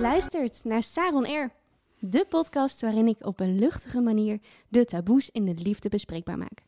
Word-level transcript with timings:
Luistert 0.00 0.64
naar 0.64 0.82
Saron 0.82 1.26
Air, 1.26 1.52
de 1.98 2.26
podcast 2.28 2.80
waarin 2.80 3.08
ik 3.08 3.26
op 3.26 3.40
een 3.40 3.58
luchtige 3.58 4.00
manier 4.00 4.40
de 4.68 4.84
taboes 4.84 5.30
in 5.30 5.44
de 5.44 5.54
liefde 5.54 5.88
bespreekbaar 5.88 6.38
maak. 6.38 6.62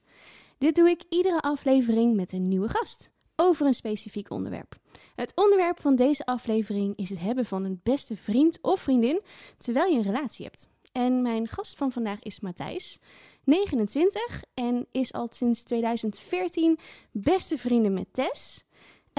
Dit 0.58 0.74
doe 0.74 0.88
ik 0.88 1.02
iedere 1.08 1.40
aflevering 1.40 2.16
met 2.16 2.32
een 2.32 2.48
nieuwe 2.48 2.68
gast 2.68 3.10
over 3.36 3.66
een 3.66 3.74
specifiek 3.74 4.30
onderwerp. 4.30 4.76
Het 5.14 5.32
onderwerp 5.34 5.80
van 5.80 5.96
deze 5.96 6.26
aflevering 6.26 6.96
is 6.96 7.10
het 7.10 7.18
hebben 7.18 7.44
van 7.44 7.64
een 7.64 7.80
beste 7.82 8.16
vriend 8.16 8.58
of 8.62 8.80
vriendin 8.80 9.20
terwijl 9.58 9.92
je 9.92 9.96
een 9.96 10.12
relatie 10.14 10.44
hebt. 10.44 10.68
En 10.92 11.22
mijn 11.22 11.48
gast 11.48 11.76
van 11.76 11.92
vandaag 11.92 12.22
is 12.22 12.40
Matthijs, 12.40 12.98
29 13.44 14.42
en 14.54 14.86
is 14.92 15.12
al 15.12 15.26
sinds 15.30 15.62
2014 15.62 16.78
beste 17.10 17.58
vrienden 17.58 17.92
met 17.92 18.06
Tess. 18.12 18.64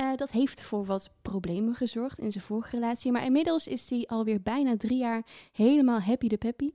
Uh, 0.01 0.15
dat 0.15 0.31
heeft 0.31 0.63
voor 0.63 0.85
wat 0.85 1.11
problemen 1.21 1.75
gezorgd 1.75 2.19
in 2.19 2.31
zijn 2.31 2.43
vorige 2.43 2.75
relatie. 2.75 3.11
Maar 3.11 3.23
inmiddels 3.23 3.67
is 3.67 3.89
hij 3.89 4.05
alweer 4.07 4.41
bijna 4.41 4.77
drie 4.77 4.97
jaar 4.97 5.25
helemaal 5.51 5.99
happy 5.99 6.27
de 6.27 6.38
peppy. 6.38 6.71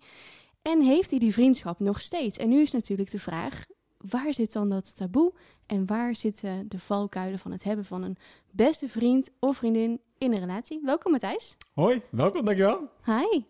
En 0.62 0.80
heeft 0.80 1.10
hij 1.10 1.18
die 1.18 1.32
vriendschap 1.32 1.80
nog 1.80 2.00
steeds? 2.00 2.38
En 2.38 2.48
nu 2.48 2.60
is 2.60 2.70
natuurlijk 2.70 3.10
de 3.10 3.18
vraag: 3.18 3.64
waar 3.98 4.34
zit 4.34 4.52
dan 4.52 4.68
dat 4.68 4.96
taboe? 4.96 5.32
En 5.66 5.86
waar 5.86 6.16
zitten 6.16 6.68
de 6.68 6.78
valkuilen 6.78 7.38
van 7.38 7.52
het 7.52 7.62
hebben 7.62 7.84
van 7.84 8.02
een 8.02 8.16
beste 8.50 8.88
vriend 8.88 9.30
of 9.38 9.56
vriendin 9.56 10.00
in 10.18 10.32
een 10.32 10.40
relatie? 10.40 10.80
Welkom 10.82 11.12
Matthijs. 11.12 11.56
Hoi, 11.74 12.02
welkom, 12.10 12.44
dankjewel. 12.44 12.88
Hi. 13.04 13.44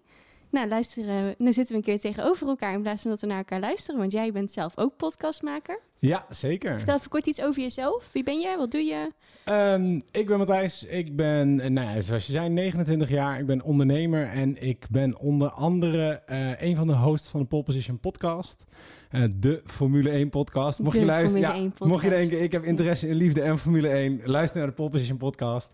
Nou, 0.57 0.69
luisteren, 0.69 1.35
nu 1.39 1.53
zitten 1.53 1.73
we 1.73 1.79
een 1.79 1.85
keer 1.85 2.01
tegenover 2.01 2.49
elkaar 2.49 2.73
in 2.73 2.83
plaats 2.83 3.03
van 3.03 3.11
dat 3.11 3.21
we 3.21 3.27
naar 3.27 3.37
elkaar 3.37 3.61
luisteren. 3.61 4.01
Want 4.01 4.13
jij 4.13 4.33
bent 4.33 4.53
zelf 4.53 4.79
ook 4.79 4.97
podcastmaker. 4.97 5.81
Ja, 5.99 6.27
zeker. 6.31 6.77
Vertel 6.77 6.97
even 6.97 7.11
kort 7.11 7.27
iets 7.27 7.41
over 7.41 7.63
jezelf. 7.63 8.09
Wie 8.13 8.23
ben 8.23 8.41
jij? 8.41 8.57
Wat 8.57 8.71
doe 8.71 8.81
je? 8.81 9.13
Um, 9.51 10.01
ik 10.11 10.27
ben 10.27 10.39
Matthijs. 10.39 10.85
Ik 10.85 11.17
ben, 11.17 11.61
eh, 11.61 11.71
nou 11.71 11.95
ja, 11.95 12.01
zoals 12.01 12.27
je 12.27 12.33
zei, 12.33 12.49
29 12.49 13.09
jaar. 13.09 13.39
Ik 13.39 13.47
ben 13.47 13.63
ondernemer 13.63 14.27
en 14.29 14.63
ik 14.63 14.87
ben 14.91 15.19
onder 15.19 15.51
andere 15.51 16.23
uh, 16.31 16.61
een 16.61 16.77
van 16.77 16.87
de 16.87 16.95
hosts 16.95 17.29
van 17.29 17.41
de 17.41 17.47
Pole 17.47 17.63
Position 17.63 18.01
podcast. 18.01 18.65
Uh, 19.11 19.23
de 19.37 19.63
Formule 19.65 20.11
1 20.11 20.29
podcast. 20.29 20.79
Mocht 20.79 20.93
de 20.93 21.01
je 21.01 21.07
luisteren, 21.07 21.41
ja, 21.41 21.71
mocht 21.79 22.05
je 22.05 22.11
denken, 22.11 22.43
ik 22.43 22.53
heb 22.53 22.65
interesse 22.65 23.09
in 23.09 23.15
liefde 23.15 23.43
en 23.43 23.59
Formule 23.59 23.89
1, 23.89 24.21
luister 24.25 24.59
naar 24.59 24.69
de 24.69 24.75
Pole 24.75 24.91
Position 24.91 25.17
podcast. 25.17 25.73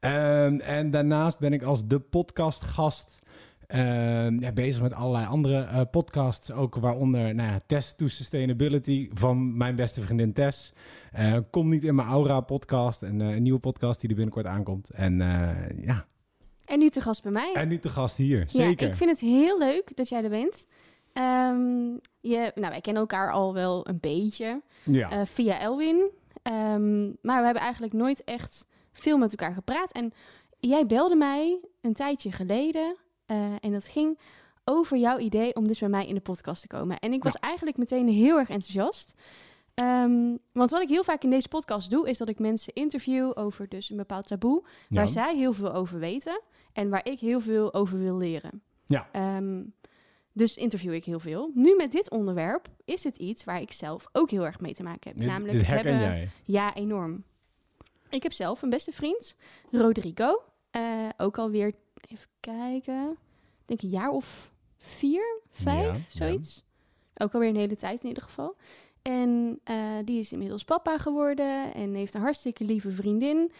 Um, 0.00 0.60
en 0.60 0.90
daarnaast 0.90 1.38
ben 1.38 1.52
ik 1.52 1.62
als 1.62 1.86
de 1.86 1.98
podcastgast 2.00 3.20
ja, 4.38 4.52
bezig 4.54 4.82
met 4.82 4.92
allerlei 4.92 5.26
andere 5.26 5.68
uh, 5.72 5.80
podcasts. 5.90 6.52
Ook 6.52 6.74
waaronder 6.74 7.34
nou 7.34 7.50
ja, 7.50 7.60
Test 7.66 7.98
to 7.98 8.06
Sustainability 8.06 9.10
van 9.14 9.56
mijn 9.56 9.76
beste 9.76 10.02
vriendin 10.02 10.32
Tess. 10.32 10.72
Uh, 11.18 11.36
Kom 11.50 11.68
niet 11.68 11.84
in 11.84 11.94
mijn 11.94 12.08
aura 12.08 12.40
podcast. 12.40 13.02
En, 13.02 13.20
een 13.20 13.42
nieuwe 13.42 13.58
podcast 13.58 14.00
die 14.00 14.08
er 14.10 14.16
binnenkort 14.16 14.46
aankomt. 14.46 14.90
En 14.90 15.18
ja. 15.80 16.06
En 16.64 16.78
nu 16.78 16.88
te 16.88 17.00
gast 17.00 17.22
bij 17.22 17.32
mij. 17.32 17.52
En 17.52 17.68
nu 17.68 17.78
te 17.78 17.88
gast 17.88 18.16
hier, 18.16 18.44
zeker. 18.46 18.84
Ja, 18.84 18.90
ik 18.90 18.96
vind 18.96 19.10
het 19.10 19.20
heel 19.20 19.58
leuk 19.58 19.96
dat 19.96 20.08
jij 20.08 20.22
er 20.22 20.30
bent. 20.30 20.66
Um, 21.14 22.00
je, 22.20 22.52
nou, 22.54 22.70
wij 22.70 22.80
kennen 22.80 23.02
elkaar 23.02 23.32
al 23.32 23.54
wel 23.54 23.88
een 23.88 23.98
beetje 24.00 24.62
ja. 24.82 25.26
via 25.26 25.58
Elwin. 25.58 26.10
Um, 26.42 27.16
maar 27.22 27.38
we 27.38 27.44
hebben 27.44 27.62
eigenlijk 27.62 27.92
nooit 27.92 28.24
echt 28.24 28.66
veel 28.92 29.18
met 29.18 29.30
elkaar 29.30 29.54
gepraat. 29.54 29.92
En 29.92 30.12
jij 30.60 30.86
belde 30.86 31.16
mij 31.16 31.60
een 31.80 31.92
tijdje 31.92 32.32
geleden 32.32 32.96
uh, 33.32 33.52
en 33.60 33.72
dat 33.72 33.86
ging 33.86 34.18
over 34.64 34.96
jouw 34.96 35.18
idee 35.18 35.54
om 35.54 35.66
dus 35.66 35.78
bij 35.78 35.88
mij 35.88 36.06
in 36.06 36.14
de 36.14 36.20
podcast 36.20 36.60
te 36.60 36.66
komen. 36.66 36.98
En 36.98 37.12
ik 37.12 37.22
was 37.22 37.34
eigenlijk 37.34 37.76
meteen 37.76 38.08
heel 38.08 38.38
erg 38.38 38.50
enthousiast. 38.50 39.14
Um, 39.74 40.38
want 40.52 40.70
wat 40.70 40.82
ik 40.82 40.88
heel 40.88 41.04
vaak 41.04 41.22
in 41.22 41.30
deze 41.30 41.48
podcast 41.48 41.90
doe, 41.90 42.08
is 42.08 42.18
dat 42.18 42.28
ik 42.28 42.38
mensen 42.38 42.72
interview 42.72 43.30
over 43.34 43.68
dus 43.68 43.90
een 43.90 43.96
bepaald 43.96 44.26
taboe, 44.26 44.64
waar 44.88 45.08
zij 45.08 45.36
heel 45.36 45.52
veel 45.52 45.72
over 45.72 45.98
weten 45.98 46.40
en 46.72 46.88
waar 46.88 47.06
ik 47.06 47.20
heel 47.20 47.40
veel 47.40 47.74
over 47.74 47.98
wil 47.98 48.16
leren. 48.16 48.62
Ja. 48.86 49.36
Um, 49.36 49.74
dus 50.32 50.56
interview 50.56 50.92
ik 50.92 51.04
heel 51.04 51.20
veel. 51.20 51.50
Nu 51.54 51.76
met 51.76 51.92
dit 51.92 52.10
onderwerp 52.10 52.68
is 52.84 53.04
het 53.04 53.16
iets 53.16 53.44
waar 53.44 53.60
ik 53.60 53.72
zelf 53.72 54.06
ook 54.12 54.30
heel 54.30 54.46
erg 54.46 54.60
mee 54.60 54.74
te 54.74 54.82
maken 54.82 55.10
heb. 55.10 55.18
Dit, 55.18 55.28
namelijk 55.28 55.58
dit 55.58 55.66
hebben. 55.66 55.98
Jij. 55.98 56.28
Ja, 56.44 56.74
enorm. 56.74 57.24
Ik 58.10 58.22
heb 58.22 58.32
zelf 58.32 58.62
een 58.62 58.70
beste 58.70 58.92
vriend, 58.92 59.36
Rodrigo. 59.70 60.42
Uh, 60.76 61.08
ook 61.16 61.38
alweer 61.38 61.72
even 62.10 62.28
kijken, 62.40 63.16
denk 63.66 63.82
een 63.82 63.88
jaar 63.88 64.10
of 64.10 64.52
vier, 64.76 65.40
vijf, 65.50 66.12
ja, 66.12 66.18
zoiets. 66.18 66.54
Ja. 66.54 67.24
Ook 67.24 67.34
alweer 67.34 67.48
een 67.48 67.56
hele 67.56 67.76
tijd 67.76 68.02
in 68.02 68.08
ieder 68.08 68.22
geval. 68.22 68.56
En 69.02 69.60
uh, 69.70 69.96
die 70.04 70.18
is 70.18 70.32
inmiddels 70.32 70.64
papa 70.64 70.98
geworden 70.98 71.74
en 71.74 71.94
heeft 71.94 72.14
een 72.14 72.20
hartstikke 72.20 72.64
lieve 72.64 72.90
vriendin. 72.90 73.52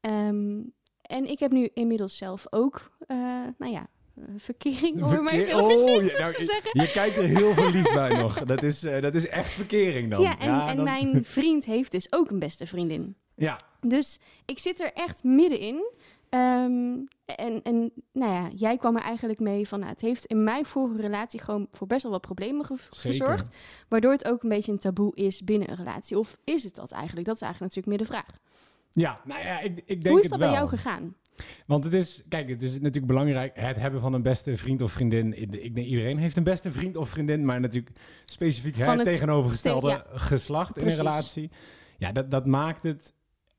Um, 0.00 0.72
en 1.02 1.30
ik 1.30 1.38
heb 1.38 1.52
nu 1.52 1.68
inmiddels 1.74 2.16
zelf 2.16 2.46
ook, 2.50 2.90
uh, 3.08 3.16
nou 3.58 3.72
ja, 3.72 3.88
verkering, 4.36 5.02
om 5.02 5.22
maar 5.22 5.32
heel 5.32 5.58
oh, 5.58 5.64
voorzichtig 5.64 6.18
nou, 6.18 6.34
te 6.34 6.44
zeggen. 6.44 6.70
Je, 6.72 6.80
je 6.80 6.90
kijkt 6.90 7.16
er 7.16 7.24
heel 7.24 7.52
verliefd 7.52 7.92
bij 7.92 8.20
nog. 8.20 8.44
Dat 8.44 8.62
is, 8.62 8.84
uh, 8.84 9.00
dat 9.00 9.14
is 9.14 9.26
echt 9.26 9.52
verkering 9.52 10.10
dan. 10.10 10.20
Ja, 10.20 10.38
en, 10.38 10.48
ja, 10.48 10.68
en 10.68 10.76
dan... 10.76 10.84
mijn 10.84 11.24
vriend 11.24 11.64
heeft 11.64 11.92
dus 11.92 12.12
ook 12.12 12.30
een 12.30 12.38
beste 12.38 12.66
vriendin. 12.66 13.16
Ja. 13.34 13.58
Dus 13.80 14.20
ik 14.44 14.58
zit 14.58 14.80
er 14.80 14.92
echt 14.92 15.24
middenin. 15.24 15.92
Um, 16.34 17.08
en, 17.24 17.62
en 17.62 17.92
nou 18.12 18.32
ja, 18.32 18.48
jij 18.54 18.76
kwam 18.76 18.96
er 18.96 19.02
eigenlijk 19.02 19.40
mee 19.40 19.68
van, 19.68 19.78
nou, 19.78 19.90
het 19.90 20.00
heeft 20.00 20.24
in 20.24 20.44
mijn 20.44 20.66
vorige 20.66 21.00
relatie 21.00 21.40
gewoon 21.40 21.68
voor 21.70 21.86
best 21.86 22.02
wel 22.02 22.12
wat 22.12 22.20
problemen 22.20 22.64
ge 22.64 22.76
Zeker. 22.90 23.10
gezorgd. 23.10 23.56
Waardoor 23.88 24.12
het 24.12 24.24
ook 24.24 24.42
een 24.42 24.48
beetje 24.48 24.72
een 24.72 24.78
taboe 24.78 25.14
is 25.14 25.44
binnen 25.44 25.70
een 25.70 25.76
relatie. 25.76 26.18
Of 26.18 26.38
is 26.44 26.64
het 26.64 26.74
dat 26.74 26.90
eigenlijk? 26.90 27.26
Dat 27.26 27.36
is 27.36 27.42
eigenlijk 27.42 27.74
natuurlijk 27.74 27.86
meer 27.86 28.08
de 28.08 28.14
vraag. 28.14 28.38
Ja, 28.92 29.20
nou 29.24 29.40
ja, 29.40 29.60
ik, 29.60 29.82
ik 29.84 29.86
denk 29.86 30.06
Hoe 30.06 30.20
is 30.20 30.22
dat 30.22 30.30
het 30.30 30.40
wel. 30.40 30.48
bij 30.48 30.58
jou 30.58 30.68
gegaan? 30.68 31.14
Want 31.66 31.84
het 31.84 31.92
is, 31.92 32.22
kijk, 32.28 32.48
het 32.48 32.62
is 32.62 32.72
natuurlijk 32.72 33.06
belangrijk, 33.06 33.56
het 33.56 33.76
hebben 33.76 34.00
van 34.00 34.12
een 34.12 34.22
beste 34.22 34.56
vriend 34.56 34.82
of 34.82 34.92
vriendin. 34.92 35.42
Ik 35.42 35.74
denk, 35.74 35.86
iedereen 35.86 36.18
heeft 36.18 36.36
een 36.36 36.42
beste 36.44 36.70
vriend 36.70 36.96
of 36.96 37.08
vriendin, 37.08 37.44
maar 37.44 37.60
natuurlijk 37.60 37.96
specifiek 38.24 38.76
Van 38.76 38.98
het 38.98 39.06
tegenovergestelde 39.06 39.88
ja. 39.88 40.04
geslacht 40.12 40.72
Precies. 40.72 40.92
in 40.92 40.98
een 40.98 41.10
relatie. 41.10 41.50
Ja, 41.98 42.12
dat, 42.12 42.30
dat 42.30 42.46
maakt 42.46 42.82
het 42.82 43.14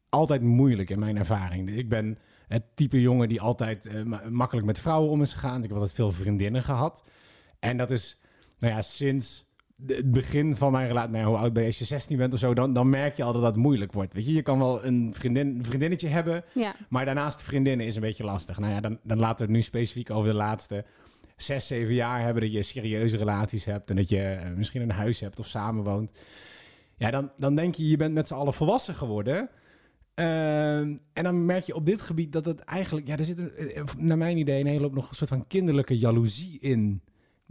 altijd 0.09 0.41
moeilijk 0.41 0.89
in 0.89 0.99
mijn 0.99 1.17
ervaring. 1.17 1.69
Ik 1.69 1.89
ben 1.89 2.17
het 2.51 2.63
type 2.75 3.01
jongen 3.01 3.29
die 3.29 3.41
altijd 3.41 3.85
eh, 3.85 4.03
ma- 4.03 4.23
makkelijk 4.29 4.67
met 4.67 4.79
vrouwen 4.79 5.09
om 5.11 5.21
is 5.21 5.33
gegaan. 5.33 5.57
Ik 5.57 5.63
heb 5.63 5.71
altijd 5.73 5.93
veel 5.93 6.11
vriendinnen 6.11 6.63
gehad. 6.63 7.03
En 7.59 7.77
dat 7.77 7.89
is, 7.91 8.19
nou 8.59 8.73
ja, 8.73 8.81
sinds 8.81 9.49
het 9.87 10.11
begin 10.11 10.55
van 10.55 10.71
mijn 10.71 10.87
relatie, 10.87 11.11
nou 11.11 11.25
hoe 11.25 11.37
oud 11.37 11.53
ben 11.53 11.61
je, 11.61 11.67
als 11.67 11.79
je 11.79 11.85
16 11.85 12.17
bent 12.17 12.33
of 12.33 12.39
zo, 12.39 12.53
dan, 12.53 12.73
dan 12.73 12.89
merk 12.89 13.15
je 13.15 13.23
al 13.23 13.33
dat 13.33 13.41
dat 13.41 13.55
moeilijk 13.55 13.93
wordt. 13.93 14.13
Weet 14.13 14.25
je, 14.25 14.33
je 14.33 14.41
kan 14.41 14.59
wel 14.59 14.85
een, 14.85 15.13
vriendin, 15.15 15.47
een 15.47 15.65
vriendinnetje 15.65 16.07
hebben, 16.07 16.43
Ja, 16.53 16.75
maar 16.89 17.05
daarnaast 17.05 17.41
vriendinnen 17.41 17.85
is 17.85 17.95
een 17.95 18.01
beetje 18.01 18.23
lastig. 18.23 18.59
Nou 18.59 18.73
ja, 18.73 18.79
dan, 18.79 18.99
dan 19.03 19.19
laten 19.19 19.37
we 19.37 19.43
het 19.43 19.51
nu 19.51 19.61
specifiek 19.61 20.09
over 20.09 20.29
de 20.29 20.35
laatste 20.35 20.85
zes, 21.37 21.67
zeven 21.67 21.93
jaar 21.93 22.21
hebben 22.21 22.43
dat 22.43 22.51
je 22.51 22.63
serieuze 22.63 23.17
relaties 23.17 23.65
hebt 23.65 23.89
en 23.89 23.95
dat 23.95 24.09
je 24.09 24.21
eh, 24.21 24.51
misschien 24.55 24.81
een 24.81 24.91
huis 24.91 25.19
hebt 25.19 25.39
of 25.39 25.47
samenwoont. 25.47 26.11
Ja, 26.97 27.11
dan, 27.11 27.31
dan 27.37 27.55
denk 27.55 27.75
je, 27.75 27.87
je 27.87 27.97
bent 27.97 28.13
met 28.13 28.27
z'n 28.27 28.33
allen 28.33 28.53
volwassen 28.53 28.95
geworden. 28.95 29.49
Ehm, 30.13 30.97
en 31.13 31.23
dan 31.23 31.45
merk 31.45 31.65
je 31.65 31.75
op 31.75 31.85
dit 31.85 32.01
gebied 32.01 32.31
dat 32.31 32.45
het 32.45 32.59
eigenlijk, 32.59 33.07
ja, 33.07 33.17
er 33.17 33.25
zit 33.25 33.37
een, 33.37 33.51
eh, 33.51 33.83
naar 33.97 34.17
mijn 34.17 34.37
idee 34.37 34.59
een 34.59 34.67
hele 34.67 34.83
hoop 34.83 34.93
nog 34.93 35.09
een 35.09 35.15
soort 35.15 35.29
van 35.29 35.47
kinderlijke 35.47 35.97
jaloezie 35.97 36.59
in. 36.59 37.01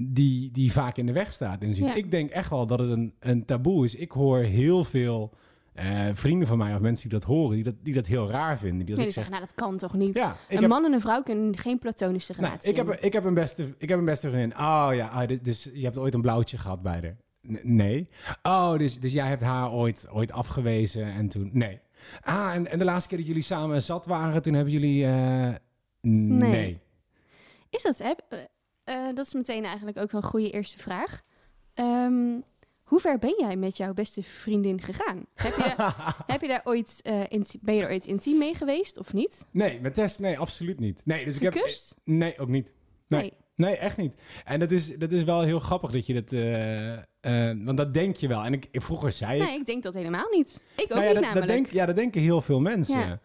Die, 0.02 0.50
die 0.50 0.72
vaak 0.72 0.96
in 0.96 1.06
de 1.06 1.12
weg 1.12 1.32
staat. 1.32 1.62
En 1.62 1.74
Ja. 1.74 1.94
Ik 1.94 2.10
denk 2.10 2.30
echt 2.30 2.50
wel 2.50 2.66
dat 2.66 2.78
het 2.78 2.88
een, 2.88 3.14
een 3.18 3.44
taboe 3.44 3.84
is. 3.84 3.94
Ik 3.94 4.10
hoor 4.10 4.38
heel 4.38 4.84
veel 4.84 5.34
eh, 5.72 6.08
vrienden 6.12 6.48
van 6.48 6.58
mij 6.58 6.74
of 6.74 6.80
mensen 6.80 7.08
die 7.08 7.18
dat 7.18 7.28
horen, 7.28 7.54
die 7.54 7.64
dat, 7.64 7.74
die 7.82 7.94
dat 7.94 8.06
heel 8.06 8.30
raar 8.30 8.58
vinden. 8.58 8.86
Die 8.86 8.94
als 8.94 8.96
nee, 8.96 9.06
ik 9.06 9.14
die 9.14 9.22
zeg, 9.22 9.24
zeggen, 9.24 9.32
nou 9.32 9.46
dat 9.46 9.54
kan 9.54 9.76
toch 9.76 9.94
niet? 9.94 10.14
ja, 10.16 10.36
een 10.48 10.58
heb, 10.58 10.68
man 10.68 10.84
en 10.84 10.92
een 10.92 11.00
vrouw 11.00 11.22
kunnen 11.22 11.56
geen 11.56 11.78
platonische 11.78 12.32
nou, 12.32 12.44
relatie 12.44 12.70
ik, 12.70 12.76
heb, 12.76 12.90
ik, 12.90 13.12
heb 13.12 13.24
een 13.24 13.34
beste, 13.34 13.74
ik 13.78 13.88
heb 13.88 13.98
een 13.98 14.04
beste 14.04 14.30
vriendin. 14.30 14.58
Oh 14.58 14.88
ja, 14.92 15.08
ah, 15.08 15.28
dus 15.42 15.70
je 15.74 15.84
hebt 15.84 15.98
ooit 15.98 16.14
een 16.14 16.20
blauwtje 16.20 16.58
gehad 16.58 16.82
bij 16.82 17.00
haar. 17.02 17.16
Nee. 17.62 18.08
Oh, 18.42 18.78
dus, 18.78 19.00
dus 19.00 19.12
jij 19.12 19.26
hebt 19.26 19.42
haar 19.42 19.72
ooit, 19.72 20.06
ooit 20.10 20.32
afgewezen 20.32 21.04
en 21.04 21.28
toen... 21.28 21.50
Nee. 21.52 21.80
Ah, 22.20 22.54
en, 22.54 22.66
en 22.66 22.78
de 22.78 22.84
laatste 22.84 23.08
keer 23.08 23.18
dat 23.18 23.26
jullie 23.26 23.42
samen 23.42 23.82
zat 23.82 24.06
waren, 24.06 24.42
toen 24.42 24.54
hebben 24.54 24.72
jullie... 24.72 25.04
eh, 25.04 25.54
nee. 26.00 26.50
Nee. 26.50 26.80
Is 27.70 27.82
dat, 27.82 27.98
hè? 27.98 28.12
Eh, 28.28 28.38
eh, 28.84 29.14
dat 29.14 29.26
is 29.26 29.34
meteen 29.34 29.64
eigenlijk 29.64 29.98
ook 29.98 30.10
wel 30.10 30.22
een 30.22 30.28
goede 30.28 30.50
eerste 30.50 30.78
vraag. 30.78 31.22
Ehm, 31.74 32.38
hoe 32.82 33.00
ver 33.00 33.18
ben 33.18 33.34
jij 33.38 33.56
met 33.56 33.76
jouw 33.76 33.94
beste 33.94 34.22
vriendin 34.22 34.80
gegaan? 34.80 35.26
Heb 35.34 35.56
je, 35.56 35.92
heb 36.32 36.40
je 36.40 36.48
daar 36.48 36.60
ooit, 36.64 37.00
ben 37.60 37.74
je 37.74 37.82
er 37.82 37.90
ooit 37.90 38.06
intiem 38.06 38.38
mee 38.38 38.54
geweest 38.54 38.98
of 38.98 39.12
niet? 39.12 39.46
Nee, 39.50 39.80
met 39.80 39.94
Tess, 39.94 40.18
nee, 40.18 40.38
absoluut 40.38 40.78
niet. 40.80 41.02
Nee, 41.04 41.24
dus 41.24 41.36
ik 41.36 41.42
heb... 41.42 41.52
Gekust? 41.52 41.94
Nee, 42.04 42.38
ook 42.38 42.48
niet. 42.48 42.74
Nee. 43.08 43.20
Nee. 43.20 43.32
Nee, 43.60 43.76
echt 43.76 43.96
niet. 43.96 44.12
En 44.44 44.60
dat 44.60 44.70
is, 44.70 44.96
dat 44.98 45.12
is 45.12 45.24
wel 45.24 45.42
heel 45.42 45.58
grappig 45.58 45.90
dat 45.90 46.06
je 46.06 46.14
dat... 46.14 46.32
eh, 46.32 46.92
eh, 46.92 47.56
want 47.64 47.76
dat 47.76 47.94
denk 47.94 48.16
je 48.16 48.28
wel. 48.28 48.44
En 48.44 48.52
ik, 48.52 48.66
ik- 48.70 48.82
vroeger 48.82 49.12
zei. 49.12 49.38
Nee, 49.38 49.58
ik 49.58 49.66
denk 49.66 49.82
dat 49.82 49.94
helemaal 49.94 50.28
niet. 50.30 50.60
Ik 50.76 50.82
ook 50.82 50.88
Nou 50.88 51.00
ja, 51.02 51.06
niet 51.06 51.14
dat, 51.14 51.24
dat 51.24 51.34
namelijk. 51.34 51.48
denk, 51.48 51.72
ja, 51.72 51.86
dat 51.86 51.96
denken 51.96 52.20
heel 52.20 52.40
veel 52.40 52.60
mensen. 52.60 52.98
Ja. 52.98 53.20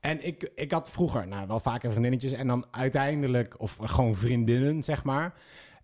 En 0.00 0.26
ik, 0.26 0.50
ik 0.54 0.72
had 0.72 0.90
vroeger 0.90 1.28
nou, 1.28 1.46
wel 1.46 1.60
vaker 1.60 1.90
vriendinnetjes 1.90 2.32
en 2.32 2.46
dan 2.46 2.66
uiteindelijk, 2.70 3.54
of 3.60 3.76
gewoon 3.82 4.14
vriendinnen, 4.14 4.82
zeg 4.82 5.04
maar. 5.04 5.34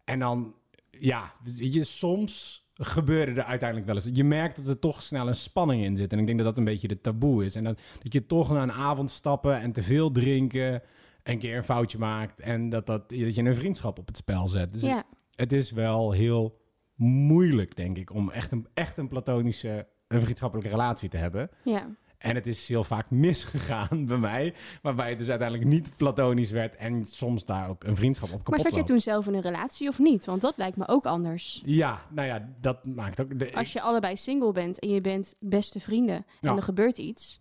En 0.04 0.18
dan, 0.18 0.54
ja, 0.90 1.32
weet 1.56 1.74
je, 1.74 1.84
soms 1.84 2.64
gebeurde 2.74 3.40
er 3.40 3.46
uiteindelijk 3.46 3.88
wel 3.88 3.96
eens. 3.96 4.08
Je 4.12 4.24
merkt 4.24 4.56
dat 4.56 4.66
er 4.68 4.78
toch 4.78 5.02
snel 5.02 5.28
een 5.28 5.34
spanning 5.34 5.82
in 5.84 5.96
zit. 5.96 6.12
En 6.12 6.18
ik 6.18 6.26
denk 6.26 6.38
dat 6.38 6.46
dat 6.46 6.58
een 6.58 6.64
beetje 6.64 6.88
de 6.88 7.00
taboe 7.00 7.44
is. 7.44 7.54
En 7.54 7.64
dat, 7.64 7.78
dat 8.02 8.12
je 8.12 8.26
toch 8.26 8.50
na 8.52 8.62
een 8.62 8.72
avond 8.72 9.10
stappen 9.10 9.60
en 9.60 9.72
te 9.72 9.82
veel 9.82 10.10
drinken... 10.12 10.82
een 11.26 11.38
keer 11.38 11.56
een 11.56 11.64
foutje 11.64 11.98
maakt 11.98 12.40
en 12.40 12.68
dat, 12.68 12.86
dat, 12.86 13.08
dat 13.08 13.34
je 13.34 13.42
een 13.42 13.54
vriendschap 13.54 13.98
op 13.98 14.06
het 14.06 14.16
spel 14.16 14.48
zet. 14.48 14.72
Dus 14.72 14.82
ja. 14.82 15.04
het 15.34 15.52
is 15.52 15.70
wel 15.70 16.12
heel 16.12 16.58
moeilijk, 16.94 17.76
denk 17.76 17.98
ik, 17.98 18.12
om 18.14 18.30
echt 18.30 18.52
een, 18.52 18.66
echt 18.74 18.98
een 18.98 19.08
platonische, 19.08 19.86
een 20.08 20.20
vriendschappelijke 20.20 20.70
relatie 20.70 21.08
te 21.08 21.16
hebben. 21.16 21.50
ja. 21.64 21.86
En 22.18 22.34
het 22.34 22.46
is 22.46 22.68
heel 22.68 22.84
vaak 22.84 23.10
misgegaan 23.10 24.04
bij 24.06 24.16
mij, 24.16 24.54
waarbij 24.82 25.08
het 25.08 25.18
dus 25.18 25.28
uiteindelijk 25.28 25.68
niet 25.68 25.96
platonisch 25.96 26.50
werd 26.50 26.76
en 26.76 27.04
soms 27.04 27.44
daar 27.44 27.68
ook 27.68 27.84
een 27.84 27.96
vriendschap 27.96 28.28
op 28.28 28.36
kapot 28.36 28.50
Maar 28.50 28.60
zat 28.60 28.74
je 28.74 28.84
toen 28.84 29.00
zelf 29.00 29.26
in 29.26 29.34
een 29.34 29.40
relatie 29.40 29.88
of 29.88 29.98
niet? 29.98 30.24
Want 30.24 30.40
dat 30.40 30.56
lijkt 30.56 30.76
me 30.76 30.88
ook 30.88 31.06
anders. 31.06 31.62
Ja, 31.64 32.00
nou 32.10 32.28
ja, 32.28 32.48
dat 32.60 32.86
maakt 32.86 33.20
ook... 33.20 33.38
De, 33.38 33.54
Als 33.54 33.72
je 33.72 33.80
allebei 33.80 34.16
single 34.16 34.52
bent 34.52 34.78
en 34.78 34.88
je 34.88 35.00
bent 35.00 35.34
beste 35.40 35.80
vrienden 35.80 36.24
Ja. 36.40 36.50
en 36.50 36.56
er 36.56 36.62
gebeurt 36.62 36.98
iets. 36.98 37.40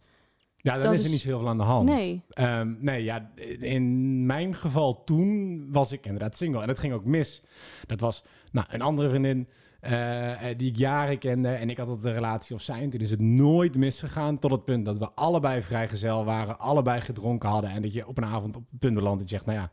Ja, 0.65 0.73
dan 0.73 0.81
dat 0.81 0.93
is 0.93 0.99
er 0.99 1.05
is- 1.05 1.11
niet 1.11 1.21
zo 1.21 1.27
heel 1.27 1.39
veel 1.39 1.47
aan 1.47 1.57
de 1.57 1.63
hand. 1.63 1.89
Nee. 1.89 2.21
Ehm, 2.29 2.73
nee, 2.79 3.03
ja, 3.03 3.31
in 3.59 4.25
mijn 4.25 4.55
geval 4.55 5.03
toen 5.03 5.67
was 5.71 5.91
ik 5.91 6.05
inderdaad 6.05 6.35
single. 6.35 6.61
En 6.61 6.67
het 6.67 6.79
ging 6.79 6.93
ook 6.93 7.05
mis. 7.05 7.43
Dat 7.85 7.99
was 7.99 8.23
nou, 8.51 8.67
een 8.69 8.81
andere 8.81 9.09
vriendin 9.09 9.47
eh, 9.79 10.49
eh, 10.49 10.57
die 10.57 10.69
ik 10.69 10.77
jaren 10.77 11.17
kende. 11.17 11.49
En 11.49 11.69
ik 11.69 11.77
had 11.77 11.87
altijd 11.87 12.05
een 12.05 12.13
relatie 12.13 12.55
of 12.55 12.61
zijn. 12.61 12.89
Toen 12.89 12.99
is 13.01 13.11
het 13.11 13.21
nooit 13.21 13.77
misgegaan 13.77 14.39
tot 14.39 14.51
het 14.51 14.65
punt 14.65 14.85
dat 14.85 14.97
we 14.97 15.09
allebei 15.15 15.61
vrijgezel 15.61 16.25
waren. 16.25 16.59
Allebei 16.59 17.01
gedronken 17.01 17.49
hadden. 17.49 17.69
En 17.69 17.81
dat 17.81 17.93
je 17.93 18.07
op 18.07 18.17
een 18.17 18.25
avond 18.25 18.55
op 18.55 18.63
het 18.69 18.79
punt 18.79 18.93
belandt 18.93 19.17
en 19.19 19.23
je 19.27 19.31
zegt, 19.33 19.45
nou 19.45 19.57
ja... 19.57 19.71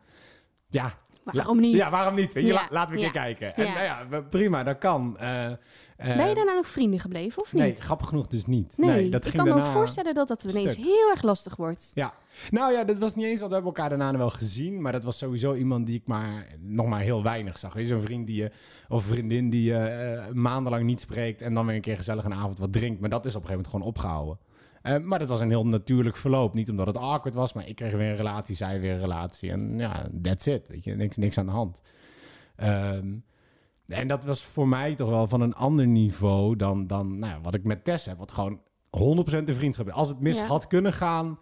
Ja, 0.73 0.95
Waarom 1.25 1.61
niet? 1.61 1.75
Ja, 1.75 1.91
waarom 1.91 2.15
niet? 2.15 2.33
Weet 2.33 2.47
je, 2.47 2.53
Ja, 2.53 2.67
laten 2.71 2.95
we 2.95 3.01
een 3.01 3.05
ja, 3.05 3.11
keer 3.11 3.21
kijken. 3.21 3.57
En 3.57 3.65
ja. 3.65 3.73
nou 3.73 3.85
ja, 3.85 4.21
prima, 4.21 4.63
dat 4.63 4.79
kan. 4.79 5.19
Eh, 5.19 5.47
eh, 5.47 5.57
ben 5.97 6.29
je 6.29 6.35
daarna 6.35 6.55
nog 6.55 6.67
vrienden 6.67 7.01
gebleven 7.01 7.43
of 7.43 7.53
niet? 7.53 7.63
Nee, 7.63 7.75
grappig 7.75 8.09
genoeg 8.09 8.27
dus 8.27 8.47
niet. 8.47 8.75
Nee, 8.77 9.09
dat 9.11 9.25
ik 9.25 9.31
ging 9.31 9.45
kan 9.45 9.55
me 9.55 9.61
ook 9.61 9.69
voorstellen 9.69 10.15
dat 10.15 10.29
dat 10.29 10.45
ineens 10.45 10.73
stuk. 10.73 10.85
heel 10.85 11.11
erg 11.11 11.23
lastig 11.23 11.57
wordt. 11.57 11.91
Ja, 11.95 12.15
nou 12.51 12.73
ja, 12.73 12.85
dat 12.85 12.99
was 12.99 13.15
niet 13.15 13.25
eens, 13.25 13.39
want 13.39 13.49
we 13.51 13.55
hebben 13.57 13.75
elkaar 13.75 13.89
daarna 13.89 14.19
wel 14.19 14.31
gezien. 14.31 14.81
Maar 14.81 14.93
dat 14.93 15.05
was 15.05 15.19
sowieso 15.19 15.55
iemand 15.55 15.87
die 15.87 15.95
ik 15.97 16.07
maar 16.07 16.47
nog 16.61 16.87
maar 16.87 17.01
heel 17.01 17.23
weinig 17.23 17.59
zag. 17.59 17.73
Weet 17.73 17.89
je, 17.89 17.93
zo'n 17.93 18.03
vriend 18.03 18.27
die 18.27 18.37
je, 18.37 18.51
of 18.89 19.05
vriendin 19.05 19.51
die 19.51 19.63
je 19.63 19.79
eh, 19.79 20.33
maandenlang 20.33 20.85
niet 20.85 21.01
spreekt. 21.01 21.43
En 21.43 21.55
dan 21.55 21.67
weer 21.67 21.75
een 21.75 21.81
keer 21.81 21.97
gezellig 21.97 22.25
een 22.25 22.35
avond 22.35 22.59
wat 22.59 22.73
drinkt. 22.73 23.01
Maar 23.01 23.11
dat 23.11 23.25
is 23.25 23.35
op 23.35 23.43
een 23.43 23.49
gegeven 23.49 23.71
moment 23.71 23.95
gewoon 23.95 24.11
opgehouden. 24.11 24.39
Eh, 24.83 24.99
maar 24.99 25.19
dat 25.19 25.29
was 25.29 25.41
een 25.41 25.49
heel 25.49 25.67
natuurlijk 25.67 26.17
verloop. 26.17 26.55
Niet 26.55 26.71
omdat 26.71 26.87
het 26.87 26.97
awkward 26.97 27.35
was, 27.35 27.53
maar 27.53 27.69
ik 27.69 27.77
kreeg 27.77 27.93
weer 27.93 28.11
een 28.11 28.17
relatie, 28.17 28.57
zij 28.57 28.81
weer 28.81 28.93
een 28.93 29.01
relatie. 29.01 29.51
En 29.51 29.79
ja, 29.79 30.07
that's 30.23 30.47
it. 30.47 30.69
Weet 30.69 30.85
je, 30.85 30.95
niks, 30.95 31.17
niks 31.17 31.39
aan 31.39 31.47
de 31.47 31.53
hand. 31.53 31.81
Ehm, 32.57 33.15
en 33.87 34.09
dat 34.09 34.25
was 34.25 34.43
voor 34.45 34.69
mij 34.69 34.95
toch 34.95 35.09
wel 35.09 35.27
van 35.27 35.41
een 35.41 35.55
ander 35.55 35.87
niveau 35.87 36.57
dan, 36.57 36.87
dan 36.87 37.19
nou 37.19 37.33
ja, 37.33 37.41
wat 37.41 37.55
ik 37.55 37.65
met 37.65 37.85
Tess 37.85 38.07
heb. 38.07 38.19
Wat 38.19 38.33
gewoon 38.33 38.61
100% 38.91 39.47
de 39.47 39.55
vriendschap 39.55 39.87
is. 39.87 39.93
Als 39.93 40.09
het 40.09 40.21
mis 40.21 40.39
Ja. 40.39 40.47
had 40.47 40.67
kunnen 40.67 40.93
gaan, 40.93 41.39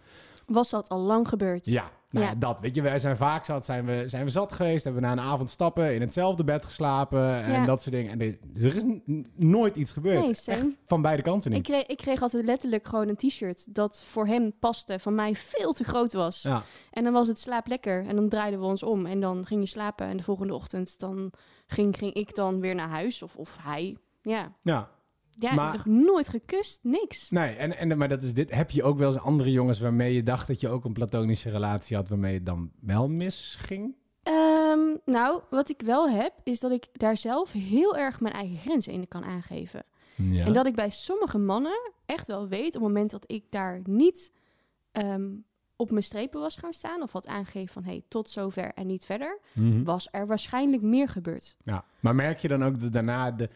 Was 0.46 0.70
dat 0.70 0.88
al 0.88 1.00
lang 1.00 1.28
gebeurd? 1.28 1.66
ja, 1.66 1.90
nou 2.10 2.26
ja. 2.26 2.34
Dat. 2.34 2.60
Weet 2.60 2.74
je, 2.74 2.82
wij 2.82 2.98
zijn 2.98 3.16
vaak 3.16 3.44
zat, 3.44 3.64
zijn 3.64 3.84
we, 3.86 4.02
zijn 4.08 4.24
we 4.24 4.30
zat 4.30 4.52
geweest, 4.52 4.84
hebben 4.84 5.02
we 5.02 5.08
na 5.08 5.12
een 5.14 5.20
avond 5.20 5.50
stappen 5.50 5.94
in 5.94 6.00
hetzelfde 6.00 6.44
bed 6.44 6.64
geslapen 6.64 7.42
en 7.42 7.52
Ja. 7.52 7.64
dat 7.64 7.82
soort 7.82 7.94
dingen. 7.94 8.10
En 8.12 8.20
er, 8.20 8.38
er 8.66 8.76
is 8.76 8.82
nooit 9.36 9.76
iets 9.76 9.92
gebeurd. 9.92 10.20
Nee. 10.20 10.56
Echt 10.58 10.78
van 10.86 11.02
beide 11.02 11.22
kanten 11.22 11.50
Ik 11.50 11.56
niet. 11.56 11.66
kreeg, 11.66 11.86
ik 11.86 11.96
kreeg 11.96 12.22
altijd 12.22 12.44
letterlijk 12.44 12.86
gewoon 12.86 13.08
een 13.08 13.16
t-shirt 13.16 13.74
dat 13.74 14.02
voor 14.02 14.26
hem 14.26 14.52
paste, 14.58 14.98
van 14.98 15.14
mij 15.14 15.34
veel 15.34 15.72
te 15.72 15.84
groot 15.84 16.12
was. 16.12 16.42
Ja, 16.42 16.62
En 16.90 17.04
dan 17.04 17.12
was 17.12 17.28
het 17.28 17.38
slaap 17.38 17.66
lekker 17.66 18.06
en 18.06 18.16
dan 18.16 18.28
draaiden 18.28 18.60
we 18.60 18.66
ons 18.66 18.82
om 18.82 19.06
en 19.06 19.20
dan 19.20 19.46
ging 19.46 19.60
je 19.60 19.68
slapen. 19.68 20.06
En 20.06 20.16
de 20.16 20.22
volgende 20.22 20.54
ochtend 20.54 20.98
dan 20.98 21.32
ging, 21.66 21.96
ging 21.98 22.12
ik 22.12 22.34
dan 22.34 22.60
weer 22.60 22.74
naar 22.74 22.88
huis 22.88 23.22
of, 23.22 23.36
of 23.36 23.56
hij. 23.62 23.96
Ja, 24.22 24.52
ja. 24.62 24.88
Ja 25.42 25.54
Maar- 25.54 25.72
nog 25.76 25.86
nooit 25.86 26.28
gekust, 26.28 26.80
niks. 26.82 27.30
Nee, 27.30 27.54
en, 27.54 27.76
en, 27.76 27.98
maar 27.98 28.08
dat 28.08 28.22
is 28.22 28.34
dit. 28.34 28.54
Heb 28.54 28.70
je 28.70 28.82
ook 28.82 28.98
wel 28.98 29.12
eens 29.12 29.20
andere 29.20 29.50
jongens 29.52 29.80
waarmee 29.80 30.14
je 30.14 30.22
dacht 30.22 30.46
dat 30.46 30.60
je 30.60 30.68
ook 30.68 30.84
een 30.84 30.92
platonische 30.92 31.50
relatie 31.50 31.96
had, 31.96 32.08
waarmee 32.08 32.34
het 32.34 32.46
dan 32.46 32.70
wel 32.80 33.08
misging? 33.08 33.94
Ehm, 34.22 34.96
nou, 35.04 35.42
wat 35.50 35.68
ik 35.68 35.80
wel 35.82 36.08
heb, 36.10 36.32
is 36.44 36.60
dat 36.60 36.70
ik 36.70 36.86
daar 36.92 37.16
zelf 37.16 37.52
heel 37.52 37.96
erg 37.96 38.20
mijn 38.20 38.34
eigen 38.34 38.58
grenzen 38.58 38.92
in 38.92 39.08
kan 39.08 39.24
aangeven. 39.24 39.82
Ja. 40.16 40.44
En 40.44 40.52
dat 40.52 40.66
ik 40.66 40.74
bij 40.74 40.90
sommige 40.90 41.38
mannen 41.38 41.90
echt 42.06 42.26
wel 42.26 42.48
weet, 42.48 42.66
op 42.66 42.72
het 42.72 42.82
moment 42.82 43.10
dat 43.10 43.24
ik 43.26 43.44
daar 43.50 43.80
niet 43.84 44.32
ehm, 44.92 45.28
op 45.76 45.90
mijn 45.90 46.02
strepen 46.02 46.40
was 46.40 46.56
gaan 46.56 46.72
staan, 46.72 47.02
of 47.02 47.12
had 47.12 47.26
aangegeven 47.26 47.72
van 47.72 47.84
hey, 47.84 48.02
tot 48.08 48.30
zover 48.30 48.72
en 48.74 48.86
niet 48.86 49.04
verder, 49.04 49.38
Mhm. 49.54 49.82
was 49.84 50.08
er 50.10 50.26
waarschijnlijk 50.26 50.82
meer 50.82 51.08
gebeurd. 51.08 51.56
Ja, 51.62 51.84
maar 52.00 52.14
merk 52.14 52.38
je 52.38 52.48
dan 52.48 52.64
ook 52.64 52.80
dat 52.80 52.92
daarna, 52.92 53.30
de, 53.30 53.48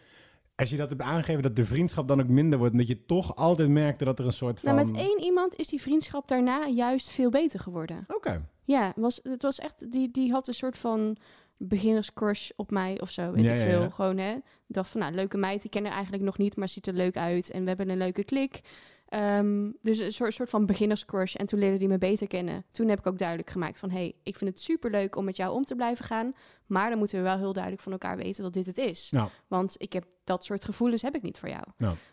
als 0.56 0.70
je 0.70 0.76
dat 0.76 0.88
hebt 0.88 1.02
aangegeven, 1.02 1.42
dat 1.42 1.56
de 1.56 1.64
vriendschap 1.64 2.08
dan 2.08 2.20
ook 2.20 2.28
minder 2.28 2.58
wordt? 2.58 2.72
Omdat 2.72 2.88
je 2.88 3.04
toch 3.06 3.36
altijd 3.36 3.68
merkte 3.68 4.04
dat 4.04 4.18
er 4.18 4.24
een 4.26 4.32
soort 4.32 4.60
van... 4.60 4.74
Nou, 4.74 4.86
met 4.86 4.96
één 4.96 5.20
iemand 5.20 5.56
is 5.56 5.66
die 5.66 5.80
vriendschap 5.80 6.28
daarna 6.28 6.66
juist 6.66 7.10
veel 7.10 7.30
beter 7.30 7.60
geworden. 7.60 8.04
Oké. 8.08 8.48
Ja, 8.64 8.92
was, 8.96 9.20
het 9.22 9.42
was 9.42 9.58
echt, 9.58 9.92
die, 9.92 10.10
die 10.10 10.30
had 10.32 10.48
een 10.48 10.54
soort 10.54 10.78
van 10.78 11.16
beginnerscrush 11.56 12.50
op 12.56 12.70
mij 12.70 13.00
of 13.00 13.10
zo, 13.10 13.32
weet 13.32 13.44
Ja, 13.44 13.52
ik 13.52 13.60
veel. 13.60 13.80
ja. 13.80 13.90
Gewoon, 13.90 14.18
hè. 14.18 14.36
Dacht 14.66 14.90
van, 14.90 15.00
nou, 15.00 15.14
leuke 15.14 15.36
meid, 15.36 15.64
ik 15.64 15.70
ken 15.70 15.84
haar 15.84 15.92
eigenlijk 15.94 16.22
nog 16.22 16.38
niet, 16.38 16.56
maar 16.56 16.68
ziet 16.68 16.86
er 16.86 16.92
leuk 16.94 17.16
uit. 17.16 17.50
En 17.50 17.62
we 17.62 17.68
hebben 17.68 17.88
een 17.88 17.98
leuke 17.98 18.24
klik. 18.24 18.60
Ehm, 19.08 19.70
dus 19.82 19.98
een 19.98 20.12
soort, 20.12 20.34
soort 20.34 20.50
van 20.50 20.66
beginnerscrush. 20.66 21.34
En 21.34 21.46
toen 21.46 21.58
leerde 21.58 21.78
die 21.78 21.88
me 21.88 21.98
beter 21.98 22.26
kennen. 22.26 22.64
Toen 22.70 22.88
heb 22.88 22.98
ik 22.98 23.06
ook 23.06 23.18
duidelijk 23.18 23.50
gemaakt 23.50 23.78
van... 23.78 23.90
hey, 23.90 24.14
ik 24.22 24.36
vind 24.36 24.50
het 24.50 24.60
superleuk 24.60 25.16
om 25.16 25.24
met 25.24 25.36
jou 25.36 25.54
om 25.54 25.64
te 25.64 25.74
blijven 25.74 26.04
gaan. 26.04 26.34
Maar 26.66 26.88
dan 26.88 26.98
moeten 26.98 27.18
we 27.18 27.24
wel 27.24 27.38
heel 27.38 27.52
duidelijk 27.52 27.82
van 27.82 27.92
elkaar 27.92 28.16
weten 28.16 28.42
dat 28.42 28.52
dit 28.52 28.66
het 28.66 28.78
is. 28.78 29.08
Nou, 29.10 29.28
Want 29.46 29.74
ik 29.78 29.92
heb 29.92 30.04
dat 30.24 30.44
soort 30.44 30.64
gevoelens 30.64 31.02
heb 31.02 31.14
ik 31.14 31.22
niet 31.22 31.38
voor 31.38 31.48
jou. 31.48 31.64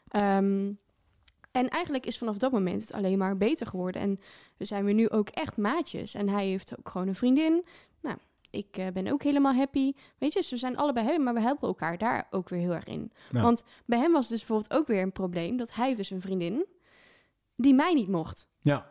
Ehm, 0.07 0.71
en 1.51 1.69
eigenlijk 1.69 2.05
is 2.05 2.17
vanaf 2.17 2.37
dat 2.37 2.51
moment 2.51 2.81
het 2.81 2.93
alleen 2.93 3.17
maar 3.17 3.37
beter 3.37 3.67
geworden. 3.67 4.01
En 4.01 4.19
we 4.57 4.65
zijn 4.65 4.85
we 4.85 4.91
nu 4.91 5.09
ook 5.09 5.29
echt 5.29 5.57
maatjes. 5.57 6.13
En 6.13 6.29
hij 6.29 6.45
heeft 6.47 6.77
ook 6.79 6.89
gewoon 6.89 7.07
een 7.07 7.15
vriendin. 7.15 7.65
Nou, 8.01 8.17
ik 8.49 8.77
eh, 8.77 8.87
ben 8.93 9.07
ook 9.07 9.23
helemaal 9.23 9.53
happy. 9.53 9.93
Weet 10.17 10.33
je, 10.33 10.39
dus 10.39 10.49
we 10.49 10.57
zijn 10.57 10.77
allebei 10.77 11.05
happy, 11.05 11.21
maar 11.21 11.33
we 11.33 11.41
helpen 11.41 11.67
elkaar 11.67 11.97
daar 11.97 12.27
ook 12.29 12.49
weer 12.49 12.59
heel 12.59 12.73
erg 12.73 12.85
in. 12.85 13.11
Want 13.31 13.63
bij 13.85 13.99
hem 13.99 14.11
was 14.11 14.27
dus 14.27 14.39
bijvoorbeeld 14.39 14.73
ook 14.73 14.87
weer 14.87 15.01
een 15.01 15.11
probleem... 15.11 15.57
dat 15.57 15.73
hij 15.73 15.85
heeft 15.85 15.97
dus 15.97 16.09
een 16.09 16.21
vriendin 16.21 16.65
die 17.61 17.73
mij 17.73 17.93
niet 17.93 18.07
mocht. 18.09 18.47
ja. 18.61 18.89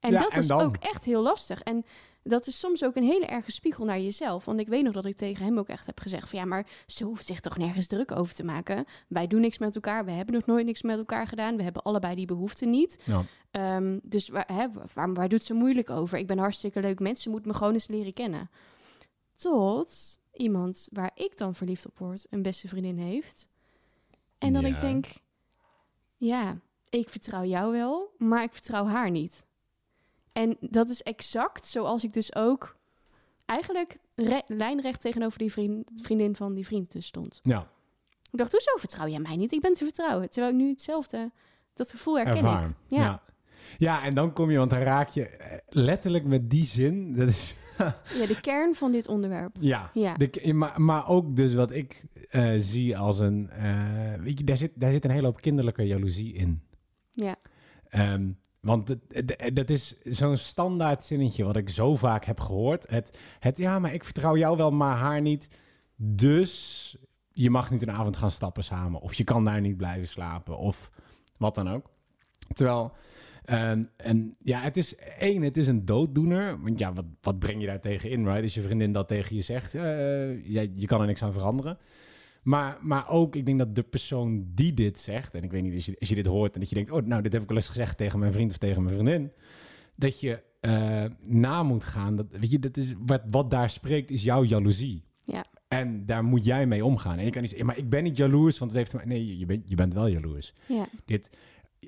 En 0.00 0.10
Ja, 0.10 0.20
dat 0.20 0.30
en 0.30 0.36
was 0.36 0.46
dan? 0.46 0.60
ook 0.60 0.76
echt 0.76 1.04
heel 1.04 1.22
lastig. 1.22 1.62
En 1.62 1.84
dat 2.22 2.46
is 2.46 2.58
soms 2.58 2.84
ook 2.84 2.96
een 2.96 3.02
hele 3.02 3.26
erge 3.26 3.50
spiegel 3.50 3.84
naar 3.84 4.00
jezelf. 4.00 4.44
Want 4.44 4.60
ik 4.60 4.68
weet 4.68 4.82
nog 4.84 4.92
dat 4.92 5.04
ik 5.04 5.16
tegen 5.16 5.44
hem 5.44 5.58
ook 5.58 5.68
echt 5.68 5.86
heb 5.86 6.00
gezegd 6.00 6.30
van... 6.30 6.38
ja, 6.38 6.44
maar 6.44 6.66
ze 6.86 7.04
hoeft 7.04 7.26
zich 7.26 7.40
toch 7.40 7.56
nergens 7.56 7.86
druk 7.86 8.12
over 8.12 8.34
te 8.34 8.44
maken. 8.44 8.84
Wij 9.08 9.26
doen 9.26 9.40
niks 9.40 9.58
met 9.58 9.74
elkaar. 9.74 10.04
We 10.04 10.10
hebben 10.10 10.34
nog 10.34 10.46
nooit 10.46 10.66
niks 10.66 10.82
met 10.82 10.98
elkaar 10.98 11.26
gedaan. 11.26 11.56
We 11.56 11.62
hebben 11.62 11.82
allebei 11.82 12.14
die 12.14 12.26
behoefte 12.26 12.66
niet. 12.66 13.02
ja. 13.04 13.24
Ehm, 13.50 13.98
dus 14.02 14.28
waar, 14.28 14.48
hè, 14.52 14.66
waar, 14.94 15.14
waar 15.14 15.28
doet 15.28 15.42
ze 15.44 15.54
moeilijk 15.54 15.90
over? 15.90 16.18
Ik 16.18 16.26
ben 16.26 16.38
hartstikke 16.38 16.80
leuk 16.80 16.98
mens. 17.00 17.22
Ze 17.22 17.30
moet 17.30 17.46
me 17.46 17.54
gewoon 17.54 17.72
eens 17.72 17.86
leren 17.88 18.12
kennen. 18.12 18.50
Tot 19.32 20.20
iemand 20.32 20.88
waar 20.92 21.10
ik 21.14 21.36
dan 21.36 21.54
verliefd 21.54 21.86
op 21.86 21.98
word... 21.98 22.26
een 22.30 22.42
beste 22.42 22.68
vriendin 22.68 22.98
heeft. 22.98 23.48
En 24.38 24.52
dan 24.52 24.62
Ja. 24.62 24.68
ik 24.68 24.80
denk... 24.80 25.06
ja, 26.16 26.58
ik 27.00 27.08
vertrouw 27.08 27.44
jou 27.44 27.72
wel, 27.72 28.14
maar 28.18 28.42
ik 28.42 28.52
vertrouw 28.52 28.86
haar 28.86 29.10
niet. 29.10 29.46
En 30.32 30.56
dat 30.60 30.90
is 30.90 31.02
exact 31.02 31.66
zoals 31.66 32.04
ik 32.04 32.12
dus 32.12 32.34
ook 32.34 32.76
eigenlijk 33.46 33.96
re- 34.14 34.42
lijnrecht 34.46 35.00
tegenover 35.00 35.38
die 35.38 35.52
vriend, 35.52 35.90
vriendin 36.02 36.36
van 36.36 36.54
die 36.54 36.64
vriend 36.66 36.92
dus 36.92 37.06
stond. 37.06 37.38
ja. 37.42 37.70
Ik 38.30 38.38
dacht, 38.38 38.52
hoezo 38.52 38.76
vertrouw 38.76 39.06
jij 39.08 39.18
mij 39.20 39.36
niet? 39.36 39.52
Ik 39.52 39.60
ben 39.60 39.72
te 39.74 39.84
vertrouwen. 39.84 40.30
Terwijl 40.30 40.52
ik 40.52 40.58
nu 40.60 40.68
hetzelfde, 40.68 41.30
dat 41.74 41.90
gevoel 41.90 42.16
herken 42.16 42.36
Ervaar. 42.36 42.64
ik. 42.68 42.74
Ja. 42.86 42.98
ja. 43.02 43.22
Ja, 43.78 44.02
en 44.04 44.14
dan 44.14 44.32
kom 44.32 44.50
je, 44.50 44.58
want 44.58 44.70
dan 44.70 44.78
raak 44.80 45.08
je 45.08 45.26
eh, 45.28 45.58
letterlijk 45.68 46.24
met 46.24 46.50
die 46.50 46.64
zin. 46.64 47.12
Dat 47.16 47.28
is, 47.28 47.54
ja, 47.78 48.26
de 48.26 48.38
kern 48.40 48.74
van 48.74 48.92
dit 48.92 49.08
onderwerp. 49.08 49.56
ja, 49.60 49.90
Ja. 49.94 50.14
De, 50.14 50.52
maar, 50.54 50.80
maar 50.80 51.08
ook 51.08 51.36
dus 51.36 51.54
wat 51.54 51.72
ik 51.72 52.04
eh, 52.30 52.52
zie 52.56 52.98
als 52.98 53.18
een... 53.18 53.50
eh, 53.50 54.14
weet 54.20 54.38
je, 54.38 54.44
daar 54.44 54.56
zit, 54.56 54.70
daar 54.74 54.92
zit 54.92 55.04
een 55.04 55.10
hele 55.10 55.26
hoop 55.26 55.40
kinderlijke 55.40 55.86
jaloezie 55.86 56.32
in. 56.34 56.62
Ja, 57.12 57.36
Ehm, 57.92 58.30
want 58.60 58.96
dat 59.52 59.70
is 59.70 60.00
zo'n 60.02 60.36
standaard 60.36 61.04
zinnetje 61.04 61.44
wat 61.44 61.56
ik 61.56 61.70
zo 61.70 61.96
vaak 61.96 62.24
heb 62.24 62.40
gehoord. 62.40 62.90
Het, 62.90 63.18
het, 63.38 63.56
ja, 63.56 63.78
maar 63.78 63.94
ik 63.94 64.04
vertrouw 64.04 64.36
jou 64.36 64.56
wel, 64.56 64.70
maar 64.70 64.96
haar 64.96 65.20
niet. 65.20 65.48
Dus 65.96 66.96
je 67.32 67.50
mag 67.50 67.70
niet 67.70 67.82
een 67.82 67.90
avond 67.90 68.16
gaan 68.16 68.30
stappen 68.30 68.64
samen. 68.64 69.00
Of 69.00 69.14
je 69.14 69.24
kan 69.24 69.44
daar 69.44 69.60
niet 69.60 69.76
blijven 69.76 70.06
slapen. 70.06 70.58
Of 70.58 70.90
wat 71.36 71.54
dan 71.54 71.70
ook. 71.70 71.90
Terwijl, 72.52 72.92
ehm, 73.44 73.84
en 73.96 74.34
ja, 74.38 74.60
het 74.60 74.76
is 74.76 74.96
één, 74.96 75.42
het 75.42 75.56
is 75.56 75.66
een 75.66 75.84
dooddoener. 75.84 76.62
Want 76.62 76.78
ja, 76.78 76.92
wat, 76.92 77.04
wat 77.20 77.38
breng 77.38 77.60
je 77.60 77.66
daar 77.66 77.80
tegen 77.80 78.10
in, 78.10 78.26
right? 78.26 78.42
Als 78.42 78.54
je 78.54 78.62
vriendin 78.62 78.92
dat 78.92 79.08
tegen 79.08 79.36
je 79.36 79.42
zegt, 79.42 79.72
ja, 79.72 80.66
je 80.74 80.86
kan 80.86 81.00
er 81.00 81.06
niks 81.06 81.22
aan 81.22 81.32
veranderen. 81.32 81.78
Maar, 82.42 82.78
maar 82.80 83.08
ook, 83.08 83.36
ik 83.36 83.46
denk 83.46 83.58
dat 83.58 83.74
de 83.74 83.82
persoon 83.82 84.46
die 84.54 84.74
dit 84.74 84.98
zegt, 84.98 85.34
en 85.34 85.42
ik 85.42 85.50
weet 85.50 85.62
niet, 85.62 85.74
als 85.74 85.86
je, 85.86 85.96
als 85.98 86.08
je 86.08 86.14
dit 86.14 86.26
hoort 86.26 86.54
en 86.54 86.60
dat 86.60 86.68
je 86.68 86.74
denkt, 86.74 86.90
oh, 86.90 87.06
nou, 87.06 87.22
dit 87.22 87.32
heb 87.32 87.42
ik 87.42 87.48
wel 87.48 87.56
eens 87.56 87.68
gezegd 87.68 87.96
tegen 87.96 88.18
mijn 88.18 88.32
vriend 88.32 88.50
of 88.50 88.56
tegen 88.58 88.82
mijn 88.82 88.94
vriendin, 88.94 89.32
dat 89.96 90.20
je 90.20 90.42
eh, 90.60 91.04
na 91.22 91.62
moet 91.62 91.84
gaan. 91.84 92.16
Dat, 92.16 92.26
weet 92.30 92.50
je, 92.50 92.58
dat 92.58 92.76
is, 92.76 92.94
wat, 92.98 93.22
wat 93.30 93.50
daar 93.50 93.70
spreekt, 93.70 94.10
is 94.10 94.22
jouw 94.22 94.44
jaloezie. 94.44 95.04
Ja. 95.20 95.44
En 95.68 96.06
daar 96.06 96.24
moet 96.24 96.44
jij 96.44 96.66
mee 96.66 96.84
omgaan. 96.84 97.18
En 97.18 97.24
je 97.24 97.30
kan 97.30 97.40
niet 97.40 97.50
zeggen, 97.50 97.68
maar 97.68 97.78
ik 97.78 97.88
ben 97.88 98.02
niet 98.02 98.16
jaloers, 98.16 98.58
want 98.58 98.72
het 98.72 98.80
heeft... 98.80 99.04
Nee, 99.04 99.38
je 99.38 99.46
bent, 99.46 99.68
je 99.68 99.74
bent 99.74 99.94
wel 99.94 100.08
jaloers. 100.08 100.54
ja, 100.66 100.86
Dit, 101.04 101.30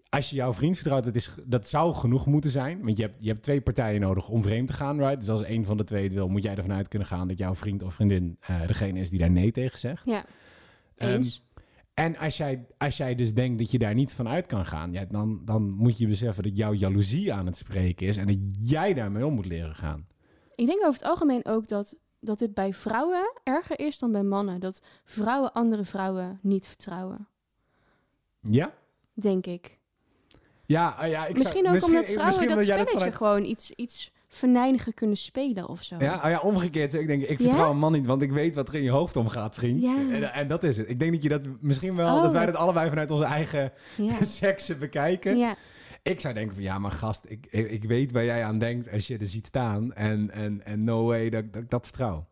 als 0.08 0.30
je 0.30 0.37
jouw 0.37 0.52
vriend 0.52 0.76
vertrouwt, 0.76 1.04
dat, 1.04 1.14
is, 1.14 1.34
dat 1.44 1.68
zou 1.68 1.94
genoeg 1.94 2.26
moeten 2.26 2.50
zijn. 2.50 2.80
Want 2.82 2.96
je 2.96 3.02
hebt, 3.02 3.16
je 3.18 3.28
hebt 3.28 3.42
twee 3.42 3.61
partijen 3.61 4.00
nodig 4.00 4.28
om 4.28 4.42
vreemd 4.42 4.68
te 4.68 4.75
gaan, 4.75 4.99
right? 4.99 5.20
Dus 5.20 5.28
als 5.28 5.46
een 5.46 5.64
van 5.64 5.76
de 5.76 5.84
twee 5.84 6.02
het 6.02 6.12
wil, 6.12 6.28
moet 6.28 6.42
jij 6.42 6.54
ervan 6.56 6.73
uit 6.73 6.88
kunnen 6.88 7.08
gaan 7.08 7.28
dat 7.28 7.38
jouw 7.38 7.54
vriend 7.54 7.82
of 7.82 7.94
vriendin 7.94 8.37
eh, 8.40 8.66
degene 8.66 9.00
is 9.00 9.11
die 9.11 9.18
daar 9.18 9.30
nee 9.30 9.50
tegen 9.50 9.78
zegt. 9.78 10.02
Ja, 10.04 10.25
Ehm, 10.96 11.22
en 11.94 12.16
als 12.16 12.36
jij, 12.36 12.66
als 12.78 12.96
jij 12.96 13.14
dus 13.14 13.34
denkt 13.34 13.58
dat 13.58 13.70
je 13.70 13.78
daar 13.78 13.94
niet 13.94 14.12
van 14.12 14.28
uit 14.28 14.46
kan 14.46 14.64
gaan, 14.64 14.92
ja, 14.92 15.04
dan, 15.04 15.40
dan 15.44 15.70
moet 15.70 15.98
je 15.98 16.06
beseffen 16.06 16.42
dat 16.42 16.56
jouw 16.56 16.72
jaloezie 16.72 17.32
aan 17.32 17.46
het 17.46 17.56
spreken 17.56 18.06
is 18.06 18.16
en 18.16 18.26
dat 18.26 18.36
jij 18.58 18.94
daarmee 18.94 19.26
om 19.26 19.34
moet 19.34 19.46
leren 19.46 19.74
gaan. 19.74 20.06
Ik 20.54 20.66
denk 20.66 20.80
over 20.86 21.00
het 21.00 21.08
algemeen 21.10 21.44
ook 21.44 21.68
dat, 21.68 21.96
dat 22.20 22.38
dit 22.38 22.54
bij 22.54 22.72
vrouwen 22.74 23.32
erger 23.42 23.78
is 23.78 23.98
dan 23.98 24.12
bij 24.12 24.22
mannen. 24.22 24.60
Dat 24.60 24.82
vrouwen 25.04 25.52
andere 25.52 25.84
vrouwen 25.84 26.38
niet 26.42 26.66
vertrouwen, 26.66 27.28
Ja? 28.40 28.74
denk 29.12 29.46
ik. 29.46 29.78
Ja, 30.66 30.88
ah, 30.88 31.08
ja 31.08 31.26
ik 31.26 31.34
misschien 31.38 31.64
zou, 31.64 31.76
ook 31.76 31.84
omdat 31.84 32.04
vrouwen 32.04 32.26
misschien 32.26 32.48
dat 32.48 32.64
spelletje 32.64 32.92
vanuit- 32.92 33.14
gewoon 33.14 33.44
iets, 33.44 33.70
iets 33.70 34.12
venijniger 34.36 34.94
kunnen 34.94 35.16
spelen 35.16 35.68
of 35.68 35.82
zo. 35.82 35.96
Ja, 35.98 36.14
oh 36.24 36.30
ja, 36.30 36.40
omgekeerd. 36.40 36.94
Ik 36.94 37.06
denk, 37.06 37.22
ik 37.22 37.38
Ja? 37.38 37.44
vertrouw 37.44 37.70
een 37.70 37.78
man 37.78 37.92
niet, 37.92 38.06
want 38.06 38.22
ik 38.22 38.32
weet 38.32 38.54
wat 38.54 38.68
er 38.68 38.74
in 38.74 38.82
je 38.82 38.90
hoofd 38.90 39.16
omgaat, 39.16 39.54
vriend. 39.54 39.82
Ja. 39.82 39.96
En, 39.96 40.32
en 40.32 40.48
dat 40.48 40.62
is 40.62 40.76
het. 40.76 40.88
Ik 40.88 40.98
denk 40.98 41.12
dat 41.12 41.22
je 41.22 41.28
dat 41.28 41.40
misschien 41.60 41.94
wel, 41.96 42.16
Oh, 42.16 42.22
dat 42.22 42.32
wij 42.32 42.44
wat- 42.44 42.52
dat 42.54 42.62
allebei 42.62 42.88
vanuit 42.88 43.10
onze 43.10 43.24
eigen 43.24 43.72
seksen 44.20 44.78
bekijken. 44.78 45.36
ja. 45.36 45.56
Ik 46.02 46.20
zou 46.20 46.34
denken 46.34 46.54
van, 46.54 46.64
ja, 46.64 46.78
maar 46.78 46.90
gast, 46.90 47.24
ik, 47.28 47.46
ik, 47.50 47.70
ik 47.70 47.84
weet 47.84 48.12
waar 48.12 48.24
jij 48.24 48.44
aan 48.44 48.58
denkt 48.58 48.92
als 48.92 49.06
je 49.06 49.18
er 49.18 49.26
ziet 49.26 49.46
staan. 49.46 49.92
En, 49.92 50.30
en, 50.30 50.64
en 50.64 50.84
no 50.84 51.04
way 51.04 51.30
dat, 51.30 51.52
dat 51.52 51.62
ik 51.62 51.70
dat 51.70 51.84
vertrouw. 51.84 52.26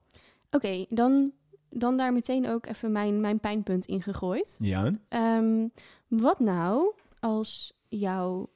Oké, 0.50 0.84
dan, 0.88 1.32
dan 1.70 1.96
daar 1.96 2.12
meteen 2.12 2.48
ook 2.48 2.66
even 2.66 2.92
mijn, 2.92 3.20
mijn 3.20 3.40
pijnpunt 3.40 3.84
in 3.86 4.02
gegooid. 4.02 4.56
Ja? 4.60 4.90
Ehm, 5.08 5.66
wat 6.08 6.40
nou 6.40 6.92
als 7.20 7.72
jouw, 7.88 8.50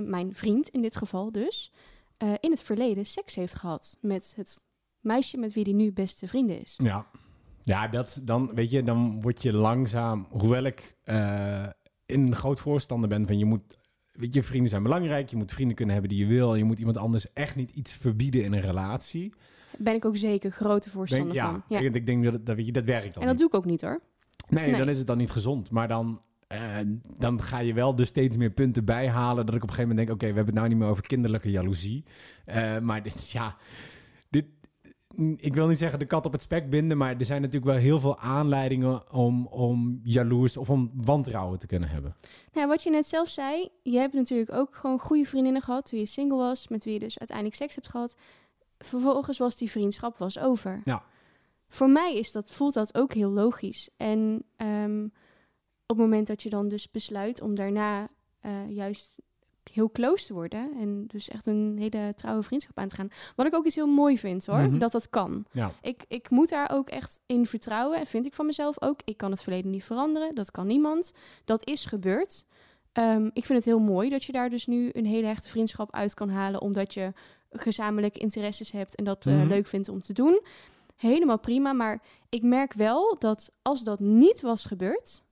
mijn 0.00 0.34
vriend 0.34 0.68
in 0.68 0.82
dit 0.82 0.96
geval 0.96 1.32
dus, 1.32 1.72
eh, 2.18 2.32
in 2.40 2.50
het 2.50 2.62
verleden 2.62 3.06
seks 3.06 3.34
heeft 3.34 3.54
gehad 3.54 3.96
met 4.00 4.32
het 4.36 4.66
meisje 5.00 5.38
met 5.38 5.52
wie 5.52 5.62
hij 5.62 5.72
nu 5.72 5.92
beste 5.92 6.28
vrienden 6.28 6.60
is? 6.60 6.78
Ja. 6.82 7.06
Ja, 7.62 7.88
dat, 7.88 8.20
dan, 8.22 8.54
weet 8.54 8.70
je, 8.70 8.82
dan 8.82 9.20
word 9.22 9.42
je 9.42 9.52
langzaam, 9.52 10.26
hoewel 10.30 10.62
ik 10.62 10.96
eh, 11.04 11.66
een 12.06 12.34
groot 12.34 12.60
voorstander 12.60 13.08
ben 13.08 13.26
van 13.26 13.38
je 13.38 13.44
moet, 13.44 13.78
weet 14.12 14.34
je, 14.34 14.42
vrienden 14.42 14.70
zijn 14.70 14.82
belangrijk, 14.82 15.28
je 15.28 15.36
moet 15.36 15.52
vrienden 15.52 15.76
kunnen 15.76 15.94
hebben 15.94 16.16
die 16.16 16.26
je 16.26 16.32
wil, 16.34 16.54
je 16.54 16.64
moet 16.64 16.78
iemand 16.78 16.96
anders 16.96 17.32
echt 17.32 17.56
niet 17.56 17.70
iets 17.70 17.92
verbieden 17.92 18.44
in 18.44 18.52
een 18.52 18.60
relatie. 18.60 19.32
Ben 19.78 19.94
ik 19.94 20.04
ook 20.04 20.16
zeker 20.16 20.50
grote 20.50 20.90
voorstander 20.90 21.34
ja, 21.34 21.50
van. 21.50 21.62
Ja. 21.68 21.78
Ik, 21.78 21.94
ik 21.94 22.06
denk 22.06 22.24
dat, 22.24 22.46
dat, 22.46 22.56
weet 22.56 22.66
je, 22.66 22.72
dat 22.72 22.84
werkt 22.84 23.14
dan 23.14 23.22
En 23.22 23.28
dat 23.28 23.38
niet. 23.38 23.38
doe 23.38 23.46
ik 23.48 23.54
ook 23.54 23.70
niet 23.70 23.80
hoor. 23.80 24.00
Nee, 24.48 24.70
Nee. 24.70 24.78
dan 24.78 24.88
is 24.88 24.98
het 24.98 25.06
dan 25.06 25.18
niet 25.18 25.30
gezond. 25.30 25.70
Maar 25.70 25.88
dan, 25.88 26.20
eh, 26.48 26.78
dan 27.16 27.42
ga 27.42 27.58
je 27.58 27.74
wel 27.74 27.94
dus 27.94 28.08
steeds 28.08 28.36
meer 28.36 28.50
punten 28.50 28.84
bijhalen. 28.84 29.46
Dat 29.46 29.54
ik 29.54 29.62
op 29.62 29.68
een 29.68 29.74
gegeven 29.74 29.88
moment 29.88 30.06
denk: 30.06 30.20
oké, 30.20 30.28
we 30.28 30.36
hebben 30.36 30.54
het 30.54 30.54
nou 30.54 30.68
niet 30.68 30.78
meer 30.78 30.88
over 30.88 31.06
kinderlijke 31.06 31.50
jaloezie. 31.50 32.04
Eh, 32.44 32.78
maar 32.78 33.02
dit, 33.02 33.30
ja, 33.30 33.56
dit, 34.30 34.46
ik 35.36 35.54
wil 35.54 35.66
niet 35.66 35.78
zeggen 35.78 35.98
de 35.98 36.06
kat 36.06 36.26
op 36.26 36.32
het 36.32 36.42
spek 36.42 36.70
binden. 36.70 36.96
Maar 36.98 37.16
er 37.16 37.24
zijn 37.24 37.40
natuurlijk 37.40 37.72
wel 37.72 37.80
heel 37.80 38.00
veel 38.00 38.18
aanleidingen 38.18 39.12
om, 39.12 39.46
om 39.46 40.00
jaloers 40.02 40.56
of 40.56 40.70
om 40.70 40.90
wantrouwen 40.94 41.58
te 41.58 41.66
kunnen 41.66 41.88
hebben. 41.88 42.16
Nou, 42.52 42.68
wat 42.68 42.82
je 42.82 42.90
net 42.90 43.06
zelf 43.06 43.28
zei, 43.28 43.68
je 43.82 43.98
hebt 43.98 44.14
natuurlijk 44.14 44.52
ook 44.52 44.74
gewoon 44.74 44.98
goede 44.98 45.24
vriendinnen 45.24 45.62
gehad 45.62 45.86
toen 45.86 45.98
je 45.98 46.06
single 46.06 46.38
was, 46.38 46.68
met 46.68 46.84
wie 46.84 46.92
je 46.92 46.98
dus 46.98 47.18
uiteindelijk 47.18 47.56
seks 47.56 47.74
hebt 47.74 47.88
gehad. 47.88 48.16
Vervolgens 48.78 49.38
was 49.38 49.56
die 49.56 49.70
vriendschap 49.70 50.18
was 50.18 50.38
over. 50.38 50.80
Ja. 50.84 51.04
Voor 51.68 51.90
mij 51.90 52.16
is 52.16 52.32
dat, 52.32 52.50
voelt 52.50 52.74
dat 52.74 52.94
ook 52.94 53.12
heel 53.12 53.30
logisch. 53.30 53.88
En 53.96 54.42
ehm, 54.56 55.06
op 55.90 55.96
het 55.96 56.06
moment 56.06 56.26
dat 56.26 56.42
je 56.42 56.48
dan 56.50 56.68
dus 56.68 56.90
besluit 56.90 57.40
om 57.42 57.54
daarna 57.54 58.08
eh, 58.40 58.70
juist 58.70 59.16
heel 59.72 59.90
close 59.90 60.26
te 60.26 60.32
worden 60.32 60.72
en 60.80 61.04
dus 61.06 61.28
echt 61.28 61.46
een 61.46 61.76
hele 61.78 62.12
trouwe 62.16 62.42
vriendschap 62.42 62.78
aan 62.78 62.88
te 62.88 62.94
gaan. 62.94 63.08
Wat 63.36 63.46
ik 63.46 63.54
ook 63.54 63.64
iets 63.64 63.74
heel 63.74 63.86
mooi 63.86 64.18
vind 64.18 64.46
hoor, 64.46 64.58
Mhm. 64.58 64.78
dat 64.78 64.92
dat 64.92 65.10
kan. 65.10 65.44
Ja. 65.52 65.72
Ik, 65.82 66.04
ik 66.08 66.30
moet 66.30 66.48
daar 66.48 66.70
ook 66.72 66.88
echt 66.88 67.20
in 67.26 67.46
vertrouwen. 67.46 67.98
En 67.98 68.06
vind 68.06 68.26
ik 68.26 68.34
van 68.34 68.46
mezelf 68.46 68.82
ook. 68.82 69.00
Ik 69.04 69.16
kan 69.16 69.30
het 69.30 69.42
verleden 69.42 69.70
niet 69.70 69.84
veranderen. 69.84 70.34
Dat 70.34 70.50
kan 70.50 70.66
niemand. 70.66 71.12
Dat 71.44 71.66
is 71.66 71.84
gebeurd. 71.84 72.46
Ehm, 72.92 73.24
ik 73.32 73.44
vind 73.46 73.58
het 73.58 73.64
heel 73.64 73.78
mooi 73.78 74.08
dat 74.10 74.24
je 74.24 74.32
daar 74.32 74.50
dus 74.50 74.66
nu 74.66 74.90
een 74.92 75.06
hele 75.06 75.26
hechte 75.26 75.48
vriendschap 75.48 75.94
uit 75.94 76.14
kan 76.14 76.28
halen. 76.30 76.60
Omdat 76.60 76.94
je 76.94 77.12
gezamenlijke 77.50 78.18
interesses 78.20 78.72
hebt 78.72 78.94
en 78.96 79.04
dat 79.04 79.26
eh, 79.26 79.34
Mhm. 79.34 79.46
leuk 79.48 79.66
vindt 79.66 79.88
om 79.88 80.00
te 80.00 80.12
doen. 80.12 80.42
Helemaal 80.96 81.38
prima. 81.38 81.72
Maar 81.72 82.02
ik 82.28 82.42
merk 82.42 82.72
wel 82.72 83.16
dat 83.18 83.52
als 83.62 83.84
dat 83.84 84.00
niet 84.00 84.40
was 84.40 84.64
gebeurd. 84.64 85.22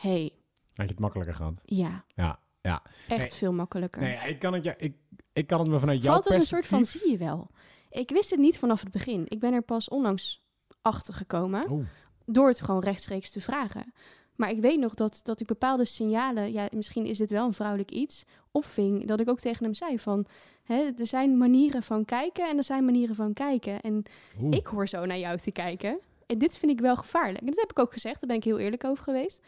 Hey, 0.00 0.32
Had 0.74 0.86
je 0.86 0.92
het 0.92 0.98
makkelijker 0.98 1.34
gehad? 1.34 1.60
ja, 1.64 2.04
Ja. 2.14 2.38
ja. 2.60 2.82
echt 3.08 3.18
Nee. 3.20 3.30
veel 3.30 3.52
makkelijker. 3.52 4.02
Nee, 4.02 4.18
ik 4.28 4.38
kan 4.38 4.52
het, 4.52 4.64
ja, 4.64 4.74
ik, 4.78 4.96
ik 5.32 5.46
kan 5.46 5.60
het 5.60 5.68
me 5.68 5.78
vanuit 5.78 6.02
jouw 6.02 6.12
Valt 6.12 6.26
als 6.26 6.34
een 6.36 6.40
soort 6.46 6.66
van 6.66 6.78
perspectief... 6.78 7.08
zie 7.10 7.18
je 7.18 7.24
wel. 7.24 7.50
Ik 7.90 8.10
wist 8.10 8.30
het 8.30 8.38
niet 8.40 8.58
vanaf 8.58 8.80
het 8.80 8.90
begin. 8.90 9.22
Ik 9.28 9.40
ben 9.40 9.52
er 9.52 9.62
pas 9.62 9.88
onlangs 9.88 10.42
achter 10.82 11.14
gekomen. 11.14 11.70
Oeh. 11.70 11.86
door 12.26 12.48
het 12.48 12.60
gewoon 12.60 12.80
rechtstreeks 12.80 13.30
te 13.30 13.40
vragen. 13.40 13.92
Maar 14.34 14.50
ik 14.50 14.60
weet 14.60 14.78
nog 14.78 14.94
dat, 14.94 15.20
dat 15.22 15.40
ik 15.40 15.46
bepaalde 15.46 15.84
signalen, 15.84 16.52
ja, 16.52 16.68
misschien 16.72 17.06
is 17.06 17.18
dit 17.18 17.30
wel 17.30 17.46
een 17.46 17.52
vrouwelijk 17.52 17.90
iets, 17.90 18.24
opving. 18.50 19.06
Dat 19.06 19.20
ik 19.20 19.28
ook 19.28 19.40
tegen 19.40 19.64
hem 19.64 19.74
zei 19.74 19.98
van, 19.98 20.26
hè, 20.62 20.90
er 20.96 21.06
zijn 21.06 21.38
manieren 21.38 21.82
van 21.82 22.04
kijken 22.04 22.48
en 22.48 22.56
er 22.56 22.64
zijn 22.64 22.84
manieren 22.84 23.14
van 23.14 23.32
kijken. 23.32 23.80
En 23.80 24.02
Oeh. 24.40 24.56
ik 24.56 24.66
hoor 24.66 24.88
zo 24.88 25.04
naar 25.04 25.18
jou 25.18 25.38
te 25.38 25.50
kijken. 25.50 25.98
En 26.26 26.38
dit 26.38 26.58
vind 26.58 26.72
ik 26.72 26.80
wel 26.80 26.96
gevaarlijk. 26.96 27.40
En 27.40 27.46
dat 27.46 27.56
heb 27.60 27.70
ik 27.70 27.78
ook 27.78 27.92
gezegd, 27.92 28.20
daar 28.20 28.28
ben 28.28 28.36
ik 28.38 28.44
heel 28.44 28.58
eerlijk 28.58 28.84
over 28.84 29.04
geweest. 29.04 29.42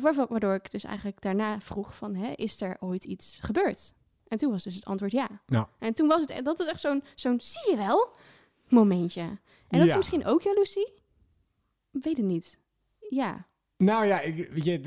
Waarva- 0.00 0.26
waardoor 0.28 0.54
ik 0.54 0.70
dus 0.70 0.84
eigenlijk 0.84 1.20
daarna 1.22 1.60
vroeg 1.60 1.94
van, 1.96 2.14
hè, 2.14 2.32
is 2.32 2.60
er 2.60 2.76
ooit 2.80 3.04
iets 3.04 3.38
gebeurd? 3.42 3.94
En 4.28 4.38
toen 4.38 4.50
was 4.50 4.64
dus 4.64 4.74
het 4.74 4.84
antwoord 4.84 5.12
ja. 5.12 5.28
Ja. 5.46 5.68
En 5.78 5.92
toen 5.92 6.08
was 6.08 6.20
het, 6.20 6.30
en 6.30 6.44
dat 6.44 6.60
is 6.60 6.66
echt 6.66 6.80
zo'n, 6.80 7.02
zo'n 7.14 7.40
zie 7.40 7.70
je 7.70 7.76
wel 7.76 8.10
momentje. 8.68 9.20
En 9.68 9.78
dat 9.78 9.88
is 9.88 9.96
misschien 9.96 10.26
ook 10.26 10.42
jaloezie? 10.42 10.92
Weet 11.90 12.16
het 12.16 12.26
niet. 12.26 12.58
Ja. 13.10 13.46
Nou 13.76 14.06
ja, 14.06 14.20
ik, 14.20 14.50
weet 14.50 14.64
je, 14.64 14.80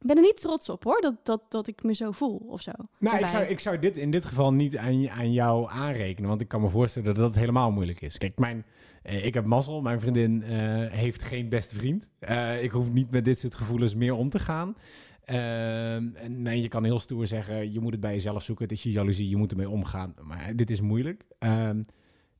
Ik 0.00 0.06
ben 0.06 0.16
er 0.16 0.22
niet 0.22 0.40
trots 0.40 0.68
op 0.68 0.84
hoor, 0.84 1.00
dat, 1.00 1.14
dat, 1.22 1.42
dat 1.48 1.66
ik 1.68 1.82
me 1.82 1.94
zo 1.94 2.10
voel 2.10 2.36
of 2.36 2.60
zo. 2.60 2.72
Nou, 2.98 3.18
ik 3.18 3.26
zou, 3.26 3.44
ik 3.44 3.58
zou 3.60 3.78
dit 3.78 3.96
in 3.96 4.10
dit 4.10 4.24
geval 4.24 4.52
niet 4.52 4.76
aan, 4.76 5.10
aan 5.10 5.32
jou 5.32 5.70
aanrekenen, 5.70 6.28
want 6.28 6.40
ik 6.40 6.48
kan 6.48 6.60
me 6.60 6.68
voorstellen 6.68 7.14
dat 7.14 7.16
dat 7.16 7.34
helemaal 7.34 7.70
moeilijk 7.72 8.00
is. 8.00 8.18
Kijk, 8.18 8.38
mijn, 8.38 8.64
eh, 9.02 9.24
ik 9.26 9.34
heb 9.34 9.44
mazzel, 9.44 9.80
mijn 9.82 10.00
vriendin 10.00 10.42
eh, 10.42 10.50
heeft 10.90 11.22
geen 11.22 11.48
beste 11.48 11.74
vriend. 11.74 12.10
Eh, 12.18 12.62
ik 12.62 12.70
hoef 12.70 12.90
niet 12.92 13.10
met 13.10 13.24
dit 13.24 13.38
soort 13.38 13.54
gevoelens 13.54 13.94
meer 13.94 14.14
om 14.14 14.28
te 14.30 14.38
gaan. 14.38 14.76
Ehm, 15.24 16.08
nee, 16.28 16.62
je 16.62 16.68
kan 16.68 16.84
heel 16.84 16.98
stoer 16.98 17.26
zeggen, 17.26 17.72
je 17.72 17.80
moet 17.80 17.92
het 17.92 18.00
bij 18.00 18.12
jezelf 18.12 18.42
zoeken, 18.42 18.64
het 18.64 18.72
is 18.72 18.82
je 18.82 18.90
jaloezie, 18.90 19.28
je 19.28 19.36
moet 19.36 19.50
ermee 19.50 19.70
omgaan. 19.70 20.14
Maar 20.22 20.56
dit 20.56 20.70
is 20.70 20.80
moeilijk. 20.80 21.24
Ehm, 21.38 21.82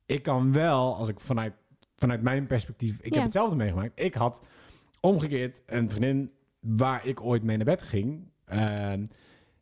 ik 0.05 0.23
kan 0.23 0.51
wel, 0.53 0.95
als 0.95 1.07
ik 1.09 1.19
vanuit, 1.19 1.53
vanuit 1.95 2.21
mijn 2.21 2.47
perspectief, 2.47 2.97
ik 2.99 3.09
Ja. 3.09 3.13
heb 3.15 3.23
hetzelfde 3.23 3.55
meegemaakt. 3.55 4.01
Ik 4.01 4.13
had 4.13 4.41
omgekeerd 5.01 5.61
een 5.65 5.89
vriendin 5.89 6.31
waar 6.59 7.07
ik 7.07 7.21
ooit 7.21 7.43
mee 7.43 7.57
naar 7.57 7.65
bed 7.65 7.81
ging. 7.81 8.31
Ehm, 8.45 9.05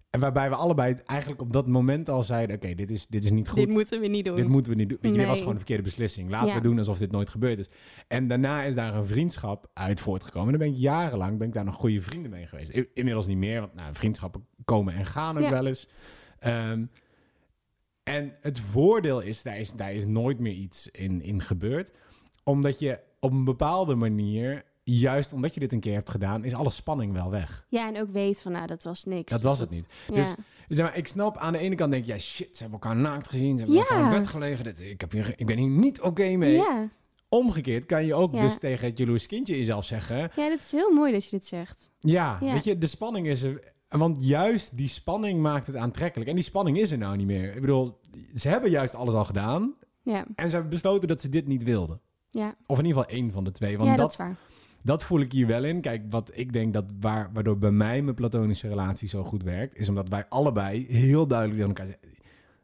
en 0.10 0.20
waarbij 0.22 0.50
we 0.50 0.56
allebei 0.56 0.96
eigenlijk 1.06 1.42
op 1.42 1.54
dat 1.54 1.68
moment 1.68 2.10
al 2.10 2.24
zeiden: 2.24 2.56
Oké, 2.56 2.76
dit, 2.76 2.90
is, 2.92 3.08
dit 3.08 3.24
is 3.24 3.32
niet 3.32 3.48
goed. 3.50 3.58
Dit 3.58 3.70
moeten 3.74 4.00
we 4.00 4.08
niet 4.08 4.26
doen. 4.26 4.36
Dit 4.36 4.48
moeten 4.48 4.72
we 4.72 4.78
niet 4.78 4.90
doen. 4.90 4.98
Weet 5.02 5.12
je, 5.12 5.18
dit 5.18 5.28
was 5.28 5.38
gewoon 5.38 5.52
een 5.52 5.58
verkeerde 5.60 5.84
beslissing. 5.84 6.30
Laten 6.30 6.48
Ja. 6.48 6.56
we 6.56 6.62
doen 6.62 6.78
alsof 6.78 6.98
dit 6.98 7.12
nooit 7.12 7.30
gebeurd 7.30 7.60
is. 7.60 7.70
En 8.08 8.28
daarna 8.28 8.64
is 8.64 8.76
daar 8.76 8.94
een 8.94 9.06
vriendschap 9.06 9.70
uit 9.74 10.00
voortgekomen. 10.00 10.54
En 10.54 10.60
dan 10.60 10.68
ben 10.68 10.78
ik 10.78 10.82
jarenlang 10.84 11.38
ben 11.38 11.48
ik 11.48 11.54
daar 11.54 11.66
nog 11.66 11.76
goede 11.76 12.02
vrienden 12.02 12.32
mee 12.32 12.48
geweest. 12.48 12.70
Inmiddels 12.94 13.28
niet 13.28 13.38
meer, 13.38 13.60
want 13.60 13.74
nou, 13.74 13.96
vriendschappen 13.96 14.46
komen 14.66 14.94
en 14.94 15.06
gaan 15.06 15.38
ook 15.38 15.44
Ja. 15.44 15.50
wel 15.50 15.66
eens. 15.68 15.88
Ehm, 16.40 16.86
en 18.04 18.34
het 18.42 18.60
voordeel 18.60 19.20
is 19.20 19.44
daar, 19.44 19.58
is, 19.60 19.72
daar 19.74 19.94
is 19.94 20.06
nooit 20.06 20.40
meer 20.40 20.54
iets 20.54 20.88
in, 20.92 21.22
in 21.22 21.42
gebeurd. 21.42 21.92
Omdat 22.44 22.80
je 22.80 23.00
op 23.20 23.32
een 23.32 23.44
bepaalde 23.44 23.96
manier, 23.96 24.64
juist 24.94 25.34
omdat 25.34 25.54
je 25.54 25.60
dit 25.60 25.74
een 25.74 25.80
keer 25.80 25.94
hebt 25.94 26.10
gedaan, 26.10 26.44
is 26.44 26.54
alle 26.54 26.70
spanning 26.70 27.14
wel 27.14 27.30
weg. 27.30 27.66
Ja, 27.70 27.88
en 27.88 28.02
ook 28.02 28.10
weet 28.12 28.42
van, 28.42 28.52
nou, 28.52 28.68
dat 28.68 28.84
was 28.84 29.04
niks. 29.04 29.32
Dat 29.32 29.42
Dus 29.42 29.50
was 29.50 29.60
het 29.60 29.70
niet. 29.70 29.86
Ja. 30.08 30.16
Dus 30.16 30.36
Zeg 30.68 30.86
maar, 30.86 30.98
ik 30.98 31.08
snap 31.08 31.38
aan 31.38 31.52
de 31.54 31.60
ene 31.60 31.76
kant 31.76 31.92
denk 31.92 32.06
ja 32.06 32.18
shit, 32.20 32.56
ze 32.58 32.62
hebben 32.64 32.80
elkaar 32.82 32.96
naakt 33.02 33.30
gezien, 33.30 33.58
ze 33.58 33.64
hebben 33.64 33.76
Ja. 33.76 33.82
elkaar 33.90 34.12
in 34.14 34.20
bed 34.20 34.28
gelegen. 34.28 34.64
Dit, 34.64 34.82
ik, 34.82 35.02
heb 35.02 35.12
hier, 35.12 35.34
ik 35.38 35.46
ben 35.46 35.58
hier 35.58 35.70
niet 35.70 36.02
oké 36.02 36.36
mee. 36.36 36.54
ja. 36.56 36.90
Omgekeerd 37.30 37.86
kan 37.86 38.06
je 38.06 38.14
ook 38.14 38.32
dus 38.32 38.58
tegen 38.60 38.88
het 38.88 38.98
jaloers 38.98 39.26
kindje 39.28 39.54
in 39.54 39.60
jezelf 39.60 39.86
zeggen, 39.86 40.18
ja, 40.36 40.50
dat 40.50 40.60
is 40.60 40.72
heel 40.72 40.92
mooi 40.92 41.12
dat 41.12 41.24
je 41.24 41.30
dit 41.30 41.46
zegt. 41.46 41.92
ja, 42.00 42.38
weet 42.42 42.64
je, 42.64 42.78
de 42.78 42.88
spanning 42.88 43.28
is 43.28 43.42
er. 43.44 43.74
Want 43.90 44.26
juist 44.26 44.78
die 44.78 44.88
spanning 44.88 45.42
maakt 45.42 45.68
het 45.68 45.76
aantrekkelijk. 45.76 46.30
En 46.30 46.36
die 46.36 46.44
spanning 46.44 46.78
is 46.78 46.92
er 46.92 46.98
nou 46.98 47.18
niet 47.18 47.28
meer. 47.28 47.56
Ik 47.56 47.62
bedoel, 47.62 48.00
ze 48.36 48.50
hebben 48.50 48.70
juist 48.70 48.96
alles 48.96 49.14
al 49.14 49.24
gedaan. 49.24 49.74
Ja, 50.02 50.26
En 50.36 50.46
ze 50.50 50.54
hebben 50.54 50.70
besloten 50.70 51.08
dat 51.08 51.22
ze 51.22 51.30
dit 51.30 51.48
niet 51.48 51.64
wilden. 51.64 52.00
ja. 52.30 52.56
Of 52.66 52.80
in 52.80 52.86
ieder 52.86 53.02
geval 53.02 53.18
één 53.18 53.32
van 53.32 53.44
de 53.44 53.52
twee. 53.52 53.78
Want 53.78 53.90
ja 53.90 53.96
dat, 53.96 54.02
dat, 54.02 54.12
is 54.12 54.18
waar. 54.18 54.38
Dat 54.86 55.04
voel 55.04 55.20
ik 55.20 55.32
hier 55.32 55.48
wel 55.48 55.64
in. 55.64 55.82
Kijk, 55.82 56.02
wat 56.10 56.32
ik 56.34 56.54
denk 56.54 56.74
dat 56.74 56.86
waar, 57.00 57.30
waardoor 57.34 57.58
bij 57.58 57.72
mij 57.72 58.02
mijn 58.02 58.16
platonische 58.16 58.68
relatie 58.68 59.08
zo 59.08 59.24
goed 59.24 59.44
werkt, 59.44 59.78
is 59.78 59.90
omdat 59.90 60.10
wij 60.10 60.26
allebei 60.30 60.86
heel 60.90 61.28
duidelijk 61.28 61.60
tegen 61.60 61.76
elkaar 61.76 61.88
zeggen: 61.88 62.24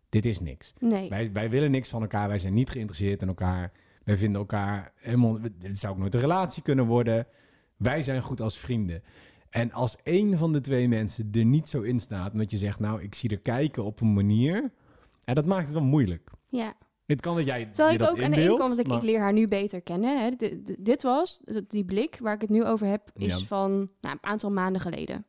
dit 0.09 0.25
is 0.25 0.39
niks. 0.39 0.73
Nee. 0.79 1.09
Wij, 1.09 1.31
wij 1.31 1.49
willen 1.49 1.71
niks 1.71 1.89
van 1.89 2.01
elkaar. 2.01 2.27
Wij 2.27 2.37
zijn 2.37 2.53
niet 2.53 2.69
geïnteresseerd 2.69 3.21
in 3.21 3.27
elkaar. 3.27 3.71
Wij 4.03 4.17
vinden 4.17 4.41
elkaar 4.41 4.91
helemaal. 4.95 5.39
Dit 5.57 5.77
zou 5.77 5.93
ook 5.93 5.99
nooit 5.99 6.13
een 6.13 6.19
relatie 6.19 6.63
kunnen 6.63 6.85
worden. 6.85 7.27
Wij 7.77 8.03
zijn 8.03 8.21
goed 8.21 8.41
als 8.41 8.57
vrienden. 8.57 9.03
En 9.49 9.71
als 9.71 9.97
één 10.03 10.37
van 10.37 10.51
de 10.51 10.61
twee 10.61 10.87
mensen 10.87 11.29
er 11.31 11.45
niet 11.45 11.69
zo 11.69 11.81
in 11.81 11.99
staat, 11.99 12.31
omdat 12.31 12.51
je 12.51 12.57
zegt, 12.57 12.79
nou, 12.79 13.01
ik 13.01 13.15
zie 13.15 13.29
er 13.29 13.39
kijken 13.39 13.83
op 13.83 14.01
een 14.01 14.13
manier, 14.13 14.71
en 15.23 15.35
dat 15.35 15.45
maakt 15.45 15.63
het 15.63 15.73
wel 15.73 15.83
moeilijk. 15.83 16.29
Ja. 16.49 16.73
Het 17.11 17.21
kan 17.21 17.35
dat 17.35 17.45
jij 17.45 17.65
Terwijl 17.65 17.93
ik 17.93 17.99
dat 17.99 18.09
ook 18.09 18.21
aan 18.21 18.31
de 18.31 18.37
ene 18.37 18.47
kant, 18.47 18.59
want 18.59 18.79
ik, 18.79 18.87
maar- 18.87 18.97
ik 18.97 19.03
leer 19.03 19.19
haar 19.19 19.33
nu 19.33 19.47
beter 19.47 19.81
kennen. 19.81 20.21
Hè. 20.21 20.31
D- 20.31 20.65
d- 20.65 20.75
dit 20.77 21.01
was, 21.03 21.41
die 21.67 21.85
blik 21.85 22.17
waar 22.21 22.33
ik 22.33 22.41
het 22.41 22.49
nu 22.49 22.65
over 22.65 22.87
heb, 22.87 23.11
is 23.15 23.39
Ja. 23.39 23.45
van 23.45 23.71
nou, 24.01 24.15
een 24.21 24.29
aantal 24.29 24.51
maanden 24.51 24.81
geleden. 24.81 25.25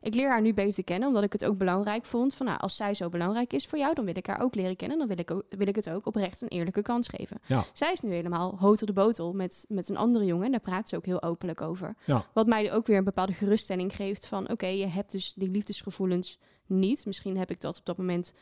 Ik 0.00 0.14
leer 0.14 0.28
haar 0.28 0.40
nu 0.40 0.54
beter 0.54 0.84
kennen, 0.84 1.08
omdat 1.08 1.22
ik 1.22 1.32
het 1.32 1.44
ook 1.44 1.58
belangrijk 1.58 2.04
vond. 2.06 2.34
Van, 2.34 2.46
nou, 2.46 2.58
als 2.58 2.76
zij 2.76 2.94
zo 2.94 3.08
belangrijk 3.08 3.52
is 3.52 3.66
voor 3.66 3.78
jou, 3.78 3.94
dan 3.94 4.04
wil 4.04 4.16
ik 4.16 4.26
haar 4.26 4.40
ook 4.40 4.54
leren 4.54 4.76
kennen. 4.76 4.98
Dan 4.98 5.06
wil 5.08 5.18
ik, 5.18 5.30
ook, 5.30 5.44
wil 5.48 5.66
ik 5.66 5.76
het 5.76 5.90
ook 5.90 6.06
oprecht 6.06 6.42
een 6.42 6.48
eerlijke 6.48 6.82
kans 6.82 7.08
geven. 7.08 7.40
Ja. 7.46 7.64
Zij 7.72 7.92
is 7.92 8.00
nu 8.00 8.10
helemaal 8.12 8.56
hoot 8.58 8.80
op 8.80 8.86
de 8.86 8.92
botel 8.92 9.32
met, 9.32 9.64
met 9.68 9.88
een 9.88 9.96
andere 9.96 10.24
jongen. 10.24 10.44
En 10.44 10.50
daar 10.50 10.60
praat 10.60 10.88
ze 10.88 10.96
ook 10.96 11.06
heel 11.06 11.22
openlijk 11.22 11.60
over. 11.60 11.94
Ja. 12.04 12.26
Wat 12.32 12.46
mij 12.46 12.72
ook 12.72 12.86
weer 12.86 12.96
een 12.96 13.04
bepaalde 13.04 13.32
geruststelling 13.32 13.96
geeft 13.96 14.26
van... 14.26 14.50
oké, 14.50 14.66
je 14.66 14.86
hebt 14.86 15.12
dus 15.12 15.34
die 15.36 15.50
liefdesgevoelens 15.50 16.38
niet. 16.66 17.06
Misschien 17.06 17.36
heb 17.36 17.50
ik 17.50 17.60
dat 17.60 17.78
op 17.78 17.84
dat 17.84 17.96
moment 17.96 18.32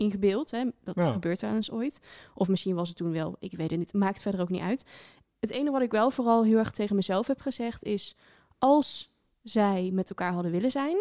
ingebeeld. 0.00 0.50
Hè? 0.50 0.64
Dat 0.84 0.94
Ja. 0.94 1.12
gebeurt 1.12 1.40
wel 1.40 1.54
eens 1.54 1.70
ooit. 1.70 2.00
Of 2.34 2.48
misschien 2.48 2.74
was 2.74 2.88
het 2.88 2.96
toen 2.96 3.12
wel, 3.12 3.36
ik 3.38 3.52
weet 3.56 3.70
het 3.70 3.78
niet. 3.78 3.92
Maakt 3.92 4.22
verder 4.22 4.40
ook 4.40 4.48
niet 4.48 4.60
uit. 4.62 4.84
Het 5.38 5.50
enige 5.50 5.72
wat 5.72 5.82
ik 5.82 5.90
wel 5.90 6.10
vooral 6.10 6.44
heel 6.44 6.58
erg 6.58 6.70
tegen 6.70 6.96
mezelf 6.96 7.26
heb 7.26 7.40
gezegd 7.40 7.84
is... 7.84 8.16
als 8.58 9.10
zij 9.42 9.90
met 9.92 10.08
elkaar 10.08 10.32
hadden 10.32 10.52
willen 10.52 10.70
zijn, 10.70 10.96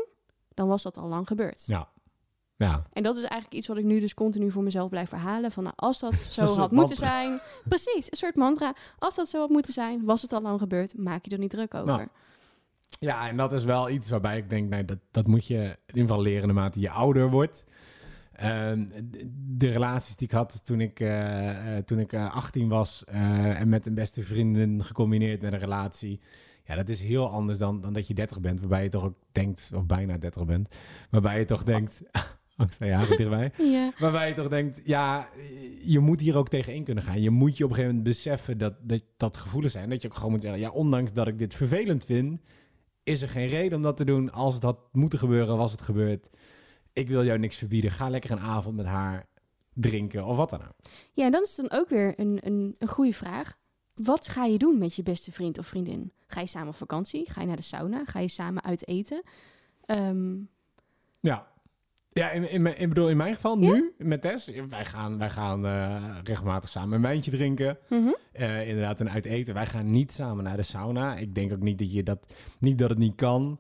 dan 0.54 0.68
was 0.68 0.84
dat 0.84 0.98
al 0.98 1.08
lang 1.08 1.28
gebeurd. 1.28 1.64
Ja. 1.66 1.90
Ja. 2.56 2.84
En 2.94 3.04
dat 3.04 3.16
is 3.18 3.22
eigenlijk 3.24 3.54
iets 3.54 3.68
wat 3.68 3.78
ik 3.78 3.84
nu 3.84 4.00
dus 4.00 4.14
continu 4.14 4.52
voor 4.52 4.64
mezelf 4.64 4.90
blijf 4.90 5.10
verhalen. 5.10 5.52
Van 5.52 5.64
nou, 5.64 5.76
als 5.78 6.00
dat 6.00 6.14
zo 6.40 6.42
had 6.46 6.72
moeten 6.72 6.76
mantra. 6.76 7.08
zijn... 7.08 7.40
Precies, 7.70 8.12
een 8.12 8.18
soort 8.18 8.36
mantra. 8.36 8.74
Als 8.98 9.16
dat 9.16 9.30
zo 9.30 9.40
had 9.40 9.50
moeten 9.50 9.74
zijn, 9.74 10.06
was 10.06 10.22
het 10.22 10.34
al 10.34 10.42
lang 10.42 10.60
gebeurd. 10.60 10.98
Maak 10.98 11.26
je 11.26 11.32
er 11.32 11.38
niet 11.40 11.50
druk 11.50 11.74
over. 11.74 11.88
Nou, 11.88 12.08
Ja, 13.00 13.28
en 13.28 13.38
dat 13.38 13.54
is 13.54 13.64
wel 13.64 13.90
iets 13.90 14.10
waarbij 14.10 14.38
ik 14.38 14.50
denk, 14.50 14.70
nee, 14.70 14.86
dat, 14.86 14.98
dat 15.12 15.28
moet 15.28 15.48
je 15.48 15.56
in 15.58 15.78
ieder 15.88 16.02
geval 16.02 16.22
leren 16.22 16.48
naarmate 16.48 16.80
je 16.80 16.90
ouder 16.90 17.30
wordt. 17.30 17.66
Ehm, 18.40 18.86
de 19.58 19.70
relaties 19.70 20.16
die 20.16 20.28
ik 20.28 20.34
had 20.34 20.66
toen 20.66 20.82
ik, 20.82 21.00
eh, 21.00 21.78
eh, 21.78 21.84
toen 21.84 22.00
ik 22.00 22.14
eh, 22.14 22.36
18 22.36 22.68
was 22.68 23.04
eh, 23.06 23.60
en 23.60 23.70
met 23.70 23.86
een 23.86 23.94
beste 23.94 24.24
vriendin 24.24 24.84
gecombineerd 24.84 25.42
met 25.42 25.54
een 25.54 25.60
relatie. 25.60 26.20
Ja, 26.64 26.76
dat 26.76 26.90
is 26.90 27.02
heel 27.02 27.30
anders 27.30 27.58
dan, 27.58 27.82
dan 27.82 27.94
dat 27.94 28.08
je 28.08 28.14
30 28.14 28.40
bent, 28.40 28.60
waarbij 28.60 28.84
je 28.84 28.90
toch 28.90 29.04
ook 29.04 29.18
denkt, 29.32 29.72
of 29.74 29.86
bijna 29.86 30.18
30 30.18 30.46
bent, 30.46 30.76
waarbij 31.10 31.40
je 31.40 31.46
toch 31.46 31.64
denkt, 31.64 32.04
angst 32.58 32.80
naar 32.80 32.90
jaren 32.90 33.18
dichtbij, 33.18 33.52
Ja. 33.74 33.92
Waarbij 33.98 34.28
je 34.28 34.34
toch 34.34 34.48
denkt, 34.48 34.82
ja, 34.84 35.30
je 35.86 36.00
moet 36.00 36.20
hier 36.20 36.38
ook 36.38 36.50
tegenin 36.50 36.84
kunnen 36.84 37.04
gaan. 37.04 37.22
Je 37.22 37.30
moet 37.30 37.58
je 37.58 37.64
op 37.64 37.70
een 37.70 37.76
gegeven 37.76 37.96
moment 37.96 38.16
beseffen 38.16 38.58
dat 38.58 38.74
dat, 38.82 39.02
dat 39.18 39.38
gevoelens 39.38 39.74
zijn. 39.74 39.90
Dat 39.90 40.02
je 40.02 40.08
ook 40.08 40.16
gewoon 40.16 40.32
moet 40.32 40.42
zeggen, 40.42 40.60
ja, 40.60 40.70
ondanks 40.70 41.14
dat 41.14 41.28
ik 41.28 41.40
dit 41.40 41.54
vervelend 41.54 42.06
vind, 42.06 42.42
is 43.04 43.22
er 43.22 43.30
geen 43.30 43.48
reden 43.48 43.78
om 43.78 43.84
dat 43.84 43.98
te 43.98 44.06
doen. 44.06 44.32
Als 44.32 44.54
het 44.54 44.64
had 44.64 44.80
moeten 44.92 45.20
gebeuren, 45.20 45.58
was 45.58 45.72
het 45.72 45.82
gebeurd. 45.82 46.30
Ik 47.00 47.08
wil 47.08 47.26
jou 47.26 47.40
niks 47.40 47.56
verbieden. 47.56 47.92
Ga 47.92 48.10
lekker 48.10 48.32
een 48.32 48.40
avond 48.40 48.76
met 48.76 48.86
haar 48.86 49.26
drinken 49.74 50.26
of 50.26 50.38
wat 50.38 50.50
dan 50.50 50.62
ook. 50.62 50.76
Ja, 51.14 51.26
en 51.26 51.32
dan 51.32 51.42
is 51.42 51.58
het 51.58 51.70
dan 51.70 51.80
ook 51.80 51.90
weer 51.90 52.14
een, 52.20 52.40
een, 52.44 52.76
een 52.78 52.88
goede 52.88 53.14
vraag. 53.14 53.58
Wat 53.94 54.28
ga 54.28 54.46
je 54.46 54.58
doen 54.58 54.78
met 54.78 54.96
je 54.96 55.04
beste 55.04 55.32
vriend 55.32 55.58
of 55.58 55.68
vriendin? 55.68 56.12
Ga 56.28 56.40
je 56.40 56.48
samen 56.48 56.68
op 56.68 56.76
vakantie? 56.76 57.30
Ga 57.32 57.42
je 57.42 57.48
naar 57.48 57.56
de 57.56 57.62
sauna? 57.62 58.06
Ga 58.06 58.20
je 58.20 58.28
samen 58.28 58.64
uit 58.64 58.88
eten? 58.88 59.22
Ehm, 59.86 60.36
Ja. 61.20 61.48
Ja, 62.12 62.30
in, 62.32 62.52
in, 62.52 62.66
ik 62.82 62.88
bedoel, 62.90 63.10
in 63.10 63.18
mijn 63.18 63.36
geval 63.36 63.60
Ja? 63.60 63.72
nu, 63.72 63.94
met 63.98 64.22
Tess, 64.22 64.50
wij 64.70 64.86
gaan, 64.86 65.18
wij 65.18 65.30
gaan 65.30 65.66
eh, 65.66 66.18
regelmatig 66.24 66.70
samen 66.70 66.96
een 66.96 67.02
wijntje 67.02 67.32
drinken. 67.32 67.78
mhm. 67.90 68.08
Eh, 68.32 68.68
inderdaad, 68.68 69.00
een 69.00 69.10
uit 69.10 69.26
eten. 69.26 69.54
Wij 69.54 69.66
gaan 69.66 69.92
niet 69.92 70.12
samen 70.12 70.44
naar 70.44 70.58
de 70.58 70.64
sauna. 70.64 71.16
Ik 71.16 71.36
denk 71.36 71.52
ook 71.52 71.60
niet 71.62 71.78
dat 71.80 71.94
je 71.94 72.04
dat, 72.04 72.34
niet 72.60 72.78
dat 72.78 72.90
het 72.90 72.98
niet 72.98 73.16
kan, 73.16 73.60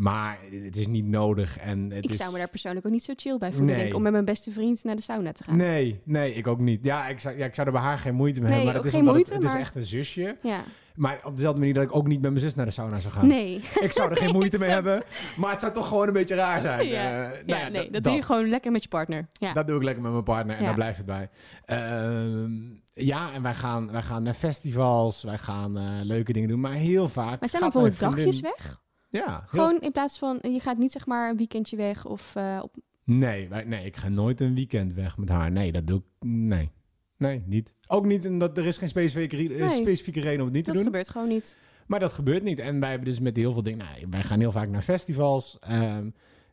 maar 0.00 0.38
het 0.64 0.76
is 0.76 0.86
niet 0.86 1.06
nodig. 1.06 1.58
En 1.58 1.90
het 1.90 2.04
Ik 2.04 2.10
is... 2.10 2.16
zou 2.16 2.32
me 2.32 2.38
daar 2.38 2.48
persoonlijk 2.48 2.86
ook 2.86 2.92
niet 2.92 3.02
zo 3.02 3.12
chill 3.16 3.38
bij 3.38 3.52
voelen. 3.52 3.76
Nee. 3.76 3.94
Om 3.94 4.02
met 4.02 4.12
mijn 4.12 4.24
beste 4.24 4.50
vriend 4.50 4.84
naar 4.84 4.96
de 4.96 5.02
sauna 5.02 5.32
te 5.32 5.44
gaan. 5.44 5.56
Nee, 5.56 6.00
nee, 6.04 6.34
ik 6.34 6.46
ook 6.46 6.58
niet. 6.58 6.84
Ja, 6.84 7.08
ik 7.08 7.18
zou, 7.18 7.38
ja, 7.38 7.44
ik 7.44 7.54
zou 7.54 7.66
er 7.66 7.72
bij 7.72 7.82
haar 7.82 7.98
geen 7.98 8.14
moeite 8.14 8.40
mee 8.40 8.48
Nee, 8.48 8.58
hebben. 8.58 8.74
Maar 8.74 8.82
dat 8.82 8.92
ook 8.92 9.00
is 9.02 9.06
geen 9.06 9.08
omdat 9.08 9.14
moeite, 9.14 9.32
het, 9.34 9.42
het 9.42 9.52
maar- 9.52 9.60
is 9.60 9.66
echt 9.66 9.76
een 9.76 9.84
zusje. 9.98 10.36
Ja. 10.42 10.62
Maar 10.94 11.20
op 11.24 11.34
dezelfde 11.36 11.58
manier 11.58 11.74
dat 11.74 11.84
ik 11.84 11.94
ook 11.94 12.06
niet 12.06 12.20
met 12.20 12.30
mijn 12.30 12.42
zus 12.42 12.54
naar 12.54 12.66
de 12.66 12.72
sauna 12.72 13.00
zou 13.00 13.12
gaan. 13.14 13.26
Nee. 13.26 13.60
Ik 13.80 13.92
zou 13.92 14.10
er 14.10 14.16
geen 14.16 14.32
moeite 14.38 14.58
mee 14.58 14.68
hebben. 14.68 15.02
Maar 15.36 15.50
het 15.50 15.60
zou 15.60 15.72
toch 15.72 15.88
gewoon 15.88 16.06
een 16.06 16.12
beetje 16.12 16.34
raar 16.34 16.60
zijn. 16.60 16.86
Ja. 16.86 17.24
Eh, 17.24 17.30
nou 17.30 17.42
ja, 17.46 17.56
ja, 17.58 17.68
nee, 17.68 17.82
dat, 17.82 17.92
dat, 17.92 18.02
doe 18.02 18.12
je 18.12 18.22
gewoon 18.22 18.48
lekker 18.48 18.72
met 18.72 18.82
je 18.82 18.88
partner. 18.88 19.28
Ja. 19.32 19.52
Dat 19.52 19.66
doe 19.66 19.76
ik 19.76 19.82
lekker 19.82 20.02
met 20.02 20.12
mijn 20.12 20.24
partner 20.24 20.56
en 20.56 20.64
daar 20.64 20.74
blijft 20.74 20.96
het 20.96 21.06
bij. 21.06 21.30
Ehm, 21.64 22.52
ja, 22.92 23.32
en 23.32 23.42
wij 23.42 23.54
gaan, 23.54 23.92
wij 23.92 24.02
gaan 24.02 24.22
naar 24.22 24.34
festivals. 24.34 25.22
Wij 25.22 25.38
gaan 25.38 25.78
eh, 25.78 25.84
leuke 26.02 26.32
dingen 26.32 26.48
doen. 26.48 26.60
Maar 26.60 26.72
heel 26.72 27.08
vaak 27.08 27.40
maar 27.40 27.48
zijn 27.48 27.62
er 27.62 27.70
bijvoorbeeld 27.70 28.00
dagjes 28.00 28.40
weg? 28.40 28.80
Ja. 29.10 29.26
heel- 29.28 29.40
Gewoon 29.46 29.80
in 29.80 29.92
plaats 29.92 30.18
van, 30.18 30.38
je 30.42 30.60
gaat 30.60 30.78
niet 30.78 30.92
zeg 30.92 31.06
maar 31.06 31.30
een 31.30 31.36
weekendje 31.36 31.76
weg 31.76 32.06
of 32.06 32.36
eh, 32.36 32.58
op... 32.62 32.74
Nee, 33.04 33.48
wij, 33.48 33.64
nee, 33.64 33.84
ik 33.84 33.96
ga 33.96 34.08
nooit 34.08 34.40
een 34.40 34.54
weekend 34.54 34.92
weg 34.94 35.16
met 35.18 35.28
haar. 35.28 35.50
Nee, 35.50 35.72
dat 35.72 35.86
doe 35.86 35.98
ik... 35.98 36.04
Nee. 36.28 36.70
Nee, 37.16 37.42
niet. 37.46 37.74
Ook 37.86 38.04
niet 38.04 38.26
omdat 38.26 38.58
er 38.58 38.66
is 38.66 38.78
geen 38.78 38.88
specifieke, 38.88 39.36
Nee. 39.36 39.68
specifieke 39.68 40.20
reden 40.20 40.38
om 40.40 40.44
het 40.44 40.54
niet 40.54 40.64
te 40.64 40.70
Dat 40.70 40.80
doen. 40.80 40.90
gebeurt 40.90 41.08
gewoon 41.10 41.28
niet. 41.28 41.56
Maar 41.86 42.00
dat 42.00 42.12
gebeurt 42.12 42.42
niet. 42.42 42.58
En 42.58 42.80
wij 42.80 42.90
hebben 42.90 43.08
dus 43.08 43.20
met 43.20 43.36
heel 43.36 43.52
veel 43.52 43.62
dingen... 43.62 43.78
Nou, 43.78 44.06
wij 44.10 44.22
gaan 44.22 44.40
heel 44.40 44.52
vaak 44.52 44.68
naar 44.68 44.82
festivals. 44.82 45.58
ehm, 45.60 46.10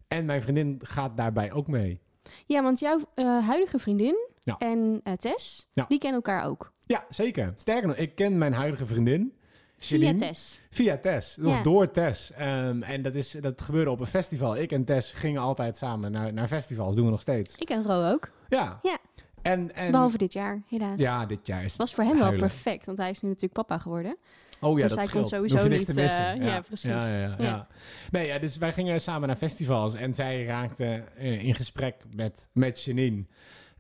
en 0.08 0.26
mijn 0.26 0.42
vriendin 0.42 0.76
gaat 0.84 1.18
daarbij 1.18 1.52
ook 1.52 1.68
mee. 1.68 2.00
Ja, 2.46 2.64
want 2.64 2.80
jouw 2.80 3.00
eh, 3.16 3.48
huidige 3.48 3.80
vriendin 3.80 4.16
Ja. 4.40 4.58
en 4.58 5.00
eh, 5.04 5.14
Tess, 5.14 5.68
Ja. 5.72 5.86
die 5.88 5.98
kennen 5.98 6.22
elkaar 6.24 6.48
ook. 6.48 6.74
Ja, 6.86 7.06
zeker. 7.10 7.52
Sterker 7.56 7.88
nog, 7.88 7.98
ik 7.98 8.16
ken 8.16 8.38
mijn 8.38 8.54
huidige 8.54 8.86
vriendin. 8.86 9.34
Via 9.78 10.14
Tess. 10.14 10.62
Via 10.70 10.98
Tess. 10.98 11.38
Of 11.44 11.56
Ja. 11.56 11.62
door 11.64 11.92
Tess. 11.92 12.32
Ehm, 12.32 12.82
en 12.84 13.02
dat, 13.02 13.16
is, 13.16 13.32
dat 13.42 13.62
gebeurde 13.62 13.92
op 13.92 14.00
een 14.00 14.06
festival. 14.08 14.58
Ik 14.58 14.72
en 14.72 14.86
Tess 14.86 15.12
gingen 15.12 15.42
altijd 15.42 15.78
samen 15.78 16.12
naar, 16.12 16.34
naar 16.34 16.48
festivals. 16.48 16.96
doen 16.96 17.06
we 17.06 17.12
nog 17.12 17.22
steeds. 17.22 17.56
Ik 17.56 17.70
en 17.70 17.84
Ro 17.84 18.12
ook. 18.12 18.30
Ja. 18.50 18.80
Ja. 18.82 18.98
En, 19.42 19.76
en, 19.76 19.92
Behalve 19.92 20.18
dit 20.18 20.34
jaar, 20.34 20.62
helaas. 20.68 21.00
Ja, 21.00 21.26
dit 21.26 21.48
jaar 21.48 21.64
is... 21.64 21.76
Was 21.76 21.94
voor 21.94 22.04
hem 22.04 22.18
wel 22.18 22.36
perfect, 22.36 22.86
want 22.86 22.98
hij 22.98 23.10
is 23.10 23.22
nu 23.22 23.28
natuurlijk 23.30 23.54
papa 23.68 23.78
geworden. 23.78 24.18
Oh 24.62 24.78
ja, 24.78 24.84
Dus 24.88 24.94
dat 24.96 25.04
hij 25.04 25.08
kon 25.12 25.26
scheelt. 25.26 25.48
sowieso 25.50 25.68
niet, 25.68 25.86
te 25.86 25.94
missen. 25.94 26.40
eh, 26.40 26.48
ja, 26.48 26.62
precies. 26.62 26.90
Ja, 26.92 27.08
ja, 27.08 27.18
ja, 27.20 27.36
Ja. 27.38 27.44
ja. 27.46 27.68
Nee, 28.12 28.28
ja, 28.28 28.40
dus 28.40 28.58
wij 28.58 28.72
gingen 28.74 29.02
samen 29.02 29.28
naar 29.28 29.38
festivals 29.38 29.94
en 29.94 30.14
zij 30.14 30.44
raakte 30.46 31.04
eh, 31.18 31.44
in 31.44 31.54
gesprek 31.54 31.96
met, 32.16 32.50
met 32.54 32.84
Janine. 32.84 33.24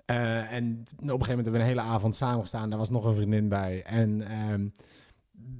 Eh, 0.05 0.51
en 0.53 0.83
op 0.83 0.97
een 0.97 1.09
gegeven 1.09 1.09
moment 1.09 1.27
hebben 1.29 1.51
we 1.53 1.59
een 1.59 1.65
hele 1.65 1.81
avond 1.81 2.15
samen 2.15 2.39
gestaan. 2.41 2.69
Daar 2.69 2.79
was 2.79 2.89
nog 2.89 3.05
een 3.05 3.15
vriendin 3.15 3.49
bij. 3.49 3.83
En 3.85 4.21
ehm, 4.27 4.67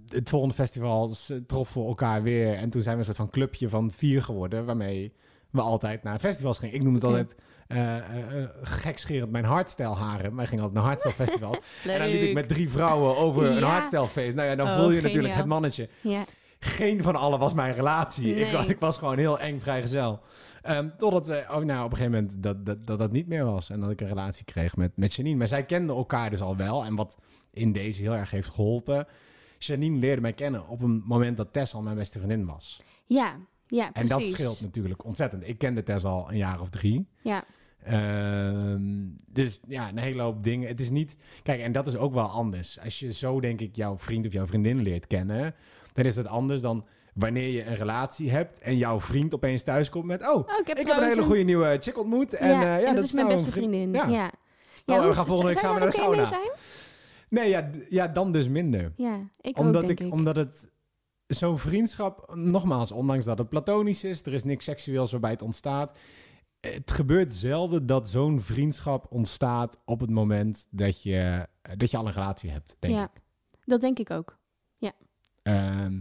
het 0.08 0.30
volgende 0.30 0.54
festival 0.56 1.08
s- 1.08 1.32
troffen 1.48 1.82
we 1.82 1.88
elkaar 1.88 2.24
weer. 2.24 2.54
En 2.54 2.70
toen 2.70 2.82
zijn 2.82 2.94
we 2.94 3.00
een 3.00 3.06
soort 3.06 3.18
van 3.18 3.30
clubje 3.30 3.70
van 3.70 3.92
vier 3.92 4.22
geworden. 4.24 4.66
Waarmee 4.66 5.14
we 5.50 5.62
altijd 5.62 6.04
naar 6.04 6.20
festivals 6.20 6.58
gingen. 6.58 6.76
Ik 6.76 6.84
noem 6.84 6.94
het 6.94 7.04
altijd 7.04 7.36
eh 7.68 7.98
eh, 7.98 8.44
eh, 8.44 8.50
gekscherend 8.62 9.32
mijn 9.32 9.44
hardstyle 9.46 9.94
haren. 9.96 10.36
Wij 10.36 10.46
gingen 10.46 10.64
altijd 10.64 10.80
naar 10.80 10.88
hardstyle 10.90 11.14
festival. 11.26 11.56
En 11.86 12.00
dan 12.00 12.08
liep 12.08 12.22
ik 12.22 12.34
met 12.34 12.48
drie 12.48 12.70
vrouwen 12.70 13.18
over 13.18 13.46
een 13.46 13.58
Ja. 13.60 13.68
hardstyle-feest. 13.70 14.36
Nou 14.36 14.48
ja, 14.50 14.56
dan 14.56 14.68
Oh, 14.68 14.76
voel 14.76 14.92
je 14.92 15.02
natuurlijk 15.02 15.34
het 15.34 15.46
mannetje. 15.46 15.90
Ja. 16.02 16.24
Geen 16.60 17.04
van 17.04 17.16
allen 17.16 17.40
was 17.40 17.54
mijn 17.54 17.74
relatie. 17.74 18.36
Ik, 18.36 18.52
Nee. 18.52 18.66
ik 18.68 18.80
was 18.80 18.98
gewoon 18.98 19.18
heel 19.18 19.40
eng 19.40 19.60
vrijgezel. 19.60 20.20
Ehm 20.62 20.90
totdat 20.98 21.28
we, 21.28 21.46
oh, 21.50 21.58
nou, 21.58 21.86
op 21.86 21.92
een 21.92 21.98
gegeven 21.98 22.12
moment 22.12 22.44
dat 22.44 22.66
dat, 22.66 22.88
dat 22.88 22.98
dat 22.98 23.12
niet 23.12 23.28
meer 23.28 23.46
was. 23.46 23.70
En 23.70 23.80
dat 23.80 23.90
ik 23.90 24.02
een 24.02 24.08
relatie 24.08 24.46
kreeg 24.46 24.76
met, 24.76 24.92
met 24.96 25.14
Janine. 25.14 25.38
Maar 25.38 25.48
zij 25.48 25.64
kenden 25.66 25.96
elkaar 25.96 26.30
dus 26.30 26.42
al 26.42 26.56
wel. 26.58 26.84
En 26.86 26.96
wat 26.96 27.18
in 27.52 27.72
deze 27.72 28.02
heel 28.02 28.16
erg 28.16 28.32
heeft 28.32 28.50
geholpen. 28.50 29.08
Janine 29.58 30.00
leerde 30.00 30.22
mij 30.22 30.34
kennen 30.34 30.68
op 30.68 30.82
een 30.82 31.04
moment 31.06 31.38
dat 31.38 31.54
Tess 31.54 31.74
al 31.74 31.82
mijn 31.82 31.96
beste 31.96 32.18
vriendin 32.18 32.46
was. 32.46 32.82
Ja, 33.06 33.36
ja, 33.68 33.86
En 33.86 34.06
precies. 34.06 34.10
dat 34.10 34.38
scheelt 34.38 34.62
natuurlijk 34.62 35.06
ontzettend. 35.06 35.48
Ik 35.48 35.58
kende 35.58 35.84
Tess 35.84 36.06
al 36.06 36.30
een 36.30 36.38
jaar 36.38 36.62
of 36.62 36.70
drie. 36.70 37.08
Ja, 37.22 37.44
Ehm, 37.88 38.82
dus 39.28 39.60
ja, 39.68 39.90
een 39.90 39.98
hele 39.98 40.22
hoop 40.22 40.44
dingen. 40.44 40.68
Het 40.68 40.80
is 40.80 40.90
niet... 40.90 41.18
Kijk, 41.44 41.62
en 41.62 41.72
dat 41.72 41.88
is 41.88 41.96
ook 41.96 42.14
wel 42.14 42.26
anders. 42.28 42.80
Als 42.84 43.00
je 43.00 43.14
zo, 43.14 43.40
denk 43.40 43.62
ik, 43.62 43.76
jouw 43.76 43.98
vriend 43.98 44.26
of 44.26 44.34
jouw 44.34 44.46
vriendin 44.48 44.82
leert 44.82 45.08
kennen... 45.08 45.56
dan 45.94 46.06
is 46.06 46.16
dat 46.16 46.28
anders 46.28 46.62
dan 46.62 46.86
wanneer 47.14 47.48
je 47.50 47.66
een 47.66 47.76
relatie 47.76 48.32
hebt... 48.32 48.60
en 48.60 48.78
jouw 48.78 49.00
vriend 49.00 49.34
opeens 49.34 49.64
thuiskomt 49.64 50.06
met... 50.06 50.22
oh, 50.22 50.36
oh, 50.36 50.60
ik 50.60 50.68
heb, 50.68 50.78
ik 50.78 50.88
heb 50.88 50.98
een 50.98 51.08
hele 51.08 51.24
goede 51.24 51.44
nieuwe 51.44 51.78
chick 51.82 51.98
ontmoet. 51.98 52.34
En, 52.34 52.50
ja, 52.50 52.62
eh, 52.78 52.82
ja, 52.82 52.88
en 52.88 52.96
dat, 52.96 53.04
is 53.04 53.12
mijn 53.12 53.26
nou 53.26 53.38
beste 53.38 53.52
vriendin. 53.52 53.94
Ja. 53.94 54.08
Ja. 54.08 54.32
we 54.86 54.94
hoe- 54.94 55.14
gaan 55.14 55.26
volgende 55.26 55.52
week 55.52 55.60
samen 55.60 55.80
naar 55.80 55.90
de 55.90 55.96
sauna. 55.96 56.24
Nee, 57.30 57.50
ja, 57.50 57.70
ja, 57.90 58.08
dan 58.08 58.32
dus 58.32 58.48
minder. 58.48 58.94
Ja, 58.96 59.30
ik 59.42 59.58
Omdat, 59.58 59.84
ook, 59.84 59.90
ik, 59.90 60.00
ik. 60.00 60.12
omdat 60.14 60.36
het... 60.36 60.70
Zo'n 61.28 61.60
vriendschap, 61.60 62.36
nogmaals, 62.36 62.92
ondanks 62.92 63.26
dat 63.26 63.38
het 63.38 63.50
platonisch 63.50 64.04
is... 64.04 64.22
er 64.22 64.34
is 64.34 64.44
niks 64.44 64.66
seksueels 64.66 65.12
waarbij 65.12 65.32
het 65.32 65.42
ontstaat... 65.42 65.98
Het 66.60 66.92
gebeurt 66.92 67.34
zelden 67.34 67.86
dat 67.86 68.10
zo'n 68.10 68.42
vriendschap 68.42 69.06
ontstaat 69.10 69.82
op 69.86 70.00
het 70.00 70.10
moment 70.10 70.68
dat 70.72 71.04
je, 71.04 71.48
dat 71.78 71.92
je 71.92 71.98
al 71.98 72.06
een 72.06 72.14
relatie 72.14 72.50
hebt, 72.50 72.76
denk 72.80 72.94
Ja. 72.94 73.04
ik. 73.04 73.22
Dat 73.66 73.82
denk 73.82 74.00
ik 74.00 74.12
ook. 74.12 74.38
Ehm, 75.44 76.00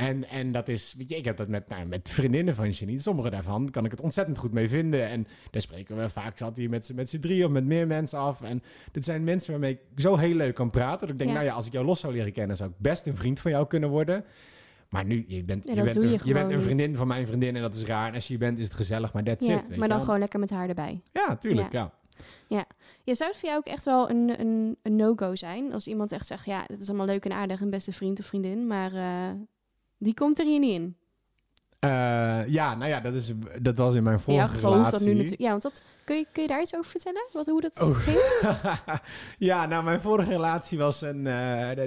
en, 0.00 0.28
en 0.28 0.52
dat 0.52 0.68
is, 0.68 0.94
weet 0.98 1.08
je, 1.08 1.16
ik 1.16 1.24
heb 1.24 1.36
dat 1.36 1.48
met, 1.48 1.68
nou, 1.68 1.86
met 1.86 2.10
vriendinnen 2.10 2.54
van 2.54 2.70
Janine. 2.70 3.00
Sommige 3.00 3.30
daarvan 3.30 3.70
kan 3.70 3.84
ik 3.84 3.90
het 3.90 4.00
ontzettend 4.00 4.38
goed 4.38 4.52
mee 4.52 4.68
vinden. 4.68 5.08
En 5.08 5.26
daar 5.50 5.60
spreken 5.62 5.96
we 5.96 6.08
vaak, 6.08 6.38
zat 6.38 6.56
hier 6.56 6.68
met 6.68 6.84
z'n 6.86 6.94
met 6.94 7.08
z'n 7.08 7.18
drie 7.18 7.44
of 7.44 7.50
met 7.50 7.64
meer 7.64 7.86
mensen 7.86 8.18
af. 8.18 8.42
En 8.42 8.62
dit 8.92 9.04
zijn 9.04 9.24
mensen 9.24 9.50
waarmee 9.50 9.72
ik 9.72 9.80
zo 10.00 10.16
heel 10.16 10.34
leuk 10.34 10.54
kan 10.54 10.70
praten. 10.70 11.00
Dat 11.00 11.10
ik 11.10 11.18
denk, 11.18 11.30
Ja. 11.30 11.36
nou 11.36 11.48
ja, 11.48 11.54
als 11.54 11.66
ik 11.66 11.72
jou 11.72 11.84
los 11.84 12.00
zou 12.00 12.12
leren 12.12 12.32
kennen, 12.32 12.56
zou 12.56 12.70
ik 12.70 12.76
best 12.78 13.06
een 13.06 13.16
vriend 13.16 13.40
van 13.40 13.50
jou 13.50 13.66
kunnen 13.66 13.88
worden. 13.88 14.24
Maar 14.88 15.04
nu, 15.04 15.24
je 15.28 15.44
bent, 15.44 15.64
Ja, 15.64 15.70
je 15.70 15.76
dat 15.76 15.84
bent, 15.84 16.02
een, 16.04 16.10
je 16.10 16.18
je 16.24 16.32
bent 16.32 16.50
een 16.50 16.62
vriendin 16.62 16.88
niet. 16.88 16.96
van 16.96 17.06
mijn 17.06 17.26
vriendin 17.26 17.56
en 17.56 17.62
dat 17.62 17.74
is 17.74 17.84
raar. 17.84 18.08
En 18.08 18.14
als 18.14 18.28
je 18.28 18.38
bent, 18.38 18.58
is 18.58 18.64
het 18.64 18.74
gezellig, 18.74 19.12
maar 19.12 19.22
that's 19.24 19.46
ja, 19.46 19.60
it. 19.60 19.68
weet 19.68 19.78
maar 19.78 19.88
dan 19.88 19.96
wel. 19.96 20.04
gewoon 20.06 20.20
lekker 20.20 20.40
met 20.40 20.50
haar 20.50 20.68
erbij. 20.68 21.00
Ja, 21.12 21.36
tuurlijk, 21.36 21.72
ja. 21.72 21.92
Je 23.04 23.14
zou 23.14 23.30
het 23.30 23.38
voor 23.38 23.48
jou 23.48 23.60
ook 23.60 23.66
echt 23.66 23.84
wel 23.84 24.10
een, 24.10 24.40
een, 24.40 24.76
een 24.82 24.96
no-go 24.96 25.34
zijn 25.36 25.72
als 25.72 25.86
iemand 25.86 26.12
echt 26.12 26.26
zegt, 26.26 26.44
ja, 26.44 26.64
het 26.66 26.80
is 26.80 26.88
allemaal 26.88 27.06
leuk 27.06 27.24
en 27.24 27.32
aardig, 27.32 27.60
een 27.60 27.70
beste 27.70 27.92
vriend 27.92 28.18
of 28.20 28.26
vriendin, 28.26 28.66
maar 28.66 28.94
eh, 28.94 29.30
die 30.00 30.14
komt 30.14 30.38
er 30.38 30.46
hier 30.46 30.58
niet 30.58 30.72
in. 30.74 30.94
Eh, 31.78 32.46
ja, 32.48 32.74
nou 32.74 32.90
ja, 32.90 33.00
dat, 33.00 33.14
is, 33.14 33.32
dat 33.62 33.76
was 33.78 33.94
in 33.94 34.02
mijn 34.02 34.20
vorige 34.20 34.48
geval 34.48 34.76
hoeft 34.76 34.90
dat 34.90 35.00
relatie. 35.00 35.08
nu 35.08 35.14
natuurlijk. 35.14 35.42
Ja, 35.42 35.50
want 35.50 35.62
dat, 35.62 35.82
kun, 36.04 36.16
je, 36.16 36.26
kun 36.32 36.42
je 36.42 36.48
daar 36.48 36.60
iets 36.60 36.74
over 36.74 36.90
vertellen? 36.90 37.28
Wat, 37.32 37.46
hoe 37.46 37.60
dat 37.60 37.80
Oh. 37.82 37.96
ging? 37.96 38.18
ja, 39.50 39.66
nou, 39.66 39.84
mijn 39.84 40.00
vorige 40.00 40.30
relatie 40.30 40.78
was 40.78 41.00
een... 41.00 41.22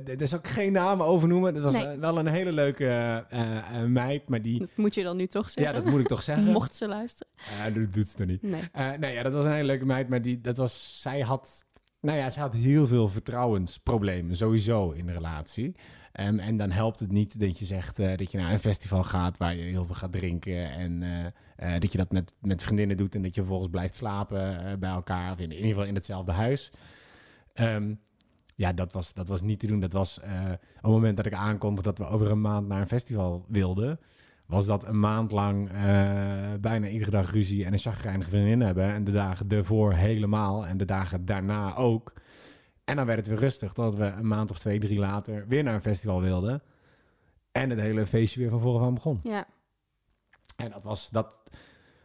d- 0.04 0.20
daar 0.20 0.28
zal 0.28 0.40
ik 0.40 0.48
geen 0.48 0.72
naam 0.72 1.02
over 1.02 1.28
noemen. 1.28 1.54
Dat 1.54 1.64
was 1.64 1.74
Nee. 1.74 1.86
eh, 1.86 1.98
wel 2.00 2.18
een 2.18 2.28
hele 2.28 2.52
leuke 2.52 3.26
meid, 3.88 4.30
maar 4.30 4.42
die... 4.42 4.60
Dat 4.60 4.70
moet 4.76 4.94
je 4.96 5.04
dan 5.04 5.18
nu 5.18 5.28
toch 5.28 5.46
Ja, 5.46 5.52
zeggen. 5.52 5.84
dat 5.84 5.92
moet 5.92 6.00
ik 6.02 6.08
toch 6.08 6.24
zeggen. 6.24 6.52
Mocht 6.60 6.76
ze 6.76 6.88
luisteren. 6.88 7.34
Dat 7.74 7.94
doet 7.94 8.08
ze 8.08 8.16
toch 8.18 8.28
niet. 8.28 8.42
Nee. 8.42 8.62
Nee, 9.00 9.14
ja, 9.14 9.24
dat 9.24 9.34
was 9.34 9.46
een 9.46 9.52
hele 9.54 9.64
leuke 9.68 9.86
meid, 9.86 10.10
maar 10.10 10.22
die, 10.22 10.42
dat 10.42 10.58
was, 10.58 11.02
zij 11.02 11.20
had, 11.22 11.66
nou 12.02 12.18
ja, 12.18 12.30
zij 12.30 12.42
had 12.42 12.54
heel 12.54 12.88
veel 12.88 13.08
vertrouwensproblemen, 13.08 14.36
sowieso 14.36 14.90
in 14.92 15.06
de 15.06 15.12
relatie. 15.14 15.76
Ehm, 16.14 16.40
en 16.40 16.58
dan 16.58 16.72
helpt 16.72 17.00
het 17.00 17.12
niet 17.12 17.40
dat 17.40 17.60
je 17.60 17.66
zegt 17.66 18.00
eh, 18.00 18.18
dat 18.18 18.32
je 18.32 18.38
naar 18.38 18.52
een 18.52 18.60
festival 18.60 19.04
gaat 19.04 19.38
waar 19.38 19.56
je 19.56 19.62
heel 19.62 19.86
veel 19.86 19.96
gaat 19.96 20.12
drinken 20.12 20.70
en 20.72 21.04
eh, 21.04 21.26
eh, 21.76 21.82
dat 21.82 21.92
je 21.92 21.98
dat 21.98 22.12
met, 22.12 22.34
met 22.42 22.64
vriendinnen 22.64 22.98
doet 22.98 23.16
en 23.16 23.22
dat 23.22 23.36
je 23.36 23.42
vervolgens 23.42 23.72
blijft 23.72 23.96
slapen 23.96 24.80
bij 24.80 24.90
elkaar, 24.90 25.32
of 25.32 25.40
in, 25.40 25.52
ieder 25.52 25.68
geval 25.68 25.86
in 25.86 25.96
hetzelfde 25.96 26.32
huis. 26.32 26.72
Ehm, 27.54 27.94
ja, 28.56 28.74
dat 28.74 28.92
was, 28.92 29.14
dat 29.14 29.28
was 29.28 29.42
niet 29.42 29.60
te 29.60 29.68
doen. 29.68 29.80
Dat 29.80 29.94
was 29.94 30.18
op 30.18 30.26
het 30.82 30.92
moment 30.92 31.18
dat 31.18 31.26
ik 31.26 31.34
aankondigde 31.34 31.94
dat 31.94 32.08
we 32.08 32.14
over 32.14 32.32
een 32.32 32.42
maand 32.42 32.68
naar 32.68 32.82
een 32.82 32.88
festival 32.88 33.46
wilden, 33.48 34.00
was 34.48 34.66
dat 34.66 34.88
een 34.88 35.00
maand 35.00 35.32
lang 35.32 35.70
bijna 36.62 36.88
iedere 36.88 37.12
dag 37.12 37.32
ruzie 37.32 37.66
en 37.66 37.74
een 37.74 37.80
chagrijnige 37.80 38.30
vriendin 38.30 38.62
hebben. 38.62 38.94
En 38.94 39.04
de 39.04 39.12
dagen 39.12 39.50
ervoor 39.50 39.94
helemaal 39.94 40.68
en 40.68 40.78
de 40.78 40.86
dagen 40.86 41.26
daarna 41.26 41.76
ook. 41.76 42.14
En 42.84 42.96
dan 42.96 43.06
werd 43.06 43.20
het 43.20 43.28
weer 43.28 43.38
rustig, 43.38 43.74
totdat 43.74 43.96
we 43.96 44.06
een 44.06 44.28
maand 44.28 44.52
of 44.52 44.60
twee, 44.60 44.80
drie 44.80 45.00
later 45.00 45.48
weer 45.48 45.64
naar 45.64 45.74
een 45.74 45.82
festival 45.82 46.22
wilden. 46.22 46.62
En 47.52 47.70
het 47.70 47.80
hele 47.80 48.06
feestje 48.06 48.40
weer 48.40 48.50
van 48.50 48.60
voren 48.62 48.86
aan 48.86 48.94
begon. 48.94 49.18
Ja. 49.22 49.48
En 50.56 50.72
dat, 50.72 50.84
was, 50.84 51.10
dat 51.10 51.42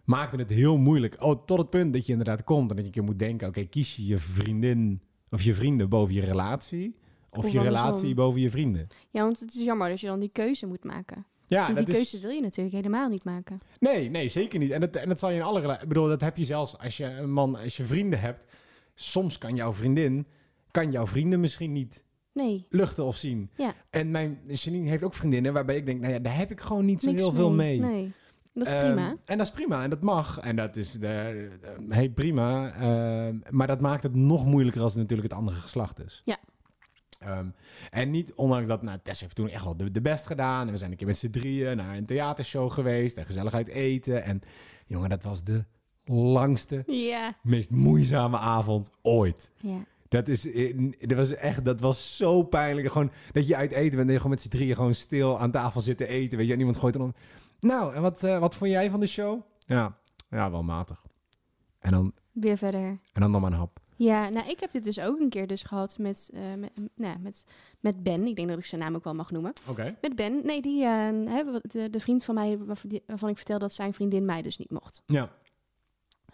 maakte 0.04 0.36
het 0.36 0.50
heel 0.50 0.76
moeilijk. 0.76 1.16
Oh, 1.22 1.34
tot 1.40 1.58
het 1.58 1.70
punt 1.70 1.92
dat 1.92 2.06
je 2.06 2.12
inderdaad 2.12 2.44
komt 2.44 2.70
en 2.70 2.76
dat 2.76 2.78
je 2.78 2.84
een 2.84 2.90
keer 2.90 3.04
moet 3.04 3.18
denken... 3.18 3.48
oké, 3.48 3.64
kies 3.64 3.96
je 3.96 4.06
je 4.06 4.18
vriendin 4.18 5.02
of 5.30 5.42
je 5.42 5.54
vrienden 5.54 5.88
boven 5.88 6.14
je 6.14 6.20
relatie... 6.20 6.96
of, 7.30 7.44
Of 7.44 7.52
je 7.52 7.60
relatie 7.60 8.14
boven 8.14 8.40
je 8.40 8.50
vrienden. 8.50 8.86
ja, 9.10 9.22
want 9.22 9.40
het 9.40 9.54
is 9.54 9.64
jammer 9.64 9.88
dat 9.88 10.00
je 10.00 10.06
dan 10.06 10.20
die 10.20 10.32
keuze 10.32 10.66
moet 10.66 10.84
maken. 10.84 11.26
Ja, 11.46 11.68
en 11.68 11.74
die 11.74 11.84
dat 11.84 11.88
is... 11.88 11.94
keuze 11.94 12.26
wil 12.26 12.30
je 12.30 12.40
natuurlijk 12.40 12.76
helemaal 12.76 13.08
niet 13.08 13.24
maken. 13.24 13.58
Nee, 13.78 14.10
nee, 14.10 14.28
zeker 14.28 14.58
niet. 14.58 14.70
En 14.70 14.80
dat, 14.80 14.96
en 14.96 15.08
dat 15.08 15.18
zal 15.18 15.30
je 15.30 15.36
in 15.36 15.42
alle 15.42 15.60
relaties... 15.60 15.82
Ik 15.82 15.88
bedoel, 15.88 16.08
dat 16.08 16.20
heb 16.20 16.36
je 16.36 16.44
zelfs 16.44 16.78
als 16.78 16.96
je 16.96 17.04
een 17.04 17.32
man, 17.32 17.56
als 17.56 17.76
je 17.76 17.84
vrienden 17.84 18.20
hebt. 18.20 18.46
Soms 18.94 19.38
kan 19.38 19.54
jouw 19.56 19.72
vriendin, 19.72 20.26
kan 20.70 20.90
jouw 20.90 21.06
vrienden 21.06 21.40
misschien 21.40 21.72
niet 21.72 22.04
Nee, 22.32 22.66
luchten 22.70 23.04
of 23.04 23.16
zien. 23.16 23.50
Ja. 23.56 23.74
En 23.90 24.10
mijn 24.10 24.38
Janine 24.46 24.88
heeft 24.88 25.02
ook 25.02 25.14
vriendinnen 25.14 25.52
waarbij 25.52 25.76
ik 25.76 25.86
denk, 25.86 26.00
nou 26.00 26.12
ja, 26.12 26.18
daar 26.18 26.36
heb 26.36 26.50
ik 26.50 26.60
gewoon 26.60 26.84
niet 26.84 27.00
zo 27.00 27.06
niks 27.06 27.18
heel 27.20 27.32
veel 27.32 27.50
mee. 27.50 27.80
Nee, 27.80 28.12
dat 28.54 28.66
is 28.66 28.72
Ehm, 28.72 28.84
prima. 28.84 29.16
En 29.24 29.38
dat 29.38 29.46
is 29.46 29.52
prima 29.52 29.82
en 29.82 29.90
dat 29.90 30.02
mag. 30.02 30.38
En 30.38 30.56
dat 30.56 30.76
is 30.76 30.92
de, 30.92 31.48
hey, 31.88 32.10
prima. 32.10 32.72
Ehm, 32.72 33.38
maar 33.50 33.66
dat 33.66 33.80
maakt 33.80 34.02
het 34.02 34.14
nog 34.14 34.44
moeilijker 34.46 34.82
als 34.82 34.92
het 34.92 35.00
natuurlijk 35.00 35.28
het 35.28 35.38
andere 35.38 35.56
geslacht 35.56 36.04
is. 36.04 36.22
Ja. 36.24 36.36
Ehm, 37.18 37.46
en 37.90 38.10
niet, 38.10 38.34
ondanks 38.34 38.68
dat, 38.68 38.82
nou, 38.82 38.98
Tess 39.02 39.20
heeft 39.20 39.34
toen 39.34 39.48
echt 39.48 39.64
wel 39.64 39.76
de, 39.76 39.90
de 39.90 40.00
best 40.00 40.26
gedaan. 40.26 40.66
En 40.66 40.72
we 40.72 40.78
zijn 40.78 40.90
een 40.90 40.96
keer 40.96 41.06
met 41.06 41.16
z'n 41.16 41.30
drieën 41.30 41.76
naar 41.76 41.96
een 41.96 42.06
theatershow 42.06 42.70
geweest. 42.72 43.16
En 43.16 43.26
gezellig 43.26 43.54
uit 43.54 43.68
eten. 43.68 44.22
En 44.24 44.40
jongen, 44.86 45.08
dat 45.08 45.22
was 45.22 45.44
de 45.44 45.64
langste, 46.04 46.82
Ja, 46.86 47.34
meest 47.42 47.70
moeizame 47.70 48.38
avond 48.38 48.90
ooit. 49.02 49.52
ja. 49.56 49.84
Dat, 50.08 50.28
is, 50.28 50.52
eh, 50.52 50.90
dat 50.98 51.16
was 51.16 51.34
echt, 51.34 51.64
dat 51.64 51.80
was 51.80 52.16
zo 52.16 52.42
pijnlijk. 52.42 52.88
Gewoon 52.92 53.10
dat 53.32 53.46
je 53.46 53.56
uit 53.56 53.72
eten 53.72 53.96
bent 53.96 54.06
en 54.06 54.12
je 54.12 54.16
gewoon 54.16 54.30
met 54.30 54.40
z'n 54.40 54.48
drieën 54.48 54.74
gewoon 54.74 54.94
stil 54.94 55.38
aan 55.38 55.50
tafel 55.50 55.80
zit 55.80 55.96
te 55.96 56.06
eten. 56.06 56.38
Weet 56.38 56.46
je, 56.46 56.52
en 56.52 56.58
iemand 56.58 56.76
gooit 56.76 56.94
dan 56.94 57.02
om. 57.02 57.14
Nou, 57.60 57.94
en 57.94 58.02
wat, 58.02 58.22
eh, 58.22 58.38
wat 58.38 58.54
vond 58.54 58.70
jij 58.70 58.90
van 58.90 59.00
de 59.00 59.06
show? 59.06 59.40
Ja, 59.58 59.96
ja, 60.30 60.50
wel 60.50 60.62
matig. 60.62 61.02
En 61.78 61.90
dan, 61.90 62.12
Weer 62.32 62.56
verder. 62.56 62.80
en 62.80 63.20
dan 63.20 63.30
nog 63.30 63.40
maar 63.40 63.52
een 63.52 63.58
hap. 63.58 63.80
Ja, 63.96 64.28
nou, 64.28 64.48
ik 64.48 64.60
heb 64.60 64.70
dit 64.70 64.84
dus 64.84 65.00
ook 65.00 65.20
een 65.20 65.28
keer 65.28 65.46
dus 65.46 65.62
gehad 65.62 65.98
met, 65.98 66.30
eh, 66.34 66.40
met, 66.58 66.70
nou, 66.94 67.18
met, 67.18 67.44
met 67.80 68.02
Ben. 68.02 68.26
Ik 68.26 68.36
denk 68.36 68.48
dat 68.48 68.58
ik 68.58 68.64
zijn 68.64 68.80
naam 68.80 68.94
ook 68.94 69.04
wel 69.04 69.14
mag 69.14 69.30
noemen. 69.30 69.52
Oké. 69.68 69.96
Met 70.00 70.14
Ben, 70.16 70.40
nee, 70.44 70.62
die, 70.62 70.84
eh, 70.84 70.90
hè, 71.24 71.42
de, 71.62 71.90
de 71.90 72.00
vriend 72.00 72.24
van 72.24 72.34
mij 72.34 72.58
waarvan, 73.06 73.28
ik 73.28 73.36
vertelde 73.36 73.64
dat 73.64 73.72
zijn 73.72 73.94
vriendin 73.94 74.24
mij 74.24 74.42
dus 74.42 74.56
niet 74.58 74.70
mocht. 74.70 75.02
Ja. 75.06 75.30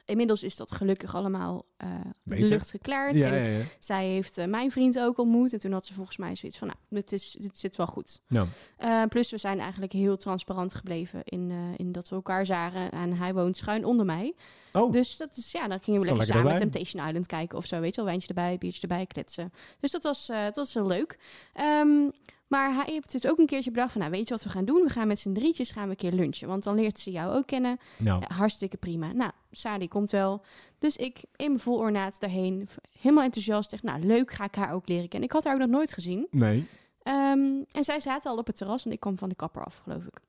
Inmiddels 0.06 0.42
is 0.42 0.56
dat 0.56 0.72
gelukkig 0.72 1.14
allemaal 1.14 1.64
de 1.76 1.84
Beter. 2.22 2.48
lucht 2.48 2.70
geklaard. 2.70 3.14
Ja, 3.14 3.26
en 3.28 3.42
ja, 3.42 3.58
ja. 3.58 3.64
zij 3.78 4.06
heeft 4.06 4.38
eh, 4.38 4.46
mijn 4.46 4.70
vriend 4.70 4.98
ook 4.98 5.18
ontmoet. 5.18 5.52
En 5.52 5.58
toen 5.58 5.72
had 5.72 5.86
ze 5.86 5.92
volgens 5.94 6.16
mij 6.16 6.36
zoiets 6.36 6.58
van, 6.58 6.66
nou, 6.68 6.78
dit, 6.88 7.12
is, 7.12 7.36
dit 7.40 7.58
zit 7.58 7.76
wel 7.76 7.86
goed. 7.86 8.20
Ja. 8.28 8.46
Eh, 8.76 9.02
plus 9.08 9.30
we 9.30 9.38
zijn 9.38 9.60
eigenlijk 9.60 9.92
heel 9.92 10.16
transparant 10.16 10.74
gebleven 10.74 11.20
in, 11.24 11.52
in 11.76 11.92
dat 11.92 12.08
we 12.08 12.14
elkaar 12.14 12.46
zagen. 12.46 12.90
En 12.90 13.12
hij 13.12 13.34
woont 13.34 13.56
schuin 13.56 13.84
onder 13.84 14.06
mij. 14.06 14.34
Oh, 14.72 14.92
Dus 14.92 15.16
dat 15.16 15.36
is, 15.36 15.52
ja, 15.52 15.68
dan 15.68 15.80
gingen 15.80 16.00
we 16.00 16.06
lekker 16.06 16.26
samen 16.26 16.42
erbij? 16.42 16.58
Temptation 16.58 17.06
Island 17.06 17.26
kijken 17.26 17.58
of 17.58 17.66
zo. 17.66 17.80
Weet 17.80 17.90
je 17.90 17.96
wel, 17.96 18.04
wijntje 18.04 18.28
erbij, 18.28 18.58
biertje 18.58 18.82
erbij, 18.82 19.06
kletsen. 19.06 19.52
Dus 19.80 19.90
dat 19.90 20.02
was, 20.02 20.26
dat 20.26 20.56
was 20.56 20.74
heel 20.74 20.86
leuk. 20.86 21.18
Ehm, 21.52 22.08
maar 22.54 22.74
hij 22.74 22.92
heeft 22.92 23.12
dus 23.12 23.26
ook 23.26 23.38
een 23.38 23.46
keertje 23.46 23.70
bedacht 23.70 23.92
van, 23.92 24.00
nou, 24.00 24.12
weet 24.12 24.28
je 24.28 24.34
wat 24.34 24.42
we 24.42 24.48
gaan 24.48 24.64
doen? 24.64 24.82
We 24.82 24.88
gaan 24.88 25.08
met 25.08 25.18
z'n 25.18 25.32
drietjes 25.32 25.70
gaan 25.70 25.84
we 25.84 25.90
een 25.90 25.96
keer 25.96 26.12
lunchen. 26.12 26.48
Want 26.48 26.62
dan 26.62 26.74
leert 26.74 26.98
ze 26.98 27.10
jou 27.10 27.36
ook 27.36 27.46
kennen. 27.46 27.78
nou. 27.98 28.20
Ja, 28.20 28.34
hartstikke 28.34 28.76
prima. 28.76 29.12
Nou, 29.12 29.30
Sadi 29.50 29.88
komt 29.88 30.10
wel. 30.10 30.44
Dus 30.78 30.96
ik 30.96 31.24
in 31.36 31.46
mijn 31.46 31.60
vol 31.60 31.76
ornaat 31.76 32.20
daarheen. 32.20 32.68
Helemaal 33.00 33.24
enthousiast. 33.24 33.72
Echt, 33.72 33.82
nou, 33.82 34.04
leuk, 34.04 34.32
ga 34.32 34.44
ik 34.44 34.54
haar 34.54 34.72
ook 34.72 34.88
leren 34.88 35.08
kennen. 35.08 35.28
Ik 35.28 35.34
had 35.34 35.44
haar 35.44 35.54
ook 35.54 35.60
nog 35.60 35.68
nooit 35.68 35.92
gezien. 35.92 36.26
Nee. 36.30 36.66
Ehm, 37.02 37.62
en 37.70 37.84
zij 37.84 38.00
zaten 38.00 38.30
al 38.30 38.36
op 38.36 38.46
het 38.46 38.56
terras, 38.56 38.82
want 38.82 38.94
ik 38.94 39.00
kwam 39.00 39.18
van 39.18 39.28
de 39.28 39.34
kapper 39.34 39.64
af, 39.64 39.80
geloof 39.84 40.04
ik. 40.04 40.20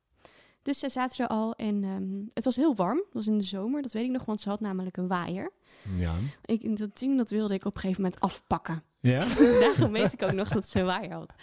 Dus 0.61 0.79
zij 0.79 0.89
zaten 0.89 1.25
er 1.25 1.31
al 1.31 1.53
en 1.53 1.83
ehm, 1.83 2.33
het 2.33 2.43
was 2.43 2.55
heel 2.55 2.75
warm. 2.75 2.97
Het 2.97 3.13
was 3.13 3.27
in 3.27 3.37
de 3.37 3.43
zomer, 3.43 3.81
dat 3.81 3.91
weet 3.91 4.05
ik 4.05 4.11
nog, 4.11 4.25
want 4.25 4.41
ze 4.41 4.49
had 4.49 4.59
namelijk 4.59 4.97
een 4.97 5.07
waaier. 5.07 5.51
Ja. 5.97 6.13
Ik, 6.45 6.77
dat 6.77 6.97
ding 6.97 7.17
dat 7.17 7.29
wilde 7.29 7.53
ik 7.53 7.65
op 7.65 7.75
een 7.75 7.79
gegeven 7.79 8.01
moment 8.01 8.21
afpakken. 8.21 8.83
Ja? 8.99 9.25
Daarom 9.59 9.91
weet 9.91 10.13
ik 10.13 10.23
ook 10.23 10.33
nog 10.33 10.47
dat 10.47 10.69
ze 10.69 10.79
een 10.79 10.85
waaier 10.85 11.13
had. 11.13 11.33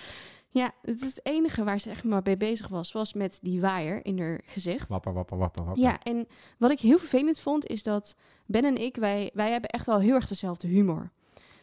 Ja, 0.53 0.75
het 0.83 1.03
is 1.03 1.09
het 1.09 1.21
enige 1.23 1.65
waar 1.65 1.81
ze 1.81 1.91
echt 1.91 2.05
maar 2.05 2.21
mee 2.25 2.37
bezig 2.37 2.69
was, 2.69 2.93
was 2.93 3.13
met 3.13 3.39
die 3.43 3.61
waaier 3.61 4.05
in 4.05 4.19
haar 4.19 4.41
gezicht. 4.45 4.89
Wapper, 4.89 5.13
wapper, 5.13 5.39
wapper, 5.39 5.65
wapper. 5.65 5.83
Ja, 5.83 6.03
en 6.03 6.27
wat 6.59 6.71
ik 6.71 6.81
heel 6.81 6.99
vervelend 6.99 7.39
vond, 7.39 7.67
is 7.67 7.83
dat 7.83 8.17
Ben 8.47 8.65
en 8.65 8.77
ik, 8.77 8.97
wij, 8.97 9.31
wij 9.35 9.51
hebben 9.51 9.71
echt 9.71 9.87
wel 9.87 9.99
heel 9.99 10.15
erg 10.15 10.29
dezelfde 10.29 10.69
humor. 10.69 11.11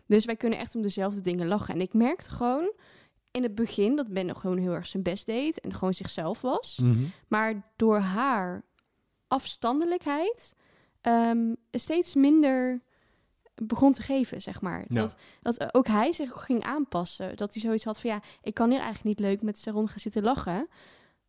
Dus 0.06 0.26
wij 0.26 0.36
kunnen 0.36 0.60
echt 0.60 0.76
om 0.76 0.82
dezelfde 0.82 1.22
dingen 1.22 1.48
lachen. 1.48 1.74
En 1.74 1.82
ik 1.82 1.94
merkte 1.94 2.30
gewoon 2.30 2.74
in 3.32 3.44
het 3.44 3.56
begin 3.56 3.96
dat 3.96 4.08
Ben 4.08 4.26
nog 4.26 4.40
gewoon 4.40 4.58
heel 4.58 4.74
erg 4.74 4.88
zijn 4.88 5.04
best 5.04 5.26
deed 5.26 5.60
en 5.60 5.74
gewoon 5.74 5.94
zichzelf 5.94 6.42
was. 6.42 6.80
Mhm. 6.82 7.04
Maar 7.28 7.72
door 7.76 7.98
haar 7.98 8.64
afstandelijkheid 9.28 10.56
ehm, 11.02 11.54
steeds 11.72 12.16
minder 12.16 12.82
begon 13.64 13.94
te 13.94 14.02
geven, 14.02 14.42
zeg 14.42 14.62
maar. 14.62 14.86
Ja. 14.88 15.02
Dat, 15.02 15.16
dat 15.42 15.74
ook 15.74 15.88
hij 15.88 16.14
zich 16.14 16.44
ging 16.44 16.64
aanpassen. 16.64 17.36
Dat 17.38 17.54
hij 17.54 17.62
zoiets 17.62 17.84
had 17.84 18.00
van, 18.00 18.10
ja, 18.10 18.22
ik 18.42 18.54
kan 18.54 18.70
hier 18.70 18.80
eigenlijk 18.82 19.08
niet 19.18 19.28
leuk 19.28 19.42
met 19.42 19.60
Saron 19.60 19.88
gaan 19.90 20.00
zitten 20.00 20.24
lachen. 20.24 20.68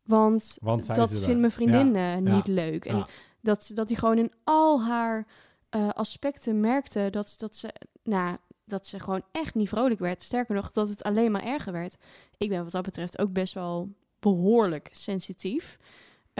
Want, 0.02 0.56
Want 0.60 0.94
dat 0.94 1.10
vindt 1.10 1.40
mijn 1.40 1.50
vriendin 1.52 1.90
niet 2.22 2.46
Ja. 2.46 2.52
leuk. 2.52 2.84
En 2.84 3.06
dat, 3.40 3.70
dat 3.74 3.88
hij 3.88 3.98
gewoon 3.98 4.18
in 4.18 4.32
al 4.44 4.82
haar 4.82 5.26
eh, 5.68 5.88
aspecten 5.88 6.60
merkte 6.60 7.08
dat, 7.10 7.34
dat, 7.36 7.56
ze, 7.56 7.74
nou, 8.02 8.36
dat 8.64 8.86
ze 8.86 8.98
gewoon 9.00 9.22
echt 9.32 9.54
niet 9.54 9.68
vrolijk 9.68 10.00
werd. 10.00 10.22
Sterker 10.22 10.54
nog, 10.54 10.70
dat 10.70 10.88
het 10.88 11.02
alleen 11.02 11.30
maar 11.30 11.44
erger 11.44 11.72
werd. 11.72 11.96
Ik 12.38 12.48
ben 12.48 12.62
wat 12.62 12.72
dat 12.72 12.82
betreft 12.82 13.18
ook 13.18 13.32
best 13.32 13.54
wel 13.54 13.92
behoorlijk 14.20 14.88
sensitief. 14.92 15.78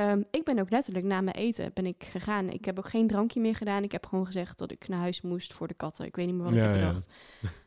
Ehm, 0.00 0.22
ik 0.30 0.44
ben 0.44 0.58
ook 0.58 0.70
letterlijk 0.70 1.04
na 1.06 1.20
mijn 1.20 1.36
eten 1.36 1.70
ben 1.74 1.86
ik 1.86 2.04
gegaan. 2.04 2.48
Ik 2.48 2.64
heb 2.64 2.78
ook 2.78 2.88
geen 2.88 3.06
drankje 3.06 3.40
meer 3.40 3.54
gedaan. 3.54 3.82
Ik 3.82 3.92
heb 3.92 4.06
gewoon 4.06 4.26
gezegd 4.26 4.58
dat 4.58 4.70
ik 4.70 4.88
naar 4.88 4.98
huis 4.98 5.20
moest 5.20 5.52
voor 5.52 5.68
de 5.68 5.74
katten. 5.74 6.06
Ik 6.06 6.16
weet 6.16 6.26
niet 6.26 6.34
meer 6.34 6.44
wat 6.44 6.52
ik 6.52 6.58
Ja, 6.58 6.64
heb 6.64 6.74
ja. 6.74 6.86
bedacht. 6.86 7.08